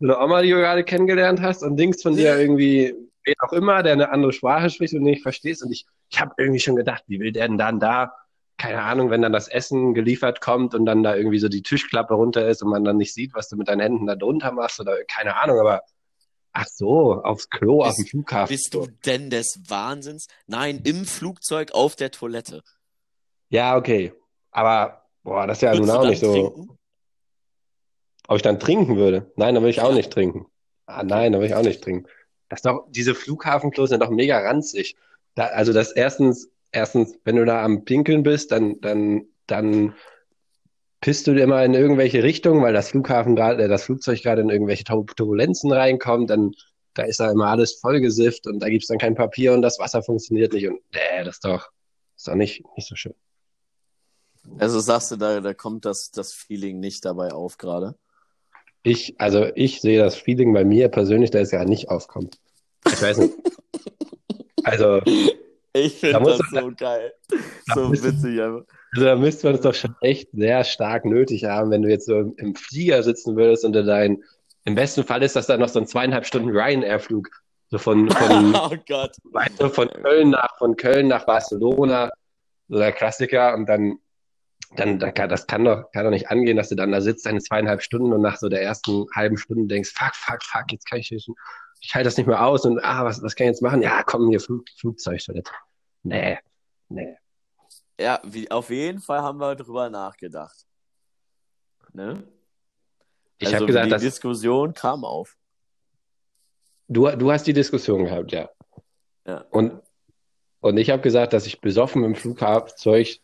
eine 0.00 0.18
Oma, 0.18 0.42
die 0.42 0.50
du 0.50 0.56
gerade 0.56 0.84
kennengelernt 0.84 1.40
hast, 1.40 1.62
und 1.62 1.76
links 1.78 2.02
von 2.02 2.16
dir 2.16 2.38
irgendwie 2.38 2.94
wen 3.24 3.34
auch 3.40 3.52
immer, 3.52 3.82
der 3.82 3.94
eine 3.94 4.10
andere 4.10 4.32
Sprache 4.32 4.68
spricht 4.68 4.94
und 4.94 5.02
nicht 5.02 5.22
verstehst. 5.22 5.64
Und 5.64 5.72
ich, 5.72 5.86
ich 6.10 6.20
habe 6.20 6.34
irgendwie 6.36 6.60
schon 6.60 6.76
gedacht, 6.76 7.04
wie 7.06 7.20
will 7.20 7.32
der 7.32 7.48
denn 7.48 7.58
dann 7.58 7.80
da, 7.80 8.14
keine 8.58 8.82
Ahnung, 8.82 9.10
wenn 9.10 9.22
dann 9.22 9.32
das 9.32 9.48
Essen 9.48 9.94
geliefert 9.94 10.40
kommt 10.40 10.74
und 10.74 10.86
dann 10.86 11.02
da 11.02 11.16
irgendwie 11.16 11.38
so 11.38 11.48
die 11.48 11.62
Tischklappe 11.62 12.14
runter 12.14 12.46
ist 12.46 12.62
und 12.62 12.70
man 12.70 12.84
dann 12.84 12.98
nicht 12.98 13.14
sieht, 13.14 13.34
was 13.34 13.48
du 13.48 13.56
mit 13.56 13.68
deinen 13.68 13.80
Händen 13.80 14.06
da 14.06 14.14
drunter 14.14 14.52
machst 14.52 14.80
oder 14.80 14.96
keine 15.04 15.36
Ahnung, 15.36 15.58
aber 15.58 15.82
ach 16.54 16.66
so, 16.66 17.22
aufs 17.22 17.50
Klo, 17.50 17.82
auf 17.82 17.94
dem 17.96 18.02
Bist- 18.04 18.10
Flughafen. 18.10 18.52
Bist 18.54 18.72
du 18.74 18.86
denn 19.04 19.28
des 19.28 19.60
Wahnsinns? 19.68 20.26
Nein, 20.46 20.80
im 20.84 21.04
Flugzeug 21.04 21.72
auf 21.72 21.96
der 21.96 22.10
Toilette. 22.10 22.62
Ja, 23.50 23.76
okay. 23.76 24.12
Aber, 24.50 25.04
boah, 25.22 25.46
das 25.46 25.58
ist 25.58 25.62
ja 25.62 25.74
nun 25.74 25.86
Würdest 25.86 25.92
du 25.94 25.98
auch 26.00 26.08
nicht 26.08 26.20
so. 26.20 26.32
trinken? 26.32 26.78
Ob 28.28 28.36
ich 28.36 28.42
dann 28.42 28.58
trinken 28.58 28.96
würde? 28.96 29.30
Nein, 29.36 29.54
dann 29.54 29.62
würde 29.62 29.70
ich 29.72 29.80
auch 29.82 29.90
Ja. 29.90 29.96
nicht 29.96 30.10
trinken. 30.10 30.46
Ah, 30.86 31.02
nein, 31.02 31.32
dann 31.32 31.40
würde 31.40 31.48
ich 31.48 31.54
auch 31.54 31.62
nicht 31.62 31.82
trinken. 31.82 32.08
Das 32.48 32.58
ist 32.58 32.66
doch, 32.66 32.86
diese 32.90 33.14
Flughafenklos 33.14 33.90
sind 33.90 34.00
doch 34.02 34.10
mega 34.10 34.38
ranzig. 34.38 34.96
Da, 35.34 35.46
also 35.48 35.72
das 35.72 35.92
erstens, 35.92 36.48
erstens, 36.72 37.18
wenn 37.24 37.36
du 37.36 37.44
da 37.44 37.62
am 37.64 37.84
Pinkeln 37.84 38.22
bist, 38.22 38.52
dann, 38.52 38.80
dann, 38.80 39.26
dann 39.46 39.94
pisst 41.04 41.26
du 41.26 41.32
immer 41.38 41.62
in 41.62 41.74
irgendwelche 41.74 42.22
Richtungen, 42.22 42.62
weil 42.62 42.72
das 42.72 42.88
Flughafen 42.88 43.36
gerade, 43.36 43.62
äh, 43.64 43.68
das 43.68 43.84
Flugzeug 43.84 44.22
gerade 44.22 44.40
in 44.40 44.48
irgendwelche 44.48 44.84
Tur- 44.84 45.04
Turbulenzen 45.06 45.70
reinkommt, 45.70 46.30
dann, 46.30 46.52
da 46.94 47.02
ist 47.02 47.20
da 47.20 47.30
immer 47.30 47.48
alles 47.48 47.74
vollgesifft 47.74 48.46
und 48.46 48.60
da 48.60 48.70
gibt's 48.70 48.86
dann 48.86 48.96
kein 48.96 49.14
Papier 49.14 49.52
und 49.52 49.60
das 49.60 49.78
Wasser 49.78 50.02
funktioniert 50.02 50.54
nicht 50.54 50.66
und, 50.66 50.80
äh, 50.92 51.22
das 51.22 51.34
ist 51.36 51.44
doch, 51.44 51.68
ist 52.16 52.26
doch 52.26 52.34
nicht, 52.34 52.64
nicht 52.74 52.88
so 52.88 52.96
schön. 52.96 53.12
Also 54.58 54.80
sagst 54.80 55.10
du, 55.10 55.16
da, 55.16 55.40
da 55.42 55.52
kommt 55.52 55.84
das, 55.84 56.10
das 56.10 56.32
Feeling 56.32 56.80
nicht 56.80 57.04
dabei 57.04 57.32
auf 57.32 57.58
gerade. 57.58 57.96
Ich, 58.82 59.14
also 59.20 59.46
ich 59.54 59.82
sehe 59.82 59.98
das 59.98 60.14
Feeling 60.16 60.54
bei 60.54 60.64
mir 60.64 60.88
persönlich, 60.88 61.30
dass 61.30 61.42
es 61.42 61.50
ja 61.52 61.64
nicht 61.66 61.90
aufkommt. 61.90 62.38
Ich 62.86 63.02
weiß 63.02 63.18
nicht. 63.18 63.34
Also, 64.66 65.02
Ich 65.74 66.00
Da 66.00 66.06
finde 66.08 66.20
muss 66.20 66.38
das 66.38 66.48
so 66.62 66.70
geil. 66.74 67.12
So 67.74 67.88
müsste- 67.90 68.06
witzig 68.14 68.40
einfach. 68.40 68.64
Also 68.94 69.06
da 69.06 69.16
müsste 69.16 69.48
man 69.48 69.56
es 69.56 69.62
doch 69.62 69.74
schon 69.74 69.96
echt 70.00 70.28
sehr 70.32 70.62
stark 70.62 71.04
nötig 71.04 71.44
haben, 71.44 71.70
wenn 71.70 71.82
du 71.82 71.88
jetzt 71.88 72.06
so 72.06 72.16
im, 72.16 72.34
im 72.36 72.54
Flieger 72.54 73.02
sitzen 73.02 73.36
würdest 73.36 73.64
und 73.64 73.72
du 73.72 73.84
dein, 73.84 74.22
im 74.64 74.76
besten 74.76 75.02
Fall 75.02 75.22
ist 75.24 75.34
das 75.34 75.46
dann 75.46 75.60
noch 75.60 75.68
so 75.68 75.80
ein 75.80 75.86
zweieinhalb 75.86 76.24
Stunden 76.26 76.50
Ryanair-Flug. 76.50 77.28
So 77.70 77.78
von, 77.78 78.08
von, 78.08 78.54
oh 78.54 78.76
Gott. 78.86 79.16
weißt 79.24 79.60
du, 79.60 79.68
von 79.68 79.88
Köln 79.88 80.30
nach, 80.30 80.56
von 80.58 80.76
Köln 80.76 81.08
nach 81.08 81.26
Barcelona, 81.26 82.10
so 82.68 82.78
der 82.78 82.92
Klassiker 82.92 83.54
und 83.54 83.68
dann, 83.68 83.98
dann, 84.76 84.98
kann, 84.98 85.28
das 85.28 85.48
kann 85.48 85.64
doch, 85.64 85.90
kann 85.92 86.04
doch 86.04 86.10
nicht 86.10 86.30
angehen, 86.30 86.56
dass 86.56 86.68
du 86.68 86.76
dann 86.76 86.92
da 86.92 87.00
sitzt, 87.00 87.26
deine 87.26 87.40
zweieinhalb 87.40 87.82
Stunden 87.82 88.12
und 88.12 88.20
nach 88.20 88.36
so 88.36 88.48
der 88.48 88.62
ersten 88.62 89.06
halben 89.12 89.38
Stunde 89.38 89.66
denkst, 89.66 89.92
fuck, 89.92 90.14
fuck, 90.14 90.42
fuck, 90.44 90.70
jetzt 90.70 90.88
kann 90.88 91.00
ich 91.00 91.08
schon, 91.08 91.34
ich 91.80 91.94
halte 91.94 92.06
das 92.06 92.16
nicht 92.16 92.26
mehr 92.26 92.46
aus 92.46 92.64
und 92.64 92.78
ah, 92.84 93.04
was, 93.04 93.22
was 93.22 93.34
kann 93.34 93.46
ich 93.46 93.50
jetzt 93.50 93.62
machen? 93.62 93.82
Ja, 93.82 94.04
komm, 94.04 94.28
hier 94.30 94.40
Flug, 94.40 94.64
Flugzeugtoilette. 94.78 95.50
Nee, 96.04 96.38
nee. 96.88 97.16
Ja, 97.98 98.20
wie, 98.24 98.50
auf 98.50 98.70
jeden 98.70 99.00
Fall 99.00 99.22
haben 99.22 99.38
wir 99.38 99.54
drüber 99.54 99.88
nachgedacht. 99.88 100.66
Ne? 101.92 102.24
Ich 103.38 103.48
also 103.48 103.56
habe 103.56 103.66
gesagt, 103.66 103.92
die 103.92 104.04
Diskussion 104.04 104.74
kam 104.74 105.04
auf. 105.04 105.36
du, 106.88 107.08
du 107.10 107.30
hast 107.30 107.46
die 107.46 107.52
Diskussion 107.52 108.04
gehabt, 108.04 108.32
ja. 108.32 108.50
Ja. 109.26 109.44
Und, 109.50 109.80
und 110.60 110.76
ich 110.76 110.90
habe 110.90 111.02
gesagt, 111.02 111.32
dass 111.32 111.46
ich 111.46 111.60
besoffen 111.60 112.04
im 112.04 112.14
Flugzeug 112.14 113.20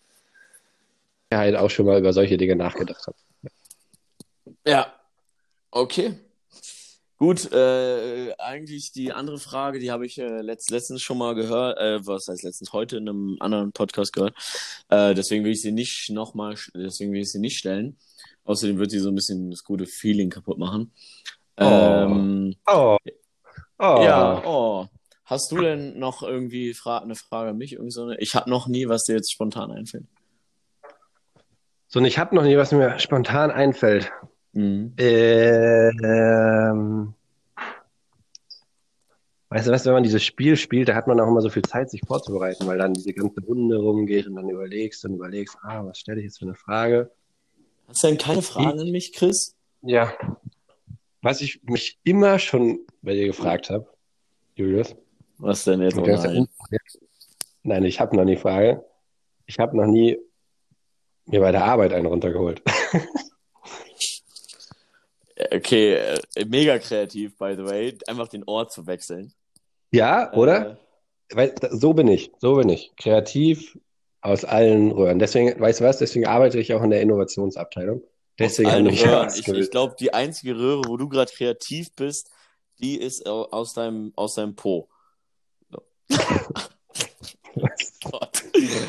halt 1.32 1.56
auch 1.56 1.70
schon 1.70 1.86
mal 1.86 1.98
über 1.98 2.12
solche 2.12 2.36
Dinge 2.36 2.56
nachgedacht 2.56 3.06
habe. 3.06 3.16
Ja. 4.66 4.92
Okay. 5.70 6.18
Gut, 7.20 7.52
äh, 7.52 8.32
eigentlich 8.38 8.92
die 8.92 9.12
andere 9.12 9.38
Frage, 9.38 9.78
die 9.78 9.90
habe 9.90 10.06
ich 10.06 10.16
äh, 10.16 10.40
letzt, 10.40 10.70
letztens 10.70 11.02
schon 11.02 11.18
mal 11.18 11.34
gehört, 11.34 11.76
äh, 11.78 12.06
was 12.06 12.28
heißt 12.28 12.42
letztens 12.42 12.72
heute 12.72 12.96
in 12.96 13.10
einem 13.10 13.36
anderen 13.40 13.72
Podcast 13.72 14.14
gehört. 14.14 14.34
Äh, 14.88 15.12
deswegen 15.12 15.44
will 15.44 15.52
ich 15.52 15.60
sie 15.60 15.70
nicht 15.70 16.08
nochmal, 16.08 16.54
deswegen 16.74 17.12
will 17.12 17.20
ich 17.20 17.30
sie 17.30 17.38
nicht 17.38 17.58
stellen. 17.58 17.98
Außerdem 18.44 18.78
wird 18.78 18.90
sie 18.90 19.00
so 19.00 19.10
ein 19.10 19.14
bisschen 19.14 19.50
das 19.50 19.64
gute 19.64 19.84
Feeling 19.84 20.30
kaputt 20.30 20.56
machen. 20.56 20.94
Oh. 21.58 21.64
Ähm, 21.64 22.56
Oh. 22.66 22.96
Oh. 23.78 24.02
Ja, 24.02 24.42
oh. 24.46 24.86
Hast 25.26 25.52
du 25.52 25.60
denn 25.60 25.98
noch 25.98 26.22
irgendwie 26.22 26.72
fra 26.72 27.00
eine 27.00 27.16
Frage 27.16 27.50
an 27.50 27.58
mich? 27.58 27.74
Irgend 27.74 27.92
so 27.92 28.04
eine? 28.04 28.18
Ich 28.18 28.34
habe 28.34 28.48
noch 28.48 28.66
nie, 28.66 28.88
was 28.88 29.04
dir 29.04 29.16
jetzt 29.16 29.30
spontan 29.30 29.70
einfällt. 29.70 30.06
So, 31.88 31.98
und 31.98 32.06
ich 32.06 32.18
habe 32.18 32.34
noch 32.34 32.44
nie, 32.44 32.56
was 32.56 32.72
mir 32.72 32.98
spontan 32.98 33.50
einfällt. 33.50 34.10
Mhm. 34.52 34.94
Ähm, 34.98 37.14
weißt 39.48 39.68
du 39.68 39.70
was, 39.70 39.86
wenn 39.86 39.92
man 39.92 40.02
dieses 40.02 40.24
Spiel 40.24 40.56
spielt, 40.56 40.88
da 40.88 40.94
hat 40.94 41.06
man 41.06 41.20
auch 41.20 41.28
immer 41.28 41.40
so 41.40 41.50
viel 41.50 41.62
Zeit, 41.62 41.90
sich 41.90 42.02
vorzubereiten, 42.06 42.66
weil 42.66 42.78
dann 42.78 42.94
diese 42.94 43.12
ganze 43.12 43.40
Runde 43.42 43.76
rumgeht 43.76 44.26
und 44.26 44.36
dann 44.36 44.48
überlegst 44.48 45.04
und 45.04 45.14
überlegst, 45.14 45.56
ah, 45.62 45.84
was 45.84 45.98
stelle 45.98 46.18
ich 46.18 46.24
jetzt 46.24 46.38
für 46.38 46.46
eine 46.46 46.54
Frage? 46.54 47.10
Hast 47.88 48.02
du 48.02 48.08
denn 48.08 48.18
keine 48.18 48.42
Fragen 48.42 48.80
an 48.80 48.90
mich, 48.90 49.12
Chris? 49.12 49.54
Ja. 49.82 50.12
Was 51.22 51.40
ich 51.40 51.62
mich 51.64 51.98
immer 52.04 52.38
schon 52.38 52.80
bei 53.02 53.14
dir 53.14 53.26
gefragt 53.26 53.70
habe, 53.70 53.86
Julius. 54.54 54.94
Was 55.38 55.64
denn 55.64 55.80
jetzt? 55.80 55.96
Oh 55.96 56.02
Okay, 56.02 56.16
nein. 56.16 56.48
Nein, 57.62 57.84
ich 57.84 58.00
habe 58.00 58.16
noch 58.16 58.24
nie 58.24 58.36
Frage. 58.36 58.84
Ich 59.46 59.58
habe 59.58 59.76
noch 59.76 59.86
nie 59.86 60.18
mir 61.26 61.40
bei 61.40 61.52
der 61.52 61.64
Arbeit 61.64 61.92
einen 61.92 62.06
runtergeholt. 62.06 62.62
Okay, 65.52 65.94
äh, 65.94 66.44
mega 66.46 66.78
kreativ, 66.78 67.36
by 67.36 67.54
the 67.56 67.64
way, 67.64 67.98
einfach 68.06 68.28
den 68.28 68.44
Ort 68.44 68.72
zu 68.72 68.86
wechseln. 68.86 69.32
Ja, 69.90 70.32
oder? 70.34 70.78
Äh, 71.28 71.36
Weil, 71.36 71.54
so 71.70 71.92
bin 71.92 72.08
ich, 72.08 72.30
so 72.38 72.56
bin 72.56 72.68
ich. 72.68 72.92
Kreativ 72.96 73.78
aus 74.20 74.44
allen 74.44 74.92
Röhren. 74.92 75.18
Deswegen, 75.18 75.58
weißt 75.60 75.80
du 75.80 75.84
was, 75.84 75.98
deswegen 75.98 76.26
arbeite 76.26 76.58
ich 76.58 76.72
auch 76.74 76.82
in 76.82 76.90
der 76.90 77.00
Innovationsabteilung. 77.00 78.02
Deswegen 78.38 78.70
wir 78.70 78.82
mich 78.82 79.04
Röhren. 79.06 79.28
Ich, 79.36 79.48
ich 79.48 79.70
glaube, 79.70 79.96
die 79.98 80.14
einzige 80.14 80.56
Röhre, 80.56 80.82
wo 80.86 80.96
du 80.96 81.08
gerade 81.08 81.32
kreativ 81.32 81.92
bist, 81.94 82.30
die 82.80 82.98
ist 82.98 83.26
au- 83.26 83.48
aus 83.50 83.74
deinem, 83.74 84.12
aus 84.16 84.34
deinem 84.36 84.54
Po. 84.54 84.88
So. 85.70 85.82
Gott. 88.10 88.42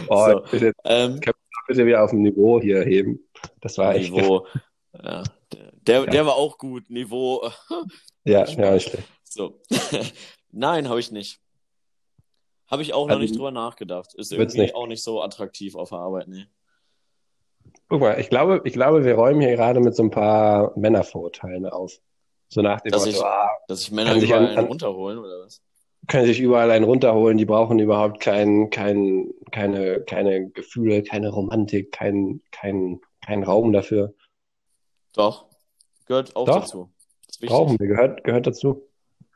Oh, 0.10 0.28
so, 0.30 0.42
bitte, 0.52 0.74
ähm, 0.86 1.20
bitte 1.68 1.86
wieder 1.86 2.04
auf 2.04 2.12
dem 2.12 2.22
Niveau 2.22 2.62
hier 2.62 2.84
heben. 2.84 3.20
Das 3.62 3.78
war 3.78 3.96
echt. 3.96 4.12
Niveau. 4.12 4.46
Ja, 5.04 5.24
der, 5.54 5.72
der, 5.74 6.06
der 6.06 6.26
war 6.26 6.36
auch 6.36 6.58
gut. 6.58 6.90
Niveau. 6.90 7.50
Ja, 8.24 8.46
ja, 8.46 8.80
schlecht. 8.80 9.00
So. 9.24 9.60
Nein, 10.52 10.88
habe 10.90 11.00
ich 11.00 11.12
nicht. 11.12 11.40
Habe 12.68 12.84
ich 12.84 12.94
auch 12.94 13.06
noch 13.08 13.14
Also, 13.16 13.22
nicht 13.24 13.36
drüber 13.36 13.50
nachgedacht. 13.50 14.14
Ist 14.14 14.32
irgendwie 14.32 14.60
nicht. 14.62 14.76
auch 14.76 14.86
nicht 14.86 15.02
so 15.04 15.24
attraktiv 15.24 15.76
auf 15.76 15.90
der 15.90 15.98
Arbeit, 15.98 16.28
nee. 16.28 16.46
Guck 17.90 18.00
mal, 18.02 18.20
ich 18.20 18.30
glaube, 18.30 18.62
ich 18.64 18.74
glaube, 18.74 19.04
wir 19.04 19.16
räumen 19.16 19.42
hier 19.42 19.56
gerade 19.56 19.80
mit 19.80 19.96
so 19.96 20.04
ein 20.04 20.12
paar 20.12 20.72
Männervorurteilen 20.78 21.66
auf. 21.66 22.00
So 22.48 22.62
nach 22.62 22.82
dem 22.82 22.92
Dass 22.92 23.06
Motto, 23.06 23.18
ich- 23.18 23.24
ah, 23.24 23.50
Dass 23.68 23.80
sich 23.82 23.92
Männer 23.92 24.14
sich 24.20 24.30
überall 24.30 24.48
an- 24.50 24.58
einen 24.58 24.68
runterholen, 24.68 25.18
oder 25.20 25.40
was? 25.46 25.62
können 26.08 26.26
sich 26.26 26.40
überall 26.40 26.70
einen 26.72 26.86
runterholen, 26.86 27.38
die 27.38 27.46
brauchen 27.46 27.80
überhaupt 27.80 28.20
kein, 28.22 28.70
kein, 28.70 29.32
keine, 29.52 30.02
keine 30.02 30.50
Gefühle, 30.50 31.04
keine 31.04 31.30
Romantik, 31.30 31.92
kein, 31.92 32.42
kein, 32.52 33.02
kein 33.26 33.44
Raum 33.44 33.72
dafür. 33.72 34.14
Doch. 35.14 35.46
Gehört 36.06 36.36
auch 36.36 36.46
Doch. 36.46 36.62
dazu. 36.62 36.92
Das 37.28 37.36
ist 37.36 37.42
wichtig. 37.42 37.50
Brauchen 37.56 37.80
wir, 37.80 37.88
gehört, 37.88 38.24
gehört 38.24 38.48
dazu. 38.48 38.88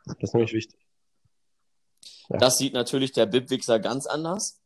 Das 0.05 0.17
ist 0.19 0.33
nämlich 0.33 0.53
wichtig. 0.53 0.79
Ja. 2.29 2.37
Das 2.37 2.57
sieht 2.57 2.73
natürlich 2.73 3.11
der 3.11 3.25
Bibwichser 3.27 3.79
ganz 3.79 4.05
anders. 4.07 4.59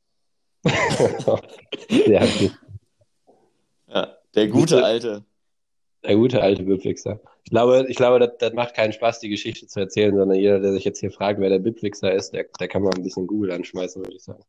Der, 0.63 2.21
hat- 2.21 2.57
Ja, 3.87 4.17
der 4.35 4.47
gute 4.47 4.75
Bitte? 4.75 4.85
alte. 4.85 5.25
der 6.03 6.15
gute 6.15 6.41
alte 6.41 6.63
Bibwixer. 6.63 7.19
Ich 7.43 7.49
glaube, 7.51 7.85
ich 7.89 7.95
glaube, 7.97 8.19
das, 8.19 8.37
das 8.39 8.53
macht 8.53 8.75
keinen 8.75 8.93
Spaß, 8.93 9.19
die 9.19 9.29
Geschichte 9.29 9.67
zu 9.67 9.79
erzählen, 9.79 10.15
sondern 10.15 10.37
jeder, 10.37 10.59
der 10.59 10.73
sich 10.73 10.83
jetzt 10.83 10.99
hier 10.99 11.11
fragt, 11.11 11.39
wer 11.39 11.49
der 11.49 11.59
Bibwixer 11.59 12.13
ist, 12.13 12.31
der, 12.31 12.45
der 12.59 12.67
kann 12.67 12.83
mal 12.83 12.93
ein 12.95 13.03
bisschen 13.03 13.25
Google 13.27 13.51
anschmeißen, 13.51 14.01
würde 14.03 14.15
ich 14.15 14.23
sagen. 14.23 14.43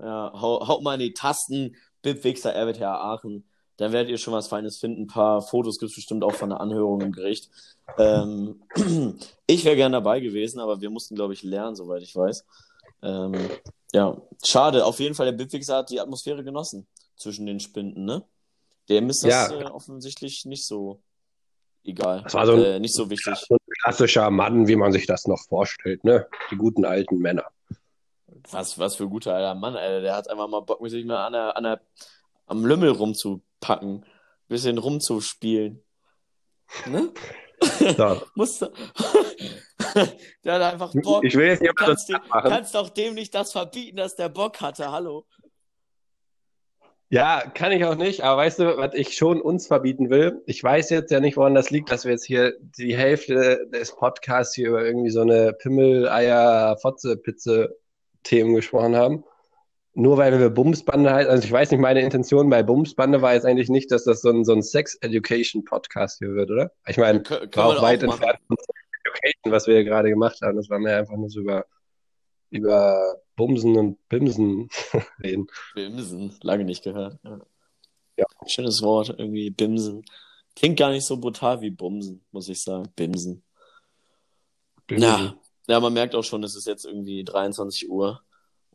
Ja, 0.00 0.32
hau, 0.34 0.66
haut 0.66 0.82
mal 0.82 0.94
in 0.94 1.00
die 1.00 1.14
Tasten. 1.14 1.76
Bibwichser 2.02 2.54
RWTH 2.54 2.82
Aachen. 2.82 3.48
Da 3.76 3.90
werdet 3.92 4.10
ihr 4.10 4.18
schon 4.18 4.34
was 4.34 4.46
Feines 4.48 4.78
finden. 4.78 5.02
Ein 5.02 5.06
paar 5.08 5.42
Fotos 5.42 5.78
gibt 5.78 5.90
es 5.90 5.96
bestimmt 5.96 6.22
auch 6.22 6.34
von 6.34 6.50
der 6.50 6.60
Anhörung 6.60 7.00
im 7.00 7.12
Gericht. 7.12 7.50
Ähm, 7.98 8.62
ich 9.46 9.64
wäre 9.64 9.76
gern 9.76 9.92
dabei 9.92 10.20
gewesen, 10.20 10.60
aber 10.60 10.80
wir 10.80 10.90
mussten, 10.90 11.14
glaube 11.16 11.32
ich, 11.34 11.42
lernen, 11.42 11.74
soweit 11.74 12.02
ich 12.02 12.14
weiß. 12.14 12.44
Ähm, 13.02 13.34
ja, 13.92 14.16
schade. 14.44 14.84
Auf 14.84 15.00
jeden 15.00 15.14
Fall, 15.14 15.26
der 15.26 15.32
Bibwichser 15.32 15.78
hat 15.78 15.90
die 15.90 16.00
Atmosphäre 16.00 16.44
genossen 16.44 16.86
zwischen 17.16 17.46
den 17.46 17.58
Spinden, 17.60 18.04
ne? 18.04 18.22
Dem 18.88 19.08
ist 19.10 19.24
das 19.24 19.30
Ja. 19.50 19.60
äh, 19.60 19.64
offensichtlich 19.64 20.44
nicht 20.44 20.66
so 20.66 21.00
egal. 21.84 22.22
Das 22.22 22.34
war 22.34 22.46
so 22.46 22.52
ein- 22.52 22.62
äh, 22.64 22.80
nicht 22.80 22.94
so 22.94 23.08
wichtig. 23.10 23.34
So 23.48 23.54
ein 23.54 23.58
klassischer 23.82 24.30
Mann, 24.30 24.68
wie 24.68 24.76
man 24.76 24.92
sich 24.92 25.06
das 25.06 25.26
noch 25.26 25.40
vorstellt, 25.48 26.04
ne? 26.04 26.26
Die 26.50 26.56
guten 26.56 26.84
alten 26.84 27.18
Männer. 27.18 27.44
Was, 28.50 28.78
was 28.78 28.96
für 28.96 29.04
ein 29.04 29.10
guter 29.10 29.34
alter 29.34 29.54
Mann, 29.54 29.74
Alter. 29.76 30.00
Der 30.02 30.14
hat 30.16 30.28
einfach 30.28 30.48
mal 30.48 30.60
Bock, 30.60 30.80
mit 30.80 30.90
sich 30.90 31.04
mal 31.04 31.24
an 31.26 31.32
der, 31.32 31.56
an 31.56 31.64
der, 31.64 31.80
am 32.46 32.64
Lümmel 32.66 32.90
rumzupacken. 33.64 34.04
Bisschen 34.48 34.78
rumzuspielen. 34.78 35.82
Ne? 36.86 37.12
So. 37.96 38.20
Musst 38.34 38.60
du. 38.60 38.66
der 40.44 40.54
hat 40.54 40.74
einfach 40.74 40.92
Bock. 40.92 41.24
Ich 41.24 41.34
will 41.34 41.46
jetzt 41.46 41.62
nicht 41.62 41.74
kannst, 41.76 42.10
dem, 42.10 42.18
kannst 42.30 42.74
doch 42.74 42.90
dem 42.90 43.14
nicht 43.14 43.34
das 43.34 43.52
verbieten, 43.52 43.96
dass 43.96 44.16
der 44.16 44.28
Bock 44.28 44.60
hatte. 44.60 44.92
Hallo. 44.92 45.24
Ja, 47.08 47.48
kann 47.48 47.72
ich 47.72 47.84
auch 47.86 47.94
nicht, 47.94 48.22
aber 48.22 48.42
weißt 48.42 48.58
du, 48.58 48.76
was 48.76 48.92
ich 48.92 49.16
schon 49.16 49.40
uns 49.40 49.68
verbieten 49.68 50.10
will? 50.10 50.42
Ich 50.44 50.62
weiß 50.62 50.90
jetzt 50.90 51.10
ja 51.10 51.20
nicht, 51.20 51.38
woran 51.38 51.54
das 51.54 51.70
liegt, 51.70 51.90
dass 51.90 52.04
wir 52.04 52.10
jetzt 52.10 52.26
hier 52.26 52.54
die 52.60 52.94
Hälfte 52.94 53.66
des 53.72 53.94
Podcasts 53.94 54.54
hier 54.54 54.68
über 54.68 54.84
irgendwie 54.84 55.10
so 55.10 55.22
eine 55.22 55.54
Pimmel, 55.54 56.08
Eier, 56.08 56.76
Fotze, 56.82 57.16
Pizze 57.16 57.78
Themen 58.24 58.54
gesprochen 58.54 58.96
haben. 58.96 59.24
Nur 59.96 60.16
weil 60.16 60.38
wir 60.38 60.50
Bumsbande 60.50 61.12
heißen, 61.12 61.30
also 61.30 61.44
ich 61.44 61.52
weiß 61.52 61.70
nicht, 61.70 61.80
meine 61.80 62.00
Intention 62.00 62.50
bei 62.50 62.64
Bumsbande 62.64 63.22
war 63.22 63.34
jetzt 63.34 63.46
eigentlich 63.46 63.68
nicht, 63.68 63.92
dass 63.92 64.02
das 64.04 64.22
so 64.22 64.30
ein, 64.30 64.44
so 64.44 64.52
ein 64.52 64.62
Sex-Education-Podcast 64.62 66.18
hier 66.18 66.34
wird, 66.34 66.50
oder? 66.50 66.72
Ich 66.88 66.96
meine, 66.96 67.22
war 67.22 67.66
auch 67.66 67.80
weit 67.82 68.02
machen. 68.02 68.14
entfernt 68.14 68.40
von 68.48 68.56
Sex-Education, 68.56 69.52
was 69.52 69.66
wir 69.68 69.74
hier 69.74 69.84
gerade 69.84 70.10
gemacht 70.10 70.40
haben. 70.42 70.56
Das 70.56 70.68
war 70.68 70.80
mir 70.80 70.96
einfach 70.96 71.16
nur 71.16 71.30
so 71.30 71.40
über, 71.40 71.64
über 72.50 73.20
Bumsen 73.36 73.76
und 73.76 74.08
Bimsen 74.08 74.68
reden. 75.22 75.46
Bimsen. 75.74 76.36
Lange 76.42 76.64
nicht 76.64 76.82
gehört. 76.82 77.16
Ja. 77.22 77.38
Ja. 78.16 78.26
Schönes 78.46 78.82
Wort, 78.82 79.14
irgendwie 79.16 79.50
Bimsen. 79.50 80.04
Klingt 80.56 80.78
gar 80.78 80.90
nicht 80.90 81.06
so 81.06 81.16
brutal 81.16 81.60
wie 81.60 81.70
Bumsen, 81.70 82.24
muss 82.32 82.48
ich 82.48 82.62
sagen. 82.62 82.88
Bimsen. 82.96 83.42
Ja, 84.90 85.34
ja, 85.66 85.80
man 85.80 85.94
merkt 85.94 86.14
auch 86.14 86.22
schon, 86.22 86.42
es 86.42 86.56
ist 86.56 86.66
jetzt 86.66 86.84
irgendwie 86.84 87.24
23 87.24 87.88
Uhr 87.88 88.20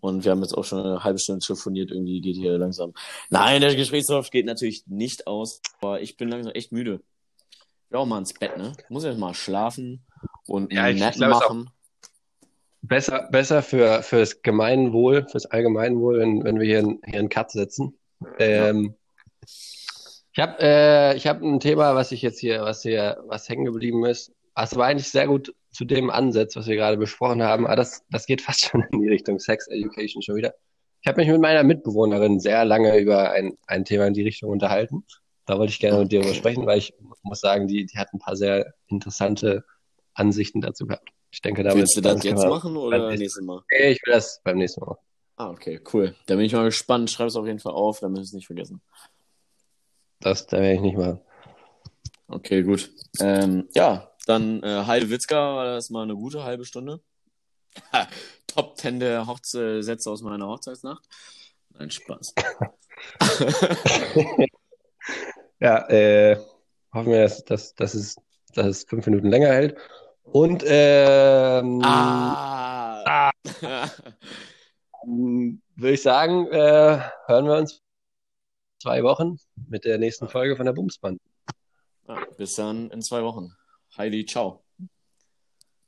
und 0.01 0.23
wir 0.23 0.31
haben 0.31 0.41
jetzt 0.41 0.53
auch 0.53 0.63
schon 0.65 0.79
eine 0.85 1.03
halbe 1.03 1.19
Stunde 1.19 1.45
telefoniert. 1.45 1.91
Irgendwie 1.91 2.21
geht 2.21 2.35
hier 2.35 2.57
langsam. 2.57 2.93
Nein, 3.29 3.61
der 3.61 3.75
Gesprächslauf 3.75 4.29
geht 4.29 4.45
natürlich 4.45 4.85
nicht 4.87 5.27
aus, 5.27 5.61
aber 5.81 6.01
ich 6.01 6.17
bin 6.17 6.29
langsam 6.29 6.53
echt 6.53 6.71
müde. 6.71 7.01
Ich 7.85 7.91
will 7.91 7.99
auch 7.99 8.05
mal 8.05 8.19
ins 8.19 8.33
Bett, 8.33 8.57
ne? 8.57 8.73
Muss 8.89 9.03
jetzt 9.03 9.17
mal 9.17 9.33
schlafen 9.33 10.05
und 10.47 10.71
Ja, 10.71 10.89
ich 10.89 10.97
glaub, 10.97 11.29
machen. 11.29 11.69
Besser, 12.81 13.27
besser 13.31 13.61
für, 13.61 14.03
fürs 14.03 14.41
Gemeinwohl, 14.41 15.27
fürs 15.29 15.45
Allgemeinwohl, 15.45 16.19
wenn, 16.19 16.43
wenn 16.43 16.59
wir 16.59 16.65
hier, 16.65 16.79
in- 16.79 17.01
hier 17.05 17.19
einen 17.19 17.29
Cut 17.29 17.51
setzen. 17.51 17.97
Ähm, 18.37 18.95
ich 19.45 20.39
habe 20.39 20.55
äh, 20.61 21.15
ich 21.17 21.27
hab 21.27 21.41
ein 21.41 21.59
Thema, 21.59 21.95
was 21.95 22.11
ich 22.11 22.21
jetzt 22.21 22.39
hier, 22.39 22.61
was 22.61 22.83
hier, 22.83 23.21
was 23.27 23.49
hängen 23.49 23.65
geblieben 23.65 24.05
ist. 24.05 24.31
Es 24.55 24.75
war 24.75 24.87
eigentlich 24.87 25.09
sehr 25.09 25.27
gut 25.27 25.53
zu 25.71 25.85
dem 25.85 26.09
Ansatz, 26.09 26.55
was 26.55 26.67
wir 26.67 26.75
gerade 26.75 26.97
besprochen 26.97 27.43
haben, 27.43 27.65
aber 27.67 27.75
das, 27.75 28.03
das 28.09 28.25
geht 28.25 28.41
fast 28.41 28.61
schon 28.65 28.83
in 28.91 29.01
die 29.01 29.09
Richtung 29.09 29.39
Sex 29.39 29.67
Education 29.67 30.21
schon 30.21 30.35
wieder. 30.35 30.53
Ich 31.01 31.07
habe 31.07 31.21
mich 31.21 31.29
mit 31.29 31.39
meiner 31.39 31.63
Mitbewohnerin 31.63 32.39
sehr 32.39 32.65
lange 32.65 32.97
über 32.99 33.31
ein, 33.31 33.57
ein 33.67 33.85
Thema 33.85 34.07
in 34.07 34.13
die 34.13 34.23
Richtung 34.23 34.49
unterhalten. 34.49 35.05
Da 35.45 35.57
wollte 35.57 35.71
ich 35.71 35.79
gerne 35.79 35.99
mit 35.99 36.11
dir 36.11 36.21
drüber 36.21 36.33
sprechen, 36.35 36.65
weil 36.65 36.77
ich 36.79 36.93
muss 37.23 37.39
sagen, 37.39 37.67
die, 37.67 37.85
die 37.85 37.97
hat 37.97 38.09
ein 38.13 38.19
paar 38.19 38.35
sehr 38.35 38.73
interessante 38.87 39.63
Ansichten 40.13 40.59
dazu 40.61 40.85
gehabt. 40.85 41.09
Ich 41.31 41.41
denke, 41.41 41.63
damit 41.63 41.77
Willst 41.77 41.95
du 41.95 42.01
das 42.01 42.23
jetzt 42.23 42.43
machen 42.45 42.75
oder 42.75 42.97
beim 42.99 43.07
nächsten- 43.09 43.21
nächstes 43.23 43.43
Mal? 43.43 43.57
Okay, 43.59 43.91
ich 43.91 44.01
will 44.05 44.13
das 44.13 44.41
beim 44.43 44.57
nächsten 44.57 44.81
Mal. 44.81 44.97
Ah, 45.37 45.49
okay, 45.51 45.79
cool. 45.93 46.15
Da 46.25 46.35
bin 46.35 46.43
ich 46.45 46.53
mal 46.53 46.65
gespannt. 46.65 47.09
Schreib 47.11 47.27
es 47.27 47.35
auf 47.37 47.45
jeden 47.47 47.59
Fall 47.59 47.71
auf, 47.73 47.99
damit 48.01 48.17
wir 48.17 48.23
es 48.23 48.33
nicht 48.33 48.47
vergessen. 48.47 48.81
Das, 50.19 50.47
da 50.47 50.57
werde 50.57 50.73
ich 50.75 50.81
nicht 50.81 50.97
machen. 50.97 51.21
Okay, 52.27 52.61
gut. 52.63 52.91
Ähm, 53.21 53.69
ja, 53.73 54.08
dann 54.29 54.63
äh, 54.63 54.85
Heide 54.85 55.09
Witzka 55.09 55.55
war 55.55 55.65
das 55.65 55.89
mal 55.89 56.03
eine 56.03 56.15
gute 56.15 56.43
halbe 56.43 56.65
Stunde. 56.65 57.01
Top 58.47 58.77
10 58.77 58.99
der 58.99 59.27
Hochze 59.27 59.83
Sätze 59.83 60.09
aus 60.11 60.21
meiner 60.21 60.47
Hochzeitsnacht. 60.47 61.03
Nein, 61.69 61.91
Spaß. 61.91 62.33
Ja, 65.61 65.89
äh, 65.89 66.37
hoffen 66.93 67.11
wir, 67.11 67.21
dass, 67.23 67.43
dass, 67.43 67.75
dass, 67.75 67.93
es, 67.93 68.15
dass 68.53 68.65
es 68.65 68.83
fünf 68.85 69.05
Minuten 69.07 69.27
länger 69.27 69.49
hält. 69.49 69.77
Und 70.23 70.63
ähm, 70.65 71.81
ah! 71.83 73.31
ähm, 75.03 75.61
würde 75.75 75.93
ich 75.93 76.01
sagen, 76.01 76.47
äh, 76.47 77.01
hören 77.25 77.45
wir 77.45 77.57
uns 77.57 77.81
zwei 78.81 79.03
Wochen 79.03 79.37
mit 79.67 79.83
der 79.83 79.97
nächsten 79.97 80.29
Folge 80.29 80.55
von 80.55 80.65
der 80.65 80.73
Bumsband. 80.73 81.19
ja, 82.07 82.25
bis 82.37 82.55
dann 82.55 82.89
in 82.91 83.01
zwei 83.01 83.21
Wochen. 83.23 83.53
Heidi, 83.97 84.25
ciao. 84.25 84.63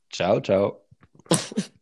Ciao, 0.09 0.39
ciao. 0.41 0.85